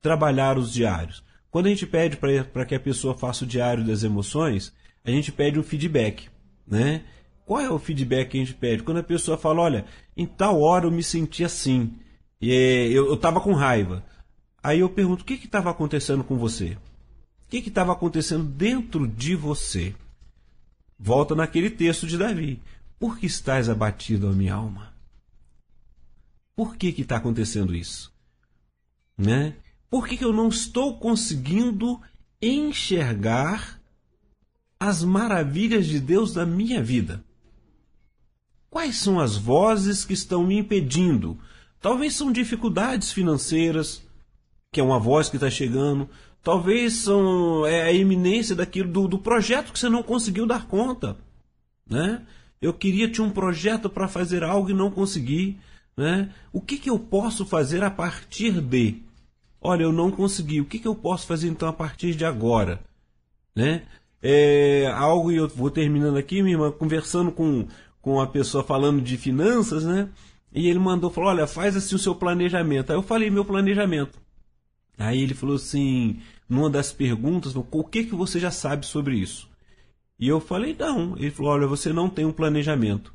trabalhar 0.00 0.56
os 0.56 0.72
diários. 0.72 1.22
Quando 1.50 1.66
a 1.66 1.70
gente 1.70 1.86
pede 1.86 2.16
para 2.16 2.64
que 2.64 2.74
a 2.74 2.80
pessoa 2.80 3.14
faça 3.14 3.44
o 3.44 3.46
diário 3.46 3.84
das 3.84 4.02
emoções, 4.02 4.72
a 5.04 5.10
gente 5.10 5.32
pede 5.32 5.58
um 5.58 5.62
feedback, 5.62 6.28
né? 6.66 7.04
Qual 7.44 7.60
é 7.60 7.70
o 7.70 7.78
feedback 7.78 8.30
que 8.30 8.36
a 8.36 8.40
gente 8.40 8.54
pede? 8.54 8.82
Quando 8.82 8.98
a 8.98 9.02
pessoa 9.02 9.38
fala, 9.38 9.62
olha, 9.62 9.84
em 10.16 10.26
tal 10.26 10.60
hora 10.60 10.86
eu 10.86 10.90
me 10.90 11.02
senti 11.02 11.42
assim, 11.42 11.94
e 12.40 12.52
eu 12.92 13.14
estava 13.14 13.40
com 13.40 13.52
raiva. 13.52 14.04
Aí 14.62 14.80
eu 14.80 14.88
pergunto, 14.88 15.22
o 15.22 15.24
que 15.24 15.34
estava 15.34 15.70
acontecendo 15.70 16.22
com 16.22 16.36
você? 16.36 16.76
O 17.46 17.50
que 17.50 17.58
estava 17.58 17.92
acontecendo 17.92 18.44
dentro 18.44 19.06
de 19.06 19.34
você? 19.34 19.94
Volta 20.98 21.34
naquele 21.34 21.70
texto 21.70 22.06
de 22.06 22.18
Davi. 22.18 22.60
Por 22.98 23.18
que 23.18 23.26
estás 23.26 23.68
abatido, 23.68 24.28
a 24.28 24.32
minha 24.32 24.54
alma? 24.54 24.92
Por 26.54 26.76
que 26.76 26.88
está 26.88 27.16
acontecendo 27.16 27.74
isso? 27.74 28.12
Né? 29.16 29.54
Por 29.88 30.06
que, 30.06 30.16
que 30.16 30.24
eu 30.24 30.32
não 30.32 30.48
estou 30.48 30.98
conseguindo 30.98 32.00
enxergar 32.42 33.80
as 34.78 35.02
maravilhas 35.02 35.86
de 35.86 36.00
Deus 36.00 36.34
na 36.34 36.44
minha 36.44 36.82
vida? 36.82 37.24
Quais 38.68 38.96
são 38.96 39.18
as 39.18 39.36
vozes 39.36 40.04
que 40.04 40.12
estão 40.12 40.46
me 40.46 40.58
impedindo? 40.58 41.38
Talvez 41.80 42.14
são 42.14 42.32
dificuldades 42.32 43.12
financeiras, 43.12 44.02
que 44.72 44.80
é 44.80 44.82
uma 44.82 44.98
voz 44.98 45.28
que 45.28 45.36
está 45.36 45.48
chegando. 45.48 46.08
Talvez 46.42 46.94
são 46.94 47.66
é, 47.66 47.82
a 47.82 47.92
iminência 47.92 48.54
daquilo 48.54 48.90
do, 48.90 49.08
do 49.08 49.18
projeto 49.18 49.72
que 49.72 49.78
você 49.78 49.88
não 49.88 50.02
conseguiu 50.02 50.46
dar 50.46 50.66
conta, 50.66 51.16
né? 51.88 52.22
Eu 52.60 52.72
queria 52.72 53.10
ter 53.10 53.22
um 53.22 53.30
projeto 53.30 53.88
para 53.88 54.08
fazer 54.08 54.42
algo 54.42 54.70
e 54.70 54.74
não 54.74 54.90
consegui. 54.90 55.58
Né? 55.96 56.32
O 56.52 56.60
que, 56.60 56.76
que 56.76 56.90
eu 56.90 56.98
posso 56.98 57.46
fazer 57.46 57.82
a 57.82 57.90
partir 57.90 58.60
de? 58.60 59.02
Olha, 59.60 59.82
eu 59.84 59.92
não 59.92 60.10
consegui. 60.10 60.60
O 60.60 60.64
que, 60.64 60.78
que 60.78 60.88
eu 60.88 60.94
posso 60.94 61.26
fazer 61.26 61.48
então 61.48 61.68
a 61.68 61.72
partir 61.72 62.14
de 62.14 62.24
agora? 62.24 62.80
Né? 63.54 63.82
É, 64.22 64.92
algo, 64.94 65.30
e 65.30 65.36
eu 65.36 65.48
vou 65.48 65.70
terminando 65.70 66.16
aqui, 66.16 66.42
minha 66.42 66.54
irmã, 66.54 66.72
conversando 66.72 67.30
com, 67.30 67.66
com 68.02 68.20
a 68.20 68.26
pessoa 68.26 68.64
falando 68.64 69.00
de 69.00 69.16
finanças, 69.16 69.84
né? 69.84 70.08
E 70.52 70.68
ele 70.68 70.78
mandou, 70.78 71.10
falou, 71.10 71.30
olha, 71.30 71.46
faz 71.46 71.76
assim 71.76 71.94
o 71.94 71.98
seu 71.98 72.14
planejamento. 72.14 72.90
Aí 72.90 72.96
eu 72.96 73.02
falei 73.02 73.30
meu 73.30 73.44
planejamento. 73.44 74.18
Aí 74.96 75.20
ele 75.20 75.34
falou 75.34 75.56
assim, 75.56 76.20
numa 76.48 76.68
das 76.68 76.92
perguntas, 76.92 77.54
o 77.54 77.84
que, 77.84 78.04
que 78.04 78.14
você 78.14 78.40
já 78.40 78.50
sabe 78.50 78.86
sobre 78.86 79.16
isso? 79.16 79.48
E 80.18 80.26
eu 80.26 80.40
falei, 80.40 80.74
não. 80.76 81.16
Ele 81.16 81.30
falou, 81.30 81.52
olha, 81.52 81.66
você 81.66 81.92
não 81.92 82.10
tem 82.10 82.24
um 82.24 82.32
planejamento. 82.32 83.14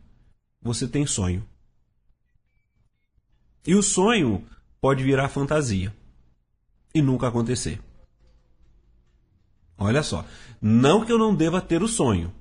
Você 0.61 0.87
tem 0.87 1.05
sonho. 1.05 1.45
E 3.65 3.75
o 3.75 3.83
sonho 3.83 4.45
pode 4.79 5.03
virar 5.03 5.29
fantasia 5.29 5.93
e 6.93 7.01
nunca 7.01 7.27
acontecer. 7.27 7.81
Olha 9.77 10.03
só, 10.03 10.25
não 10.61 11.05
que 11.05 11.11
eu 11.11 11.17
não 11.17 11.35
deva 11.35 11.59
ter 11.59 11.81
o 11.81 11.87
sonho. 11.87 12.33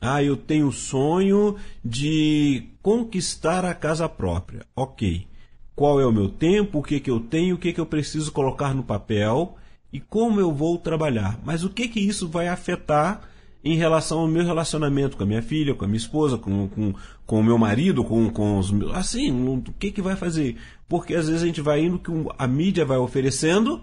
Ah, 0.00 0.22
eu 0.22 0.36
tenho 0.36 0.68
o 0.68 0.72
sonho 0.72 1.56
de 1.84 2.64
conquistar 2.82 3.64
a 3.64 3.74
casa 3.74 4.08
própria. 4.08 4.64
Ok. 4.74 5.26
Qual 5.74 6.00
é 6.00 6.06
o 6.06 6.12
meu 6.12 6.28
tempo? 6.28 6.78
O 6.78 6.82
que, 6.82 7.00
que 7.00 7.10
eu 7.10 7.20
tenho? 7.20 7.54
O 7.54 7.58
que, 7.58 7.72
que 7.72 7.80
eu 7.80 7.86
preciso 7.86 8.32
colocar 8.32 8.74
no 8.74 8.82
papel? 8.82 9.56
E 9.92 10.00
como 10.00 10.40
eu 10.40 10.52
vou 10.52 10.78
trabalhar? 10.78 11.40
Mas 11.44 11.64
o 11.64 11.70
que, 11.70 11.88
que 11.88 12.00
isso 12.00 12.28
vai 12.28 12.48
afetar 12.48 13.28
em 13.64 13.76
relação 13.76 14.20
ao 14.20 14.28
meu 14.28 14.44
relacionamento 14.44 15.16
com 15.16 15.24
a 15.24 15.26
minha 15.26 15.42
filha, 15.42 15.74
com 15.74 15.84
a 15.84 15.88
minha 15.88 15.98
esposa, 15.98 16.38
com, 16.38 16.68
com, 16.68 16.94
com 17.26 17.40
o 17.40 17.44
meu 17.44 17.58
marido, 17.58 18.04
com, 18.04 18.30
com 18.30 18.58
os 18.58 18.70
meus. 18.70 18.94
Assim, 18.94 19.30
o 19.30 19.62
que, 19.78 19.90
que 19.90 20.02
vai 20.02 20.16
fazer? 20.16 20.56
Porque 20.88 21.14
às 21.14 21.26
vezes 21.26 21.42
a 21.42 21.46
gente 21.46 21.60
vai 21.60 21.84
indo 21.84 21.98
que 21.98 22.10
a 22.38 22.46
mídia 22.46 22.84
vai 22.84 22.98
oferecendo 22.98 23.82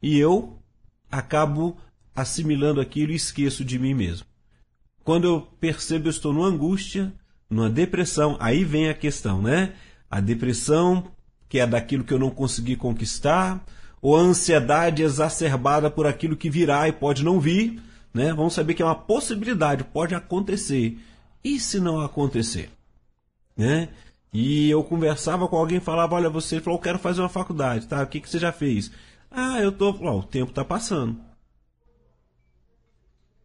e 0.00 0.18
eu 0.18 0.58
acabo 1.10 1.76
assimilando 2.14 2.80
aquilo 2.80 3.12
e 3.12 3.16
esqueço 3.16 3.64
de 3.64 3.78
mim 3.78 3.94
mesmo. 3.94 4.26
Quando 5.04 5.24
eu 5.24 5.48
percebo 5.60 6.06
eu 6.06 6.10
estou 6.10 6.32
numa 6.32 6.46
angústia, 6.46 7.12
numa 7.48 7.68
depressão, 7.68 8.36
aí 8.40 8.64
vem 8.64 8.88
a 8.88 8.94
questão, 8.94 9.42
né? 9.42 9.72
A 10.10 10.20
depressão, 10.20 11.04
que 11.48 11.58
é 11.58 11.66
daquilo 11.66 12.04
que 12.04 12.12
eu 12.12 12.18
não 12.18 12.30
consegui 12.30 12.76
conquistar, 12.76 13.64
ou 14.00 14.16
a 14.16 14.20
ansiedade 14.20 15.02
exacerbada 15.02 15.90
por 15.90 16.06
aquilo 16.06 16.36
que 16.36 16.50
virá 16.50 16.88
e 16.88 16.92
pode 16.92 17.24
não 17.24 17.40
vir 17.40 17.80
né? 18.12 18.32
Vamos 18.32 18.54
saber 18.54 18.74
que 18.74 18.82
é 18.82 18.84
uma 18.84 18.94
possibilidade, 18.94 19.84
pode 19.84 20.14
acontecer. 20.14 20.98
E 21.42 21.58
se 21.58 21.80
não 21.80 22.00
acontecer? 22.00 22.70
Né? 23.56 23.88
E 24.32 24.70
eu 24.70 24.82
conversava 24.84 25.48
com 25.48 25.56
alguém 25.56 25.80
falava, 25.80 26.14
olha, 26.14 26.30
você 26.30 26.60
falou, 26.60 26.78
eu 26.78 26.82
quero 26.82 26.98
fazer 26.98 27.20
uma 27.20 27.28
faculdade, 27.28 27.86
tá? 27.86 28.02
O 28.02 28.06
que, 28.06 28.20
que 28.20 28.28
você 28.28 28.38
já 28.38 28.52
fez? 28.52 28.90
Ah, 29.30 29.60
eu 29.60 29.72
tô. 29.72 29.90
Ó, 30.02 30.18
o 30.18 30.22
tempo 30.22 30.50
está 30.50 30.64
passando. 30.64 31.18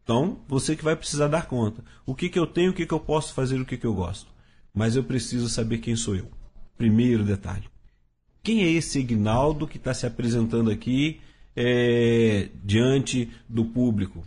Então, 0.08 0.40
você 0.48 0.74
que 0.74 0.86
vai 0.86 0.96
precisar 0.96 1.28
dar 1.28 1.48
conta. 1.48 1.84
O 2.06 2.16
que, 2.16 2.30
que 2.30 2.40
eu 2.40 2.48
tenho, 2.48 2.72
o 2.72 2.74
que, 2.74 2.86
que 2.86 2.94
eu 2.94 3.00
posso 3.00 3.34
fazer, 3.34 3.60
o 3.60 3.66
que, 3.66 3.76
que 3.76 3.86
eu 3.86 3.94
gosto. 3.94 4.32
Mas 4.74 4.96
eu 4.96 5.04
preciso 5.04 5.50
saber 5.50 5.80
quem 5.80 5.98
sou 5.98 6.16
eu. 6.16 6.32
Primeiro 6.78 7.26
detalhe. 7.26 7.68
Quem 8.42 8.64
é 8.64 8.70
esse 8.70 9.00
Ignaldo 9.00 9.68
que 9.68 9.76
está 9.76 9.94
se 9.94 10.06
apresentando 10.06 10.72
aqui 10.72 11.20
é, 11.54 12.48
diante 12.64 13.30
do 13.50 13.66
público? 13.66 14.24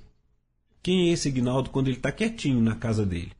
Quem 0.83 1.09
é 1.09 1.12
esse 1.14 1.31
Ignaldo 1.31 1.70
quando 1.70 1.89
ele 1.89 1.97
está 1.97 2.12
quietinho 2.12 2.61
na 2.61 2.74
casa 2.74 3.07
dele? 3.07 3.33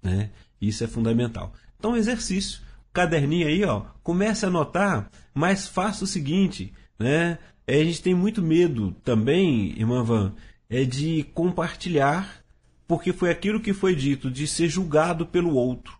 Né? 0.00 0.30
Isso 0.60 0.84
é 0.84 0.86
fundamental. 0.86 1.52
Então, 1.76 1.96
exercício. 1.96 2.60
Caderninho 2.92 3.48
aí, 3.48 3.64
ó, 3.64 3.86
comece 4.04 4.44
a 4.44 4.48
anotar, 4.48 5.10
mas 5.34 5.66
faça 5.66 6.04
o 6.04 6.06
seguinte, 6.06 6.72
né? 6.96 7.40
É, 7.66 7.80
a 7.80 7.84
gente 7.84 8.00
tem 8.00 8.14
muito 8.14 8.40
medo 8.40 8.92
também, 9.02 9.76
irmã 9.76 10.02
Van, 10.04 10.32
é 10.68 10.84
de 10.84 11.24
compartilhar, 11.34 12.44
porque 12.86 13.12
foi 13.12 13.30
aquilo 13.30 13.60
que 13.60 13.72
foi 13.72 13.94
dito, 13.94 14.30
de 14.30 14.46
ser 14.46 14.68
julgado 14.68 15.26
pelo 15.26 15.54
outro. 15.54 15.98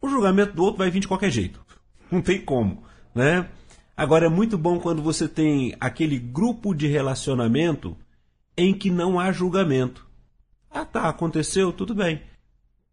O 0.00 0.08
julgamento 0.08 0.54
do 0.54 0.62
outro 0.62 0.78
vai 0.78 0.90
vir 0.90 1.00
de 1.00 1.08
qualquer 1.08 1.30
jeito. 1.30 1.64
Não 2.10 2.22
tem 2.22 2.40
como, 2.40 2.84
né? 3.14 3.48
Agora 3.96 4.26
é 4.26 4.28
muito 4.28 4.56
bom 4.56 4.78
quando 4.78 5.02
você 5.02 5.28
tem 5.28 5.74
aquele 5.80 6.18
grupo 6.18 6.72
de 6.72 6.86
relacionamento 6.86 7.96
em 8.56 8.72
que 8.72 8.90
não 8.90 9.18
há 9.18 9.32
julgamento. 9.32 10.06
Ah, 10.70 10.84
tá, 10.84 11.08
aconteceu, 11.08 11.72
tudo 11.72 11.96
bem. 11.96 12.22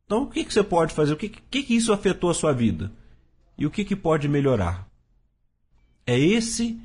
Então, 0.05 0.23
o 0.23 0.27
que, 0.27 0.43
que 0.43 0.51
você 0.51 0.63
pode 0.63 0.95
fazer? 0.95 1.13
O 1.13 1.17
que, 1.17 1.29
que, 1.29 1.61
que 1.61 1.75
isso 1.75 1.93
afetou 1.93 2.31
a 2.31 2.33
sua 2.33 2.53
vida? 2.53 2.91
E 3.55 3.67
o 3.67 3.71
que, 3.71 3.85
que 3.85 3.95
pode 3.95 4.27
melhorar? 4.27 4.87
É 6.07 6.17
esse 6.17 6.79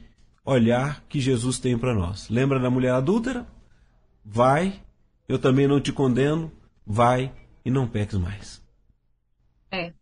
olhar 0.50 1.02
que 1.08 1.20
Jesus 1.20 1.58
tem 1.58 1.78
para 1.78 1.94
nós. 1.94 2.28
Lembra 2.28 2.58
da 2.58 2.70
mulher 2.70 2.92
adúltera? 2.92 3.46
Vai, 4.24 4.80
eu 5.28 5.38
também 5.38 5.66
não 5.66 5.80
te 5.80 5.92
condeno, 5.92 6.50
vai 6.86 7.32
e 7.64 7.70
não 7.70 7.86
peques 7.86 8.18
mais. 8.18 8.60
É. 9.70 9.92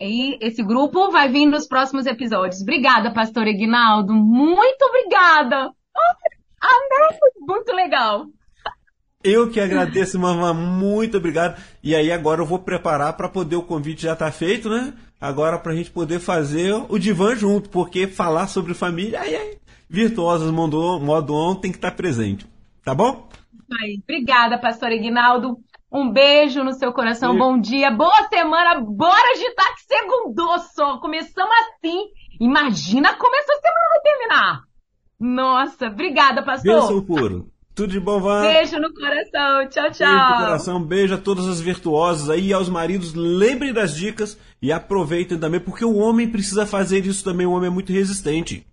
E 0.00 0.36
esse 0.44 0.62
grupo 0.62 1.10
vai 1.10 1.28
vir 1.28 1.46
nos 1.46 1.66
próximos 1.66 2.06
episódios. 2.06 2.60
Obrigada, 2.60 3.12
pastor 3.12 3.46
Eginaldo. 3.46 4.12
Muito 4.12 4.82
obrigada. 4.82 5.70
Amém. 6.60 7.18
Muito 7.40 7.72
legal. 7.72 8.26
Eu 9.22 9.48
que 9.48 9.60
agradeço, 9.60 10.18
mamãe. 10.18 10.52
Muito 10.52 11.16
obrigado. 11.16 11.62
E 11.80 11.94
aí 11.94 12.10
agora 12.10 12.40
eu 12.40 12.46
vou 12.46 12.58
preparar 12.58 13.12
para 13.16 13.28
poder 13.28 13.54
o 13.54 13.62
convite 13.62 14.02
já 14.02 14.16
tá 14.16 14.32
feito, 14.32 14.68
né? 14.68 14.92
Agora 15.20 15.58
para 15.60 15.72
a 15.72 15.76
gente 15.76 15.92
poder 15.92 16.18
fazer 16.18 16.74
o 16.88 16.98
divã 16.98 17.36
junto, 17.36 17.68
porque 17.68 18.08
falar 18.08 18.48
sobre 18.48 18.74
família, 18.74 19.20
aí, 19.20 19.36
aí 19.36 19.62
virtuosas 19.92 20.50
modo, 20.50 20.98
modo 20.98 21.34
on 21.34 21.54
tem 21.54 21.70
que 21.70 21.76
estar 21.76 21.90
presente. 21.90 22.46
Tá 22.82 22.94
bom? 22.94 23.28
Aí, 23.80 24.00
obrigada, 24.02 24.58
pastor 24.58 24.90
Ignaldo. 24.90 25.58
Um 25.92 26.10
beijo 26.10 26.64
no 26.64 26.72
seu 26.72 26.90
coração, 26.90 27.36
bom 27.36 27.60
dia, 27.60 27.90
boa 27.90 28.26
semana, 28.30 28.80
bora 28.80 29.32
agitar 29.32 29.74
que 29.74 29.82
segundou 29.82 30.58
só. 30.74 30.96
Começamos 30.96 31.52
assim. 31.68 32.06
Imagina 32.40 33.14
como 33.14 33.36
essa 33.36 33.52
semana 33.60 33.90
vai 33.90 34.00
terminar. 34.00 34.62
Nossa, 35.20 35.86
obrigada, 35.88 36.42
pastor. 36.42 36.80
Beijo 36.80 37.02
puro. 37.02 37.52
Tudo 37.74 37.92
de 37.92 38.00
bom, 38.00 38.20
Van. 38.20 38.40
Beijo 38.40 38.78
no 38.78 38.92
coração. 38.94 39.68
Tchau, 39.68 39.90
tchau. 39.90 40.08
Beijo 40.08 40.30
no 40.30 40.46
coração. 40.46 40.82
Beijo 40.82 41.14
a 41.14 41.18
todas 41.18 41.46
as 41.46 41.60
virtuosas 41.60 42.30
aí 42.30 42.48
e 42.48 42.52
aos 42.54 42.70
maridos. 42.70 43.14
Lembrem 43.14 43.72
das 43.72 43.94
dicas 43.94 44.38
e 44.60 44.72
aproveitem 44.72 45.38
também, 45.38 45.60
porque 45.60 45.84
o 45.84 45.96
homem 45.96 46.28
precisa 46.28 46.66
fazer 46.66 47.04
isso 47.04 47.22
também. 47.22 47.46
O 47.46 47.52
homem 47.52 47.68
é 47.68 47.72
muito 47.72 47.92
resistente. 47.92 48.66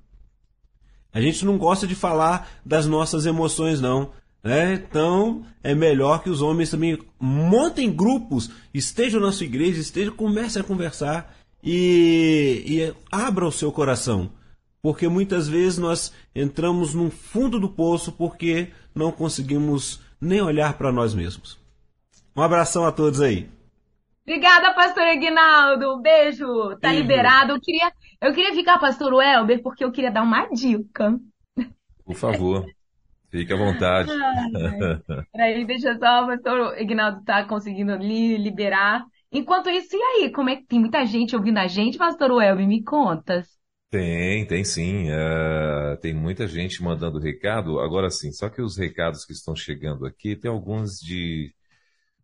A 1.14 1.20
gente 1.20 1.44
não 1.46 1.58
gosta 1.58 1.88
de 1.88 1.96
falar 1.96 2.50
das 2.66 2.86
nossas 2.86 3.26
emoções, 3.26 3.82
não. 3.82 4.12
Né? 4.44 4.74
Então, 4.76 5.44
é 5.64 5.76
melhor 5.76 6.24
que 6.24 6.30
os 6.30 6.42
homens 6.42 6.70
também 6.70 6.98
montem 7.20 7.92
grupos, 7.92 8.50
estejam 8.74 9.20
na 9.20 9.32
sua 9.32 9.46
igreja, 9.46 9.82
estejam, 9.82 10.14
comecem 10.14 10.62
a 10.62 10.66
conversar 10.66 11.36
e, 11.64 12.64
e 12.66 12.94
abra 13.12 13.46
o 13.46 13.52
seu 13.52 13.72
coração. 13.72 14.32
Porque 14.82 15.10
muitas 15.10 15.50
vezes 15.50 15.78
nós 15.78 16.14
entramos 16.34 16.94
no 16.94 17.10
fundo 17.10 17.60
do 17.60 17.70
poço 17.70 18.14
porque 18.14 18.70
não 18.96 19.12
conseguimos 19.12 20.00
nem 20.22 20.42
olhar 20.42 20.78
para 20.78 20.92
nós 20.92 21.14
mesmos. 21.14 21.60
Um 22.36 22.42
abração 22.42 22.86
a 22.86 22.92
todos 22.92 23.20
aí. 23.20 23.50
Obrigada, 24.26 24.74
pastor 24.74 25.04
Aguinaldo. 25.04 25.96
Um 25.96 26.02
beijo. 26.02 26.78
Tá 26.80 26.94
liberado. 26.94 27.54
Eu 27.54 27.60
queria, 27.60 27.92
eu 28.22 28.34
queria 28.34 28.54
ficar, 28.54 28.80
pastor 28.80 29.14
Welber, 29.14 29.62
porque 29.62 29.84
eu 29.84 29.92
queria 29.92 30.12
dar 30.12 30.24
uma 30.24 30.48
dica. 30.50 31.20
Por 32.06 32.16
favor. 32.16 32.66
Fique 33.30 33.54
à 33.54 33.58
vontade. 33.58 34.10
Peraí, 35.32 35.66
deixa 35.66 35.96
só, 36.00 36.24
o 36.24 36.28
pastor 36.28 36.82
Ignaldo 36.82 37.24
tá 37.24 37.46
conseguindo 37.46 37.96
li, 37.96 38.38
liberar. 38.38 39.06
Enquanto 39.32 39.70
isso, 39.70 39.96
e 39.96 40.02
aí? 40.02 40.32
Como 40.32 40.50
é 40.50 40.56
que 40.56 40.66
tem 40.66 40.80
muita 40.80 41.06
gente 41.06 41.36
ouvindo 41.36 41.60
a 41.60 41.68
gente, 41.68 41.98
pastor 41.98 42.32
Welber? 42.32 42.68
Me 42.68 42.84
contas. 42.84 43.48
Tem, 43.92 44.46
tem 44.48 44.64
sim. 44.64 45.10
Uh, 45.10 45.98
tem 46.02 46.14
muita 46.14 46.48
gente 46.48 46.82
mandando 46.82 47.20
recado. 47.20 47.80
Agora 47.80 48.10
sim, 48.10 48.32
só 48.32 48.50
que 48.50 48.62
os 48.62 48.78
recados 48.78 49.26
que 49.26 49.34
estão 49.34 49.56
chegando 49.56 50.06
aqui, 50.06 50.36
tem 50.36 50.50
alguns 50.50 51.00
de, 51.00 51.54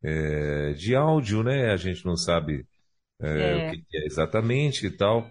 é, 0.04 0.74
de 0.74 0.96
áudio, 0.96 1.43
né? 1.43 1.72
A 1.72 1.78
gente 1.78 2.04
não 2.04 2.16
sabe 2.16 2.66
é, 3.22 3.28
é. 3.28 3.68
o 3.68 3.72
que 3.72 3.98
é 3.98 4.06
exatamente 4.06 4.88
e 4.88 4.91
tal. 4.91 5.30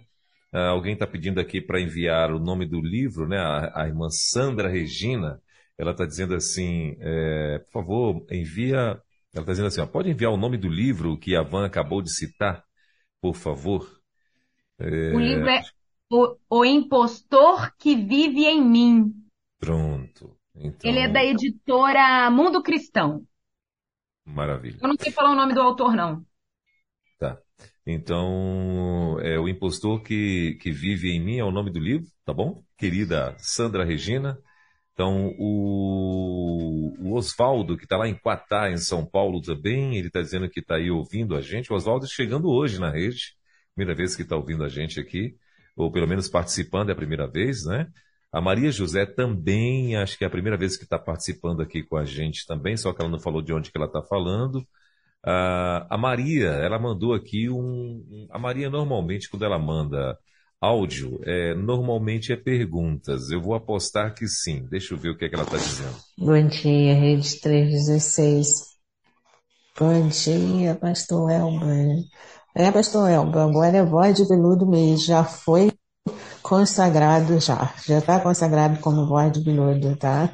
Uh, 0.55 0.71
alguém 0.71 0.93
está 0.93 1.05
pedindo 1.05 1.41
aqui 1.41 1.61
para 1.61 1.81
enviar 1.81 2.33
o 2.33 2.39
nome 2.39 2.65
do 2.65 2.81
livro, 2.81 3.27
né? 3.27 3.39
A, 3.39 3.83
a 3.83 3.87
irmã 3.89 4.09
Sandra 4.09 4.69
Regina, 4.69 5.43
ela 5.77 5.91
está 5.91 6.07
dizendo 6.07 6.33
assim, 6.33 6.97
é, 7.01 7.59
por 7.59 7.73
favor, 7.73 8.27
envia. 8.31 8.79
Ela 9.33 9.43
está 9.43 9.51
dizendo 9.51 9.67
assim, 9.67 9.81
ó, 9.81 9.87
pode 9.87 10.09
enviar 10.09 10.31
o 10.31 10.37
nome 10.37 10.57
do 10.57 10.69
livro 10.69 11.19
que 11.19 11.35
a 11.35 11.43
Van 11.43 11.67
acabou 11.67 12.01
de 12.01 12.15
citar, 12.15 12.63
por 13.21 13.35
favor. 13.35 14.01
O 14.79 15.19
livro 15.19 15.49
é 15.49 15.61
o, 16.09 16.37
o 16.49 16.65
Impostor 16.65 17.75
que 17.77 17.97
Vive 17.97 18.45
em 18.45 18.63
Mim. 18.63 19.13
Pronto. 19.59 20.37
Então... 20.55 20.89
Ele 20.89 21.01
é 21.01 21.09
da 21.09 21.25
editora 21.25 22.31
Mundo 22.31 22.63
Cristão. 22.63 23.27
Maravilha. 24.25 24.79
Eu 24.81 24.89
não 24.89 24.97
sei 24.97 25.11
falar 25.11 25.33
o 25.33 25.37
nome 25.37 25.53
do 25.53 25.61
autor, 25.61 25.97
não. 25.97 26.25
Então, 27.87 29.18
é 29.20 29.39
o 29.39 29.49
impostor 29.49 30.03
que, 30.03 30.57
que 30.61 30.70
vive 30.70 31.11
em 31.11 31.20
mim 31.20 31.39
é 31.39 31.45
o 31.45 31.51
nome 31.51 31.70
do 31.70 31.78
livro, 31.78 32.07
tá 32.24 32.32
bom? 32.32 32.62
Querida 32.78 33.37
Sandra 33.39 33.85
Regina. 33.85 34.39
Então, 34.93 35.35
o, 35.39 36.95
o 37.01 37.14
Oswaldo, 37.14 37.76
que 37.76 37.85
está 37.85 37.97
lá 37.97 38.09
em 38.09 38.14
Quatá, 38.14 38.70
em 38.70 38.76
São 38.78 39.05
Paulo 39.05 39.41
também, 39.43 39.97
ele 39.97 40.07
está 40.09 40.20
dizendo 40.22 40.49
que 40.49 40.61
está 40.61 40.76
aí 40.76 40.91
ouvindo 40.91 41.37
a 41.37 41.41
gente. 41.41 41.72
O 41.72 41.76
Oswaldo 41.76 42.07
chegando 42.07 42.49
hoje 42.49 42.78
na 42.80 42.91
rede, 42.91 43.35
primeira 43.74 43.97
vez 43.97 44.16
que 44.16 44.22
está 44.22 44.37
ouvindo 44.37 44.64
a 44.64 44.68
gente 44.68 45.01
aqui 45.01 45.37
ou 45.76 45.91
pelo 45.91 46.07
menos 46.07 46.28
participando 46.28 46.91
é 46.91 46.93
a 46.93 46.97
primeira 46.97 47.26
vez, 47.26 47.64
né? 47.64 47.89
A 48.32 48.41
Maria 48.41 48.70
José 48.70 49.07
também, 49.07 49.97
acho 49.97 50.18
que 50.18 50.24
é 50.24 50.26
a 50.26 50.30
primeira 50.30 50.57
vez 50.57 50.76
que 50.76 50.85
está 50.85 50.99
participando 50.99 51.62
aqui 51.62 51.82
com 51.82 51.97
a 51.97 52.05
gente 52.05 52.47
também, 52.47 52.76
só 52.76 52.93
que 52.93 53.01
ela 53.01 53.11
não 53.11 53.20
falou 53.20 53.41
de 53.41 53.53
onde 53.53 53.70
que 53.70 53.78
ela 53.78 53.87
está 53.87 54.03
falando. 54.03 54.66
Uh, 55.27 55.87
a 55.89 55.97
Maria, 55.97 56.49
ela 56.49 56.79
mandou 56.79 57.14
aqui 57.14 57.49
um. 57.49 58.27
A 58.31 58.39
Maria, 58.39 58.68
normalmente, 58.68 59.31
quando 59.31 59.45
ela 59.45 59.59
manda 59.59 60.18
áudio, 60.61 61.20
é, 61.25 61.55
normalmente 61.55 62.33
é 62.33 62.37
perguntas. 62.37 63.31
Eu 63.31 63.41
vou 63.41 63.55
apostar 63.55 64.14
que 64.14 64.27
sim. 64.27 64.66
Deixa 64.70 64.95
eu 64.95 64.99
ver 64.99 65.11
o 65.11 65.16
que, 65.16 65.25
é 65.25 65.29
que 65.29 65.35
ela 65.35 65.45
está 65.45 65.57
dizendo. 65.57 65.97
Bom 66.18 66.47
dia, 66.47 66.95
Rede 66.95 67.41
316. 67.41 68.75
Bom 69.79 70.09
dia, 70.09 70.75
Pastor 70.75 71.31
Elber. 71.31 72.05
É, 72.55 72.70
pastor 72.70 73.11
Elba, 73.11 73.45
agora 73.45 73.79
é 73.79 73.85
voz 73.85 74.14
de 74.14 74.25
veludo 74.25 74.64
mesmo, 74.64 74.99
já 74.99 75.25
foi 75.25 75.72
consagrado 76.41 77.41
já, 77.41 77.75
já 77.85 77.99
está 77.99 78.20
consagrado 78.20 78.79
como 78.81 79.09
voz 79.09 79.33
de 79.33 79.43
veludo, 79.43 79.97
tá? 79.97 80.33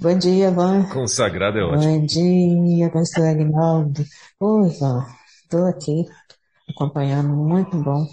Bom 0.00 0.16
dia, 0.16 0.50
Van. 0.50 0.88
Consagrado 0.88 1.58
é 1.58 1.62
ótimo. 1.62 2.00
Bom 2.00 2.06
dia, 2.06 2.90
pastor 2.90 3.26
Agnaldo. 3.26 4.02
Oi, 4.40 4.70
Van, 4.80 5.06
estou 5.42 5.66
aqui 5.66 6.06
acompanhando, 6.70 7.28
muito 7.28 7.76
bom 7.76 8.06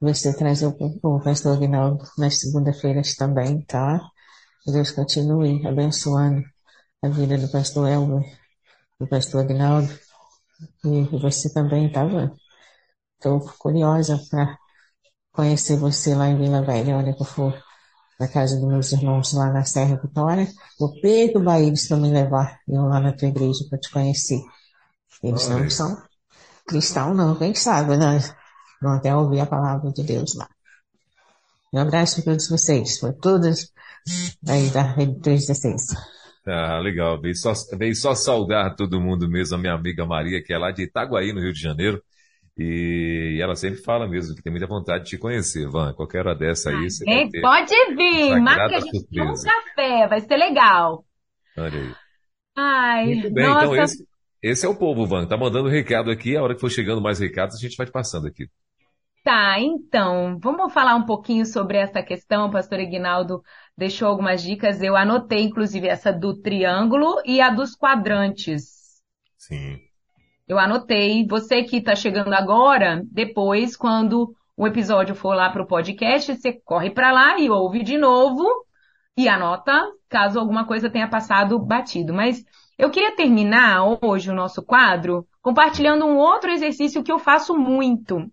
você 0.00 0.34
trazer 0.34 0.68
o, 0.68 0.98
o 1.02 1.20
pastor 1.22 1.54
Agnaldo 1.54 2.02
nas 2.16 2.38
segunda-feiras 2.38 3.14
também, 3.14 3.60
tá? 3.60 4.00
Deus 4.66 4.90
continue 4.90 5.66
abençoando 5.66 6.42
a 7.02 7.08
vida 7.10 7.36
do 7.36 7.52
pastor 7.52 7.90
Elber, 7.90 8.24
do 8.98 9.06
pastor 9.06 9.42
Agnaldo 9.42 9.92
e 10.82 11.02
você 11.18 11.52
também 11.52 11.88
estava. 11.88 12.32
Estou 13.16 13.40
curiosa 13.58 14.18
para 14.30 14.56
conhecer 15.30 15.76
você 15.76 16.14
lá 16.14 16.28
em 16.28 16.38
Vila 16.38 16.62
Velha, 16.62 16.96
onde 16.96 17.10
eu 17.10 17.24
for 17.26 17.67
na 18.18 18.26
casa 18.28 18.56
dos 18.56 18.68
meus 18.68 18.92
irmãos 18.92 19.32
lá 19.32 19.52
na 19.52 19.64
Serra 19.64 19.96
Vitória. 19.96 20.48
Vou 20.78 21.00
perturbar 21.00 21.60
eles 21.60 21.86
para 21.86 21.96
me 21.96 22.10
levar 22.10 22.58
eu 22.68 22.82
lá 22.82 23.00
na 23.00 23.12
tua 23.12 23.28
igreja 23.28 23.64
para 23.68 23.78
te 23.78 23.90
conhecer. 23.90 24.40
Eles 25.22 25.48
não 25.48 25.68
são 25.70 26.02
cristãos, 26.66 27.16
não, 27.16 27.36
quem 27.36 27.54
sabe, 27.54 27.96
né? 27.96 28.18
Vão 28.80 28.92
até 28.92 29.14
ouvir 29.14 29.40
a 29.40 29.46
palavra 29.46 29.90
de 29.92 30.02
Deus 30.02 30.34
lá. 30.34 30.48
Um 31.72 31.78
abraço 31.78 32.16
para 32.22 32.32
todos 32.32 32.48
vocês, 32.48 32.98
para 32.98 33.12
todas 33.12 33.72
aí 34.46 34.70
da 34.70 34.82
Rede 34.82 35.20
316. 35.20 36.18
Ah, 36.46 36.78
legal. 36.78 37.20
Veio 37.20 37.36
só, 37.36 37.52
veio 37.76 37.94
só 37.94 38.14
saudar 38.14 38.74
todo 38.74 39.00
mundo 39.00 39.28
mesmo, 39.28 39.56
a 39.56 39.58
minha 39.58 39.74
amiga 39.74 40.06
Maria, 40.06 40.42
que 40.42 40.52
é 40.52 40.58
lá 40.58 40.70
de 40.70 40.84
Itaguaí, 40.84 41.32
no 41.32 41.40
Rio 41.40 41.52
de 41.52 41.60
Janeiro. 41.60 42.02
E 42.58 43.38
ela 43.40 43.54
sempre 43.54 43.80
fala 43.82 44.08
mesmo 44.08 44.34
que 44.34 44.42
tem 44.42 44.50
muita 44.50 44.66
vontade 44.66 45.04
de 45.04 45.10
te 45.10 45.18
conhecer, 45.18 45.68
Van. 45.68 45.92
Qualquer 45.92 46.26
hora 46.26 46.34
dessa 46.34 46.70
aí, 46.70 46.90
você 46.90 47.04
vai 47.04 47.28
ter 47.28 47.40
Pode 47.40 47.74
vir, 47.94 48.40
marca 48.40 48.76
a 48.76 48.80
gente 48.80 49.20
um 49.20 49.32
café, 49.32 50.08
vai 50.08 50.20
ser 50.20 50.36
legal. 50.36 51.04
Olha 51.56 51.78
aí. 51.78 51.94
Ai, 52.56 53.04
Muito 53.06 53.32
bem, 53.32 53.44
então 53.44 53.54
nossa. 53.54 53.66
então 53.66 53.84
esse, 53.84 54.08
esse 54.42 54.66
é 54.66 54.68
o 54.68 54.74
povo, 54.74 55.06
Van. 55.06 55.26
Tá 55.26 55.36
mandando 55.36 55.68
recado 55.68 56.10
aqui, 56.10 56.36
a 56.36 56.42
hora 56.42 56.54
que 56.54 56.60
for 56.60 56.70
chegando 56.70 57.00
mais 57.00 57.20
recados, 57.20 57.56
a 57.56 57.60
gente 57.60 57.76
vai 57.76 57.86
passando 57.86 58.26
aqui. 58.26 58.48
Tá, 59.22 59.60
então, 59.60 60.38
vamos 60.40 60.72
falar 60.72 60.96
um 60.96 61.04
pouquinho 61.04 61.44
sobre 61.46 61.76
essa 61.76 62.02
questão, 62.02 62.50
pastor 62.50 62.80
Ignaldo 62.80 63.42
deixou 63.78 64.08
algumas 64.08 64.42
dicas. 64.42 64.82
Eu 64.82 64.96
anotei, 64.96 65.42
inclusive, 65.44 65.86
essa 65.86 66.12
do 66.12 66.40
triângulo 66.40 67.22
e 67.24 67.40
a 67.40 67.50
dos 67.50 67.76
quadrantes. 67.76 69.00
Sim. 69.36 69.78
Eu 70.48 70.58
anotei. 70.58 71.26
Você 71.26 71.62
que 71.62 71.76
está 71.76 71.94
chegando 71.94 72.32
agora, 72.32 73.02
depois, 73.04 73.76
quando 73.76 74.34
o 74.56 74.66
episódio 74.66 75.14
for 75.14 75.34
lá 75.34 75.50
para 75.50 75.62
o 75.62 75.66
podcast, 75.66 76.34
você 76.34 76.52
corre 76.52 76.90
para 76.90 77.12
lá 77.12 77.38
e 77.38 77.50
ouve 77.50 77.82
de 77.84 77.98
novo 77.98 78.44
e 79.16 79.28
anota 79.28 79.84
caso 80.08 80.40
alguma 80.40 80.66
coisa 80.66 80.88
tenha 80.90 81.08
passado 81.08 81.58
batido. 81.58 82.14
Mas 82.14 82.42
eu 82.78 82.90
queria 82.90 83.14
terminar 83.14 83.98
hoje 84.02 84.30
o 84.30 84.34
nosso 84.34 84.62
quadro 84.62 85.28
compartilhando 85.42 86.06
um 86.06 86.16
outro 86.16 86.50
exercício 86.50 87.02
que 87.02 87.12
eu 87.12 87.18
faço 87.18 87.56
muito. 87.56 88.30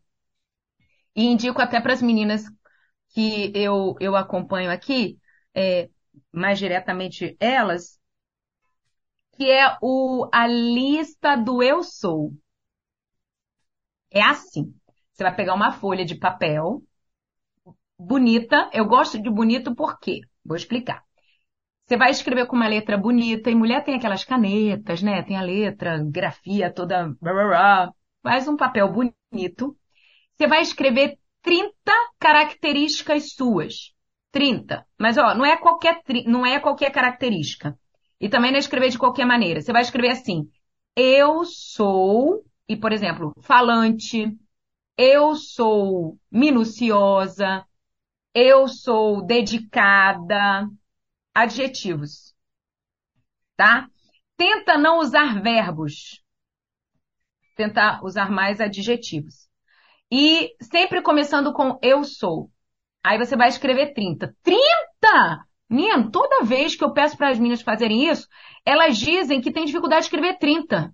E 1.15 1.25
indico 1.25 1.61
até 1.61 1.81
para 1.81 1.93
as 1.93 2.01
meninas 2.01 2.43
que 3.09 3.51
eu, 3.55 3.95
eu 3.99 4.15
acompanho 4.15 4.69
aqui, 4.71 5.17
é, 5.53 5.89
mais 6.31 6.59
diretamente 6.59 7.35
elas, 7.39 7.99
que 9.35 9.49
é 9.51 9.77
o, 9.81 10.27
a 10.31 10.47
lista 10.47 11.35
do 11.35 11.61
eu 11.61 11.83
sou. 11.83 12.31
É 14.11 14.21
assim. 14.21 14.73
Você 15.13 15.23
vai 15.23 15.35
pegar 15.35 15.53
uma 15.53 15.71
folha 15.71 16.05
de 16.05 16.15
papel 16.15 16.81
bonita. 17.97 18.69
Eu 18.73 18.85
gosto 18.85 19.21
de 19.21 19.29
bonito 19.29 19.75
por 19.75 19.99
quê? 19.99 20.21
Vou 20.43 20.55
explicar. 20.55 21.03
Você 21.85 21.97
vai 21.97 22.11
escrever 22.11 22.47
com 22.47 22.55
uma 22.55 22.67
letra 22.67 22.97
bonita, 22.97 23.51
e 23.51 23.55
mulher 23.55 23.83
tem 23.83 23.95
aquelas 23.95 24.23
canetas, 24.23 25.01
né? 25.03 25.21
Tem 25.23 25.37
a 25.37 25.41
letra, 25.41 26.03
grafia 26.03 26.73
toda. 26.73 27.15
Faz 28.23 28.47
um 28.47 28.57
papel 28.57 28.91
bonito. 28.91 29.77
Você 30.33 30.47
vai 30.47 30.61
escrever 30.61 31.17
30 31.41 31.93
características 32.19 33.33
suas. 33.33 33.93
30. 34.31 34.85
Mas, 34.99 35.17
ó, 35.17 35.35
não 35.35 35.45
é 35.45 35.57
qualquer, 35.57 36.01
não 36.25 36.45
é 36.45 36.59
qualquer 36.59 36.91
característica. 36.91 37.77
E 38.25 38.29
também 38.29 38.49
não 38.49 38.57
é 38.57 38.59
escrever 38.59 38.89
de 38.89 38.97
qualquer 38.97 39.23
maneira. 39.23 39.61
Você 39.61 39.71
vai 39.71 39.83
escrever 39.83 40.09
assim: 40.09 40.49
eu 40.95 41.45
sou, 41.45 42.43
e 42.67 42.75
por 42.75 42.91
exemplo, 42.91 43.31
falante, 43.39 44.35
eu 44.97 45.35
sou 45.35 46.17
minuciosa, 46.31 47.63
eu 48.33 48.67
sou 48.67 49.23
dedicada, 49.23 50.67
adjetivos. 51.35 52.33
Tá? 53.55 53.87
Tenta 54.35 54.75
não 54.75 54.97
usar 54.97 55.39
verbos. 55.43 56.19
Tentar 57.55 58.03
usar 58.03 58.31
mais 58.31 58.59
adjetivos. 58.59 59.47
E 60.11 60.55
sempre 60.59 61.03
começando 61.03 61.53
com 61.53 61.77
eu 61.79 62.03
sou. 62.03 62.49
Aí 63.03 63.19
você 63.19 63.35
vai 63.37 63.49
escrever 63.49 63.93
30. 63.93 64.35
30! 64.41 65.44
Menino, 65.69 66.11
toda 66.11 66.43
vez 66.43 66.75
que 66.75 66.83
eu 66.83 66.93
peço 66.93 67.17
para 67.17 67.29
as 67.29 67.37
meninas 67.37 67.61
fazerem 67.61 68.09
isso, 68.09 68.27
elas 68.65 68.97
dizem 68.97 69.41
que 69.41 69.51
tem 69.51 69.65
dificuldade 69.65 70.01
de 70.01 70.05
escrever 70.07 70.37
30. 70.37 70.93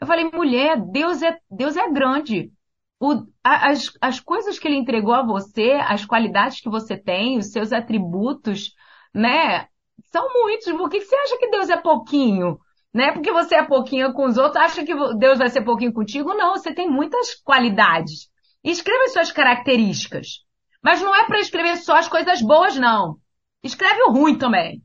Eu 0.00 0.06
falei, 0.06 0.30
mulher, 0.30 0.80
Deus 0.80 1.22
é, 1.22 1.38
Deus 1.50 1.76
é 1.76 1.88
grande. 1.90 2.52
O, 3.00 3.24
as, 3.42 3.92
as 4.00 4.20
coisas 4.20 4.58
que 4.58 4.68
ele 4.68 4.76
entregou 4.76 5.14
a 5.14 5.24
você, 5.24 5.72
as 5.72 6.04
qualidades 6.04 6.60
que 6.60 6.68
você 6.68 6.96
tem, 6.96 7.38
os 7.38 7.50
seus 7.50 7.72
atributos, 7.72 8.74
né? 9.14 9.66
São 10.12 10.28
muitos. 10.32 10.72
Por 10.72 10.90
que 10.90 11.00
você 11.00 11.16
acha 11.16 11.38
que 11.38 11.50
Deus 11.50 11.70
é 11.70 11.76
pouquinho? 11.76 12.58
Né? 12.92 13.12
Porque 13.12 13.32
você 13.32 13.54
é 13.54 13.64
pouquinho 13.64 14.12
com 14.12 14.26
os 14.26 14.36
outros, 14.36 14.56
acha 14.56 14.84
que 14.84 14.94
Deus 15.16 15.38
vai 15.38 15.48
ser 15.48 15.62
pouquinho 15.62 15.92
contigo? 15.92 16.34
Não, 16.34 16.52
você 16.52 16.74
tem 16.74 16.90
muitas 16.90 17.34
qualidades. 17.42 18.30
Escreva 18.62 19.04
as 19.04 19.12
suas 19.12 19.32
características. 19.32 20.44
Mas 20.82 21.00
não 21.00 21.14
é 21.14 21.26
para 21.26 21.40
escrever 21.40 21.76
só 21.76 21.96
as 21.96 22.08
coisas 22.08 22.42
boas, 22.42 22.76
não. 22.76 23.21
Escreve 23.62 24.02
o 24.02 24.12
ruim 24.12 24.36
também. 24.36 24.82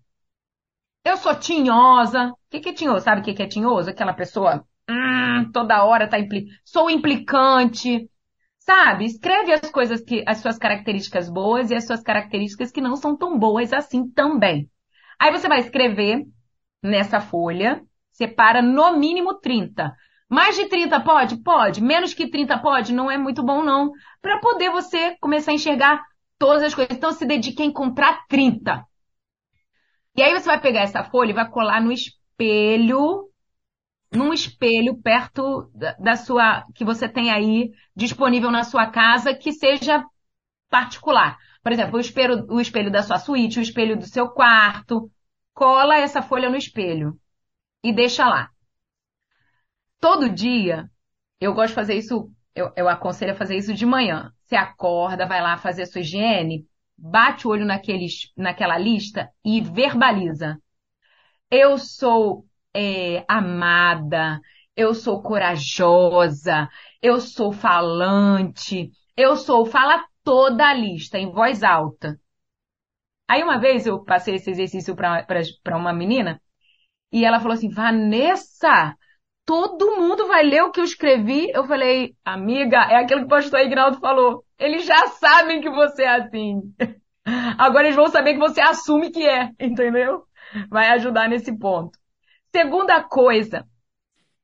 Eu 1.03 1.17
sou 1.17 1.35
tinhosa. 1.35 2.29
O 2.29 2.35
que, 2.49 2.59
que 2.59 2.69
é 2.69 2.73
tinhoso? 2.73 3.03
Sabe 3.03 3.21
o 3.21 3.23
que, 3.23 3.33
que 3.33 3.43
é 3.43 3.47
tinhoso? 3.47 3.89
Aquela 3.89 4.13
pessoa 4.13 4.65
hum, 4.89 5.51
toda 5.51 5.83
hora 5.83 6.07
tá 6.07 6.19
impli... 6.19 6.47
Sou 6.63 6.89
implicante. 6.89 8.09
Sabe? 8.59 9.05
Escreve 9.05 9.53
as 9.53 9.69
coisas 9.71 10.01
que, 10.01 10.23
as 10.27 10.39
suas 10.39 10.57
características 10.57 11.29
boas 11.29 11.71
e 11.71 11.75
as 11.75 11.85
suas 11.85 12.03
características 12.03 12.71
que 12.71 12.81
não 12.81 12.95
são 12.95 13.15
tão 13.15 13.39
boas 13.39 13.71
assim 13.71 14.09
também. 14.09 14.69
Aí 15.19 15.31
você 15.31 15.47
vai 15.47 15.59
escrever 15.59 16.25
nessa 16.83 17.19
folha, 17.21 17.81
separa 18.11 18.61
no 18.61 18.97
mínimo 18.97 19.35
30. 19.39 19.95
Mais 20.29 20.55
de 20.57 20.65
30 20.65 20.99
pode? 20.99 21.41
Pode. 21.41 21.81
Menos 21.81 22.13
que 22.13 22.29
30 22.29 22.59
pode? 22.59 22.93
Não 22.93 23.09
é 23.09 23.17
muito 23.17 23.43
bom 23.43 23.63
não. 23.63 23.91
Para 24.21 24.39
poder 24.39 24.69
você 24.69 25.15
começar 25.21 25.51
a 25.51 25.55
enxergar 25.55 26.03
todas 26.37 26.63
as 26.63 26.75
coisas. 26.75 26.95
Então 26.95 27.11
se 27.11 27.25
dedique 27.25 27.61
a 27.61 27.65
encontrar 27.65 28.25
30. 28.27 28.85
E 30.15 30.21
aí 30.21 30.33
você 30.33 30.45
vai 30.45 30.59
pegar 30.59 30.81
essa 30.81 31.03
folha 31.03 31.31
e 31.31 31.35
vai 31.35 31.49
colar 31.49 31.81
no 31.81 31.91
espelho, 31.91 33.29
num 34.11 34.33
espelho 34.33 34.99
perto 35.01 35.69
da, 35.75 35.93
da 35.93 36.15
sua, 36.15 36.65
que 36.73 36.83
você 36.83 37.07
tem 37.07 37.31
aí 37.31 37.71
disponível 37.95 38.49
na 38.49 38.63
sua 38.63 38.87
casa, 38.87 39.33
que 39.33 39.51
seja 39.51 40.03
particular. 40.69 41.37
Por 41.61 41.71
exemplo, 41.71 41.97
o 41.97 41.99
espelho, 41.99 42.45
o 42.49 42.59
espelho 42.59 42.91
da 42.91 43.03
sua 43.03 43.19
suíte, 43.19 43.59
o 43.59 43.61
espelho 43.61 43.97
do 43.97 44.05
seu 44.07 44.29
quarto. 44.29 45.11
Cola 45.53 45.97
essa 45.97 46.21
folha 46.21 46.49
no 46.49 46.55
espelho 46.55 47.19
e 47.83 47.93
deixa 47.93 48.27
lá. 48.27 48.49
Todo 49.99 50.29
dia, 50.29 50.89
eu 51.39 51.53
gosto 51.53 51.69
de 51.69 51.75
fazer 51.75 51.95
isso, 51.95 52.31
eu, 52.55 52.71
eu 52.75 52.87
aconselho 52.89 53.33
a 53.33 53.35
fazer 53.35 53.57
isso 53.57 53.73
de 53.73 53.85
manhã. 53.85 54.31
Você 54.47 54.55
acorda, 54.55 55.25
vai 55.27 55.41
lá 55.41 55.57
fazer 55.57 55.85
sua 55.87 55.99
higiene, 55.99 56.65
bate 56.97 57.45
o 57.45 57.51
olho 57.51 57.65
naqueles, 57.65 58.31
naquela 58.35 58.77
lista 58.77 59.29
e 59.43 59.59
verbaliza. 59.59 60.57
Eu 61.51 61.77
sou 61.77 62.45
é, 62.73 63.25
amada, 63.27 64.39
eu 64.73 64.93
sou 64.93 65.21
corajosa, 65.21 66.69
eu 67.01 67.19
sou 67.19 67.51
falante, 67.51 68.89
eu 69.17 69.35
sou, 69.35 69.65
fala 69.65 70.05
toda 70.23 70.65
a 70.65 70.73
lista 70.73 71.17
em 71.17 71.29
voz 71.29 71.61
alta. 71.61 72.17
Aí 73.27 73.43
uma 73.43 73.59
vez 73.59 73.85
eu 73.85 74.01
passei 74.01 74.35
esse 74.35 74.49
exercício 74.49 74.95
para 74.95 75.77
uma 75.77 75.91
menina 75.91 76.41
e 77.11 77.25
ela 77.25 77.39
falou 77.41 77.53
assim, 77.53 77.69
Vanessa, 77.69 78.95
todo 79.47 79.95
mundo 79.95 80.27
vai 80.27 80.43
ler 80.43 80.61
o 80.63 80.71
que 80.71 80.81
eu 80.81 80.83
escrevi. 80.83 81.49
Eu 81.53 81.65
falei, 81.65 82.13
amiga, 82.25 82.79
é 82.91 82.97
aquilo 82.97 83.21
que 83.21 83.27
o 83.27 83.29
pastor 83.29 83.61
Ignaldo 83.61 83.97
falou. 83.97 84.43
Eles 84.59 84.85
já 84.85 85.07
sabem 85.07 85.61
que 85.61 85.69
você 85.69 86.03
é 86.03 86.15
assim. 86.17 86.61
Agora 87.57 87.85
eles 87.85 87.95
vão 87.95 88.09
saber 88.09 88.33
que 88.33 88.39
você 88.39 88.59
assume 88.59 89.09
que 89.09 89.25
é, 89.25 89.49
entendeu? 89.57 90.25
Vai 90.69 90.89
ajudar 90.89 91.29
nesse 91.29 91.57
ponto. 91.57 91.97
Segunda 92.53 93.01
coisa, 93.01 93.65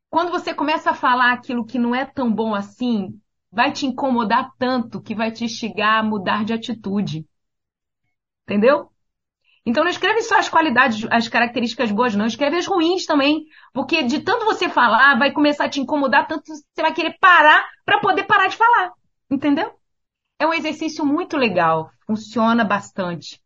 quando 0.10 0.32
você 0.32 0.54
começa 0.54 0.91
a 0.91 0.95
falar 0.95 1.34
aquilo 1.34 1.66
que 1.66 1.78
não 1.78 1.93
é 1.93 2.06
tão 2.06 2.32
bom 2.32 2.56
assim, 2.56 3.20
vai 3.51 3.74
te 3.74 3.86
incomodar 3.86 4.51
tanto 4.58 5.01
que 5.01 5.14
vai 5.14 5.32
te 5.32 5.43
instigar 5.43 5.99
a 5.99 6.04
mudar 6.04 6.45
de 6.45 6.54
atitude. 6.54 7.28
Entendeu? 8.43 8.89
Então 9.66 9.84
não 9.84 9.91
escreve 9.91 10.22
só 10.24 10.38
as 10.38 10.49
qualidades, 10.49 11.07
as 11.09 11.28
características 11.28 11.91
boas, 11.91 12.16
não. 12.16 12.26
Escreve 12.26 12.57
as 12.57 12.68
ruins 12.68 13.05
também. 13.05 13.45
Porque 13.74 14.03
de 14.03 14.20
tanto 14.20 14.45
você 14.45 14.68
falar, 14.68 15.18
vai 15.18 15.32
começar 15.32 15.66
a 15.66 15.70
te 15.70 15.80
incomodar, 15.80 16.28
tanto 16.28 16.43
você 16.45 16.82
vai 16.82 16.93
querer 16.93 17.18
parar 17.20 17.66
para 17.86 17.99
poder 17.99 18.24
parar 18.26 18.47
de 18.47 18.57
falar. 18.57 18.91
Entendeu? 19.32 19.72
É 20.38 20.45
um 20.45 20.53
exercício 20.53 21.05
muito 21.05 21.38
legal. 21.38 21.90
Funciona 22.06 22.65
bastante. 22.65 23.41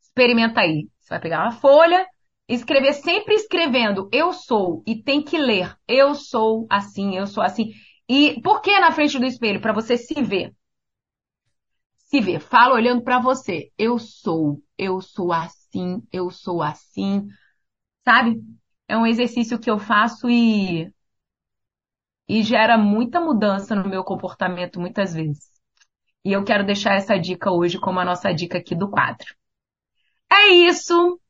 Experimenta 0.00 0.60
aí. 0.60 0.88
Você 1.00 1.08
vai 1.10 1.20
pegar 1.20 1.42
uma 1.42 1.52
folha, 1.52 2.06
escrever 2.48 2.92
sempre 2.92 3.34
escrevendo 3.34 4.08
eu 4.12 4.32
sou 4.32 4.82
e 4.86 5.02
tem 5.02 5.22
que 5.22 5.36
ler 5.36 5.76
eu 5.88 6.14
sou 6.14 6.66
assim, 6.70 7.16
eu 7.16 7.26
sou 7.26 7.42
assim. 7.42 7.72
E 8.08 8.40
por 8.42 8.60
que 8.60 8.78
na 8.78 8.92
frente 8.92 9.18
do 9.18 9.26
espelho? 9.26 9.60
Para 9.60 9.72
você 9.72 9.96
se 9.96 10.20
ver 10.22 10.52
se 12.10 12.20
vê, 12.20 12.40
fala 12.40 12.74
olhando 12.74 13.02
para 13.02 13.20
você. 13.20 13.70
Eu 13.78 13.98
sou, 13.98 14.62
eu 14.78 15.00
sou 15.00 15.32
assim, 15.32 16.02
eu 16.12 16.30
sou 16.30 16.62
assim. 16.62 17.28
Sabe? 18.04 18.40
É 18.88 18.96
um 18.96 19.06
exercício 19.06 19.58
que 19.60 19.70
eu 19.70 19.78
faço 19.78 20.28
e 20.30 20.92
e 22.28 22.42
gera 22.42 22.78
muita 22.78 23.20
mudança 23.20 23.74
no 23.74 23.88
meu 23.88 24.02
comportamento 24.04 24.80
muitas 24.80 25.12
vezes. 25.12 25.50
E 26.24 26.32
eu 26.32 26.44
quero 26.44 26.66
deixar 26.66 26.94
essa 26.96 27.18
dica 27.18 27.50
hoje 27.52 27.78
como 27.80 28.00
a 28.00 28.04
nossa 28.06 28.32
dica 28.32 28.58
aqui 28.58 28.74
do 28.74 28.90
quadro. 28.90 29.26
É 30.32 30.48
isso. 30.48 31.20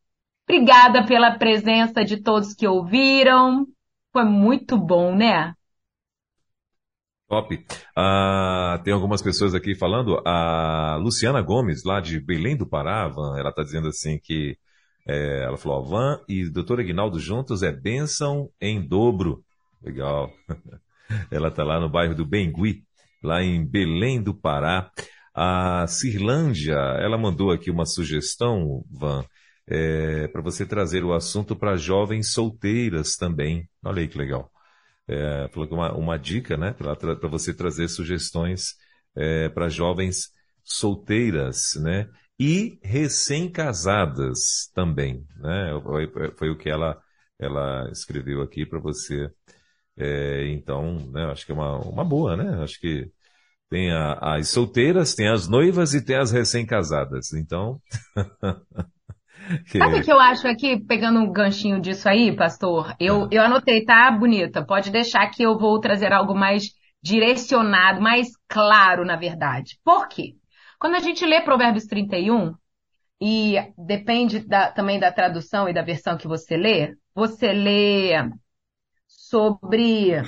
Obrigada 0.49 1.07
pela 1.07 1.39
presença 1.39 2.05
de 2.05 2.23
todos 2.23 2.55
que 2.55 2.67
ouviram. 2.69 3.67
Foi 4.13 4.25
muito 4.25 4.79
bom, 4.79 5.15
né? 5.17 5.55
Top. 7.31 7.65
Ah, 7.97 8.81
tem 8.83 8.93
algumas 8.93 9.23
pessoas 9.23 9.55
aqui 9.55 9.77
falando. 9.77 10.21
A 10.27 10.97
Luciana 11.01 11.41
Gomes, 11.41 11.85
lá 11.85 12.01
de 12.01 12.19
Belém 12.19 12.57
do 12.57 12.67
Pará, 12.67 13.07
Van, 13.07 13.39
ela 13.39 13.51
está 13.51 13.63
dizendo 13.63 13.87
assim 13.87 14.19
que 14.19 14.59
é, 15.07 15.45
ela 15.45 15.57
falou: 15.57 15.85
Van 15.85 16.21
e 16.29 16.51
doutor 16.51 16.81
Aguinaldo 16.81 17.21
juntos 17.21 17.63
é 17.63 17.71
bênção 17.71 18.51
em 18.61 18.85
dobro. 18.85 19.45
Legal. 19.81 20.29
ela 21.31 21.47
está 21.47 21.63
lá 21.63 21.79
no 21.79 21.89
bairro 21.89 22.17
do 22.17 22.27
Bengui, 22.27 22.83
lá 23.23 23.41
em 23.41 23.65
Belém 23.65 24.21
do 24.21 24.35
Pará. 24.35 24.91
A 25.33 25.87
Cirlândia, 25.87 26.75
ela 26.99 27.17
mandou 27.17 27.53
aqui 27.53 27.71
uma 27.71 27.87
sugestão, 27.87 28.85
Van, 28.91 29.25
é, 29.69 30.27
para 30.27 30.43
você 30.43 30.67
trazer 30.67 31.05
o 31.05 31.15
assunto 31.15 31.55
para 31.55 31.77
jovens 31.77 32.33
solteiras 32.33 33.15
também. 33.15 33.69
Olha 33.85 34.01
aí 34.01 34.09
que 34.09 34.19
legal 34.19 34.51
é, 35.11 35.49
falou 35.49 35.69
que 35.69 35.75
uma, 35.75 35.93
uma 35.93 36.17
dica, 36.17 36.57
né, 36.57 36.73
para 36.73 37.29
você 37.29 37.53
trazer 37.53 37.89
sugestões 37.89 38.77
é, 39.17 39.49
para 39.49 39.69
jovens 39.69 40.31
solteiras, 40.63 41.75
né? 41.83 42.09
E 42.39 42.79
recém-casadas 42.83 44.71
também, 44.75 45.27
né? 45.37 45.81
Foi, 45.83 46.33
foi, 46.39 46.51
o 46.51 46.57
que 46.57 46.71
ela, 46.71 46.97
ela 47.39 47.91
escreveu 47.91 48.41
aqui 48.41 48.65
para 48.65 48.79
você. 48.79 49.31
É, 49.97 50.47
então, 50.49 51.11
né, 51.13 51.25
acho 51.27 51.45
que 51.45 51.53
é 51.53 51.55
uma, 51.55 51.77
uma 51.79 52.05
boa, 52.05 52.37
né? 52.37 52.63
Acho 52.63 52.81
que 52.81 53.11
tem 53.71 53.93
a, 53.93 54.15
as 54.37 54.49
solteiras, 54.49 55.15
tem 55.15 55.29
as 55.29 55.49
noivas 55.49 55.95
e 55.95 56.05
tem 56.05 56.17
as 56.17 56.31
recém-casadas. 56.31 57.33
Então. 57.33 57.81
Sabe 59.67 59.99
o 59.99 60.03
que 60.03 60.13
eu 60.13 60.21
acho 60.21 60.47
aqui, 60.47 60.79
pegando 60.79 61.21
um 61.21 61.33
ganchinho 61.33 61.81
disso 61.81 62.09
aí, 62.09 62.35
pastor? 62.35 62.95
Eu, 63.01 63.25
ah. 63.25 63.29
eu 63.31 63.43
anotei, 63.43 63.85
tá, 63.85 64.11
bonita? 64.11 64.65
Pode 64.65 64.91
deixar 64.91 65.29
que 65.31 65.43
eu 65.43 65.59
vou 65.59 65.81
trazer 65.81 66.13
algo 66.13 66.35
mais 66.35 66.75
direcionado, 67.03 68.01
mais 68.01 68.29
claro, 68.49 69.05
na 69.05 69.17
verdade. 69.17 69.79
Por 69.85 70.09
quê? 70.09 70.35
Quando 70.79 70.95
a 70.95 71.01
gente 71.01 71.25
lê 71.27 71.41
Provérbios 71.41 71.85
31, 71.85 72.55
e 73.21 73.57
depende 73.77 74.41
da, 74.41 74.73
também 74.73 74.99
da 74.99 75.13
tradução 75.13 75.69
e 75.69 75.75
da 75.75 75.83
versão 75.83 76.17
que 76.17 76.27
você 76.27 76.57
lê, 76.57 76.97
você 77.15 77.53
lê 77.53 78.13
sobre 79.07 80.23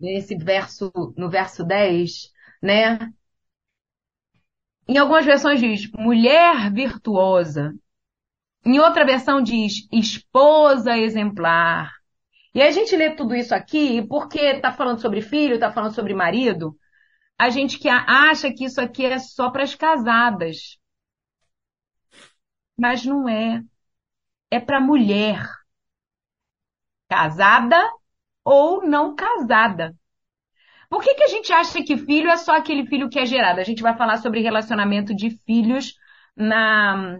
esse 0.00 0.36
verso, 0.36 0.92
no 1.16 1.30
verso 1.30 1.64
10, 1.64 2.30
né? 2.62 2.98
Em 4.86 4.98
algumas 4.98 5.24
versões 5.24 5.60
diz 5.60 5.90
mulher 5.92 6.70
virtuosa. 6.72 7.72
Em 8.64 8.78
outra 8.78 9.04
versão 9.04 9.42
diz 9.42 9.88
esposa 9.92 10.96
exemplar. 10.98 11.90
E 12.54 12.62
a 12.62 12.70
gente 12.70 12.96
lê 12.96 13.14
tudo 13.14 13.34
isso 13.34 13.54
aqui 13.54 14.02
porque 14.08 14.40
está 14.40 14.72
falando 14.72 15.00
sobre 15.00 15.22
filho, 15.22 15.54
está 15.54 15.72
falando 15.72 15.94
sobre 15.94 16.14
marido. 16.14 16.76
A 17.38 17.48
gente 17.50 17.78
que 17.78 17.88
acha 17.88 18.52
que 18.52 18.64
isso 18.64 18.80
aqui 18.80 19.06
é 19.06 19.18
só 19.18 19.50
para 19.50 19.62
as 19.64 19.74
casadas. 19.74 20.78
Mas 22.76 23.04
não 23.04 23.28
é. 23.28 23.62
É 24.50 24.60
para 24.60 24.80
mulher. 24.80 25.44
Casada 27.08 27.76
ou 28.44 28.86
não 28.86 29.14
casada. 29.14 29.94
Por 30.88 31.02
que, 31.02 31.14
que 31.14 31.22
a 31.24 31.28
gente 31.28 31.52
acha 31.52 31.82
que 31.82 31.96
filho 31.96 32.28
é 32.30 32.36
só 32.36 32.56
aquele 32.56 32.86
filho 32.86 33.08
que 33.08 33.18
é 33.18 33.26
gerado? 33.26 33.60
A 33.60 33.64
gente 33.64 33.82
vai 33.82 33.96
falar 33.96 34.18
sobre 34.18 34.40
relacionamento 34.40 35.14
de 35.14 35.30
filhos 35.30 35.94
na, 36.36 37.18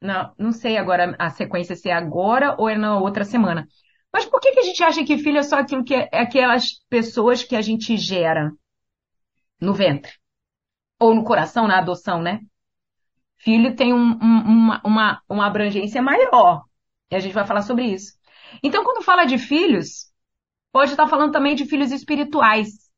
na 0.00 0.32
não 0.38 0.52
sei 0.52 0.76
agora 0.76 1.14
a 1.18 1.30
sequência 1.30 1.74
se 1.76 1.88
é 1.88 1.92
agora 1.92 2.54
ou 2.58 2.68
é 2.68 2.76
na 2.76 2.98
outra 2.98 3.24
semana. 3.24 3.66
Mas 4.12 4.24
por 4.24 4.40
que, 4.40 4.52
que 4.52 4.60
a 4.60 4.62
gente 4.62 4.82
acha 4.82 5.04
que 5.04 5.18
filho 5.18 5.38
é 5.38 5.42
só 5.42 5.58
aquilo 5.58 5.84
que 5.84 5.94
é, 5.94 6.08
é 6.12 6.20
aquelas 6.20 6.80
pessoas 6.88 7.42
que 7.42 7.54
a 7.56 7.60
gente 7.60 7.96
gera 7.96 8.52
no 9.60 9.74
ventre? 9.74 10.12
Ou 11.00 11.14
no 11.14 11.24
coração, 11.24 11.68
na 11.68 11.78
adoção, 11.78 12.22
né? 12.22 12.40
Filho 13.36 13.76
tem 13.76 13.92
um, 13.92 14.18
um, 14.20 14.40
uma, 14.46 14.80
uma, 14.84 15.22
uma 15.28 15.46
abrangência 15.46 16.02
maior. 16.02 16.64
E 17.10 17.16
a 17.16 17.20
gente 17.20 17.32
vai 17.32 17.46
falar 17.46 17.62
sobre 17.62 17.84
isso. 17.84 18.14
Então, 18.62 18.82
quando 18.84 19.04
fala 19.04 19.24
de 19.24 19.38
filhos, 19.38 20.10
pode 20.72 20.92
estar 20.92 21.06
falando 21.06 21.32
também 21.32 21.54
de 21.54 21.66
filhos 21.66 21.92
espirituais. 21.92 22.90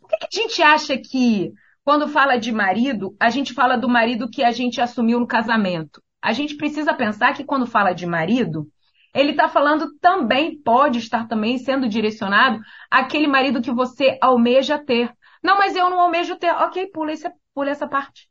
Por 0.00 0.08
que, 0.08 0.18
que 0.18 0.38
a 0.38 0.42
gente 0.42 0.62
acha 0.62 0.98
que, 0.98 1.52
quando 1.84 2.08
fala 2.08 2.38
de 2.38 2.50
marido, 2.50 3.14
a 3.20 3.30
gente 3.30 3.52
fala 3.52 3.76
do 3.76 3.88
marido 3.88 4.30
que 4.30 4.42
a 4.42 4.50
gente 4.50 4.80
assumiu 4.80 5.20
no 5.20 5.26
casamento? 5.26 6.02
A 6.22 6.32
gente 6.32 6.56
precisa 6.56 6.94
pensar 6.94 7.34
que 7.34 7.44
quando 7.44 7.66
fala 7.66 7.92
de 7.92 8.06
marido, 8.06 8.70
ele 9.14 9.30
está 9.32 9.48
falando 9.48 9.96
também, 9.98 10.60
pode 10.60 10.98
estar 10.98 11.26
também 11.26 11.58
sendo 11.58 11.88
direcionado 11.88 12.60
àquele 12.90 13.26
marido 13.26 13.62
que 13.62 13.72
você 13.72 14.18
almeja 14.20 14.78
ter. 14.78 15.12
Não, 15.42 15.56
mas 15.58 15.76
eu 15.76 15.88
não 15.88 16.00
almejo 16.00 16.36
ter. 16.36 16.50
Ok, 16.50 16.88
pula, 16.88 17.12
esse, 17.12 17.30
pula 17.54 17.70
essa 17.70 17.88
parte. 17.88 18.28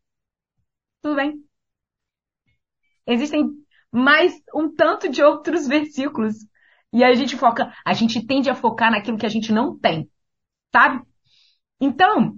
Tudo 1.02 1.16
bem. 1.16 1.44
Existem 3.06 3.50
mais 3.92 4.34
um 4.54 4.74
tanto 4.74 5.10
de 5.10 5.24
outros 5.24 5.68
versículos. 5.68 6.36
E 6.94 7.04
a 7.04 7.14
gente 7.14 7.36
foca, 7.38 7.74
a 7.86 7.94
gente 7.94 8.26
tende 8.26 8.50
a 8.50 8.56
focar 8.56 8.92
naquilo 8.92 9.18
que 9.18 9.26
a 9.26 9.30
gente 9.30 9.52
não 9.52 9.78
tem. 9.78 10.10
Sabe? 10.74 11.04
Então, 11.80 12.38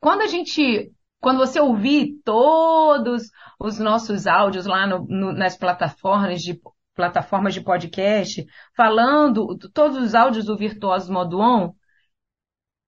quando 0.00 0.22
a 0.22 0.26
gente, 0.26 0.92
quando 1.20 1.38
você 1.38 1.60
ouvir 1.60 2.20
todos 2.24 3.30
os 3.58 3.78
nossos 3.78 4.26
áudios 4.26 4.66
lá 4.66 4.86
no, 4.86 5.06
no, 5.06 5.32
nas 5.32 5.56
plataformas 5.56 6.42
de 6.42 6.60
plataformas 6.94 7.54
de 7.54 7.60
podcast, 7.60 8.44
falando 8.76 9.56
todos 9.72 9.98
os 9.98 10.14
áudios 10.16 10.46
do 10.46 10.56
Virtuoso 10.56 11.12
Modo 11.12 11.38
On, 11.38 11.72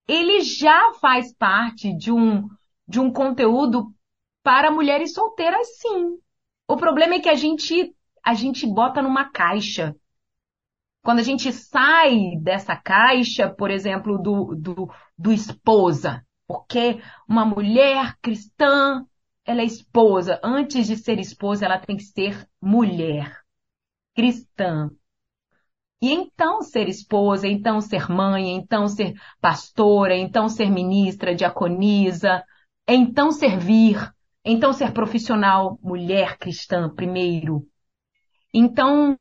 ele 0.08 0.40
já 0.40 0.92
faz 0.94 1.32
parte 1.32 1.96
de 1.96 2.10
um, 2.10 2.48
de 2.88 2.98
um 2.98 3.12
conteúdo 3.12 3.94
para 4.42 4.70
mulheres 4.70 5.14
solteiras, 5.14 5.78
sim. 5.78 6.18
O 6.66 6.76
problema 6.76 7.14
é 7.14 7.20
que 7.20 7.28
a 7.28 7.36
gente, 7.36 7.94
a 8.24 8.34
gente 8.34 8.66
bota 8.66 9.00
numa 9.00 9.30
caixa. 9.30 9.94
Quando 11.02 11.20
a 11.20 11.22
gente 11.22 11.52
sai 11.52 12.36
dessa 12.42 12.74
caixa, 12.76 13.48
por 13.48 13.70
exemplo, 13.70 14.18
do, 14.18 14.56
do, 14.56 14.92
do 15.16 15.32
esposa, 15.32 16.24
porque 16.50 17.00
uma 17.28 17.44
mulher 17.44 18.16
cristã, 18.20 19.06
ela 19.44 19.60
é 19.60 19.64
esposa. 19.64 20.40
Antes 20.42 20.88
de 20.88 20.96
ser 20.96 21.20
esposa, 21.20 21.64
ela 21.64 21.78
tem 21.78 21.96
que 21.96 22.02
ser 22.02 22.44
mulher 22.60 23.38
cristã. 24.16 24.90
E 26.02 26.10
então 26.10 26.60
ser 26.62 26.88
esposa, 26.88 27.46
então 27.46 27.80
ser 27.80 28.10
mãe, 28.10 28.56
então 28.56 28.88
ser 28.88 29.14
pastora, 29.40 30.16
então 30.16 30.48
ser 30.48 30.68
ministra, 30.70 31.36
diaconisa, 31.36 32.42
então 32.88 33.30
servir, 33.30 34.12
então 34.44 34.72
ser 34.72 34.92
profissional, 34.92 35.78
mulher 35.80 36.36
cristã 36.36 36.92
primeiro. 36.92 37.64
Então, 38.52 39.16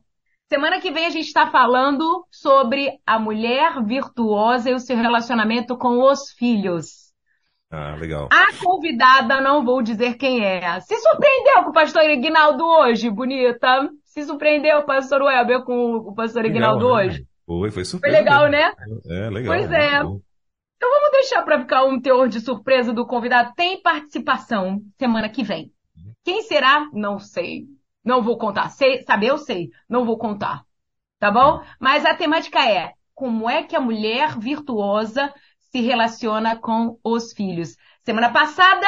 Semana 0.48 0.80
que 0.80 0.90
vem 0.90 1.06
a 1.06 1.10
gente 1.10 1.26
está 1.26 1.51
falando 1.51 2.26
sobre 2.30 2.98
a 3.06 3.18
mulher 3.18 3.82
virtuosa 3.84 4.70
e 4.70 4.74
o 4.74 4.78
seu 4.78 4.97
relacionamento 4.97 5.78
com 5.78 6.02
os 6.02 6.30
filhos. 6.32 7.02
Ah, 7.74 7.97
legal. 7.99 8.28
A 8.31 8.53
convidada, 8.62 9.40
não 9.40 9.65
vou 9.65 9.82
dizer 9.82 10.19
quem 10.19 10.44
é. 10.44 10.78
Se 10.81 10.94
surpreendeu 10.94 11.65
com 11.65 11.70
o 11.70 11.73
pastor 11.73 12.03
Ignaldo 12.05 12.62
hoje, 12.62 13.09
bonita? 13.09 13.89
Se 14.05 14.23
surpreendeu, 14.24 14.85
pastor 14.85 15.23
Weber, 15.23 15.65
com 15.65 15.94
o 15.97 16.15
pastor 16.15 16.44
Ignaldo 16.44 16.86
né? 16.89 16.93
hoje? 16.93 17.27
Foi, 17.47 17.70
foi 17.70 17.85
surpresa. 17.86 18.15
Foi 18.15 18.24
legal, 18.24 18.51
né? 18.51 18.74
É, 19.07 19.31
legal. 19.31 19.57
Pois 19.57 19.73
é. 19.73 19.97
Então 19.97 20.90
vamos 20.90 21.11
deixar 21.12 21.43
para 21.43 21.61
ficar 21.61 21.85
um 21.85 21.99
teor 21.99 22.28
de 22.28 22.40
surpresa 22.40 22.93
do 22.93 23.07
convidado. 23.07 23.55
Tem 23.57 23.81
participação 23.81 24.82
semana 24.99 25.31
que 25.31 25.43
vem. 25.43 25.73
Quem 26.23 26.43
será? 26.43 26.90
Não 26.93 27.19
sei. 27.19 27.65
Não 28.05 28.23
vou 28.23 28.36
contar. 28.36 28.69
Sei, 28.69 29.03
saber 29.05 29.28
eu 29.28 29.39
sei. 29.39 29.70
Não 29.89 30.05
vou 30.05 30.19
contar. 30.19 30.62
tá 31.19 31.31
bom? 31.31 31.62
Mas 31.81 32.05
a 32.05 32.15
temática 32.15 32.59
é 32.69 32.93
como 33.15 33.49
é 33.49 33.62
que 33.62 33.77
a 33.77 33.81
mulher 33.81 34.39
virtuosa 34.39 35.32
se 35.73 35.81
relaciona 35.81 36.55
com 36.55 36.99
os 37.03 37.32
filhos. 37.32 37.77
Semana 38.05 38.31
passada, 38.31 38.86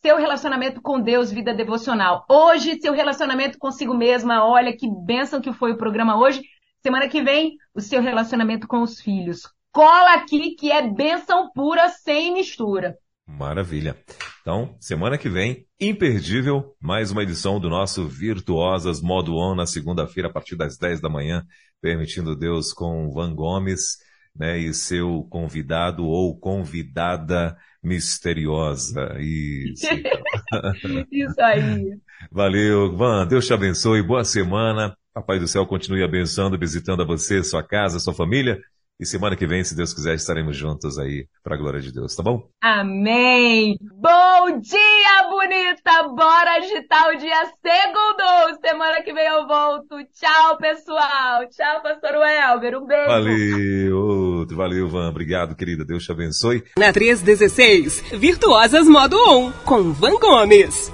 seu 0.00 0.16
relacionamento 0.16 0.80
com 0.80 0.98
Deus, 0.98 1.30
vida 1.30 1.54
devocional. 1.54 2.24
Hoje, 2.28 2.80
seu 2.80 2.94
relacionamento 2.94 3.58
consigo 3.58 3.94
mesma. 3.94 4.42
Olha 4.44 4.74
que 4.74 4.88
bênção 5.04 5.40
que 5.40 5.52
foi 5.52 5.72
o 5.72 5.76
programa 5.76 6.18
hoje. 6.18 6.42
Semana 6.82 7.08
que 7.08 7.22
vem, 7.22 7.56
o 7.74 7.80
seu 7.80 8.00
relacionamento 8.00 8.66
com 8.66 8.82
os 8.82 9.00
filhos. 9.00 9.42
Cola 9.70 10.14
aqui 10.14 10.54
que 10.54 10.72
é 10.72 10.88
bênção 10.88 11.50
pura, 11.54 11.90
sem 11.90 12.32
mistura. 12.32 12.96
Maravilha. 13.26 13.96
Então, 14.40 14.76
semana 14.80 15.18
que 15.18 15.28
vem, 15.28 15.66
imperdível, 15.80 16.74
mais 16.80 17.10
uma 17.10 17.22
edição 17.22 17.58
do 17.58 17.68
nosso 17.68 18.06
Virtuosas 18.06 19.00
Modo 19.02 19.34
On 19.36 19.54
na 19.54 19.66
segunda-feira, 19.66 20.28
a 20.28 20.32
partir 20.32 20.56
das 20.56 20.76
10 20.78 21.00
da 21.00 21.08
manhã, 21.08 21.42
permitindo 21.80 22.36
Deus 22.36 22.72
com 22.72 23.10
Van 23.10 23.34
Gomes, 23.34 23.98
né, 24.36 24.58
e 24.58 24.74
seu 24.74 25.26
convidado 25.30 26.04
ou 26.04 26.38
convidada 26.38 27.56
misteriosa. 27.82 29.16
Isso. 29.20 29.86
Isso 31.12 31.40
aí. 31.40 31.98
Valeu, 32.30 32.96
Van. 32.96 33.26
Deus 33.26 33.46
te 33.46 33.52
abençoe. 33.52 34.02
Boa 34.02 34.24
semana. 34.24 34.96
Papai 35.12 35.38
do 35.38 35.46
céu 35.46 35.64
continue 35.66 36.02
abençoando, 36.02 36.58
visitando 36.58 37.02
a 37.02 37.06
você, 37.06 37.44
sua 37.44 37.62
casa, 37.62 38.00
sua 38.00 38.14
família. 38.14 38.58
E 39.00 39.04
semana 39.04 39.34
que 39.34 39.44
vem, 39.44 39.64
se 39.64 39.74
Deus 39.74 39.92
quiser, 39.92 40.14
estaremos 40.14 40.56
juntos 40.56 40.98
aí, 41.00 41.26
para 41.42 41.56
a 41.56 41.58
glória 41.58 41.80
de 41.80 41.92
Deus, 41.92 42.14
tá 42.14 42.22
bom? 42.22 42.48
Amém! 42.62 43.76
Bom 43.80 44.60
dia, 44.60 45.28
bonita! 45.28 46.08
Bora 46.14 46.58
agitar 46.58 47.08
o 47.08 47.18
dia 47.18 47.44
segundo! 47.60 48.60
Semana 48.64 49.02
que 49.02 49.12
vem 49.12 49.26
eu 49.26 49.48
volto. 49.48 49.96
Tchau, 50.12 50.56
pessoal! 50.58 51.44
Tchau, 51.50 51.82
pastor 51.82 52.12
Welber. 52.18 52.78
Um 52.78 52.86
beijo! 52.86 53.08
Valeu, 53.08 53.98
outro. 53.98 54.56
Valeu, 54.56 54.88
Van. 54.88 55.08
Obrigado, 55.08 55.56
querida. 55.56 55.84
Deus 55.84 56.04
te 56.04 56.12
abençoe. 56.12 56.62
Na 56.78 56.92
316, 56.92 58.12
Virtuosas 58.12 58.86
Modo 58.86 59.16
1, 59.16 59.52
com 59.64 59.92
Van 59.92 60.20
Gomes. 60.20 60.92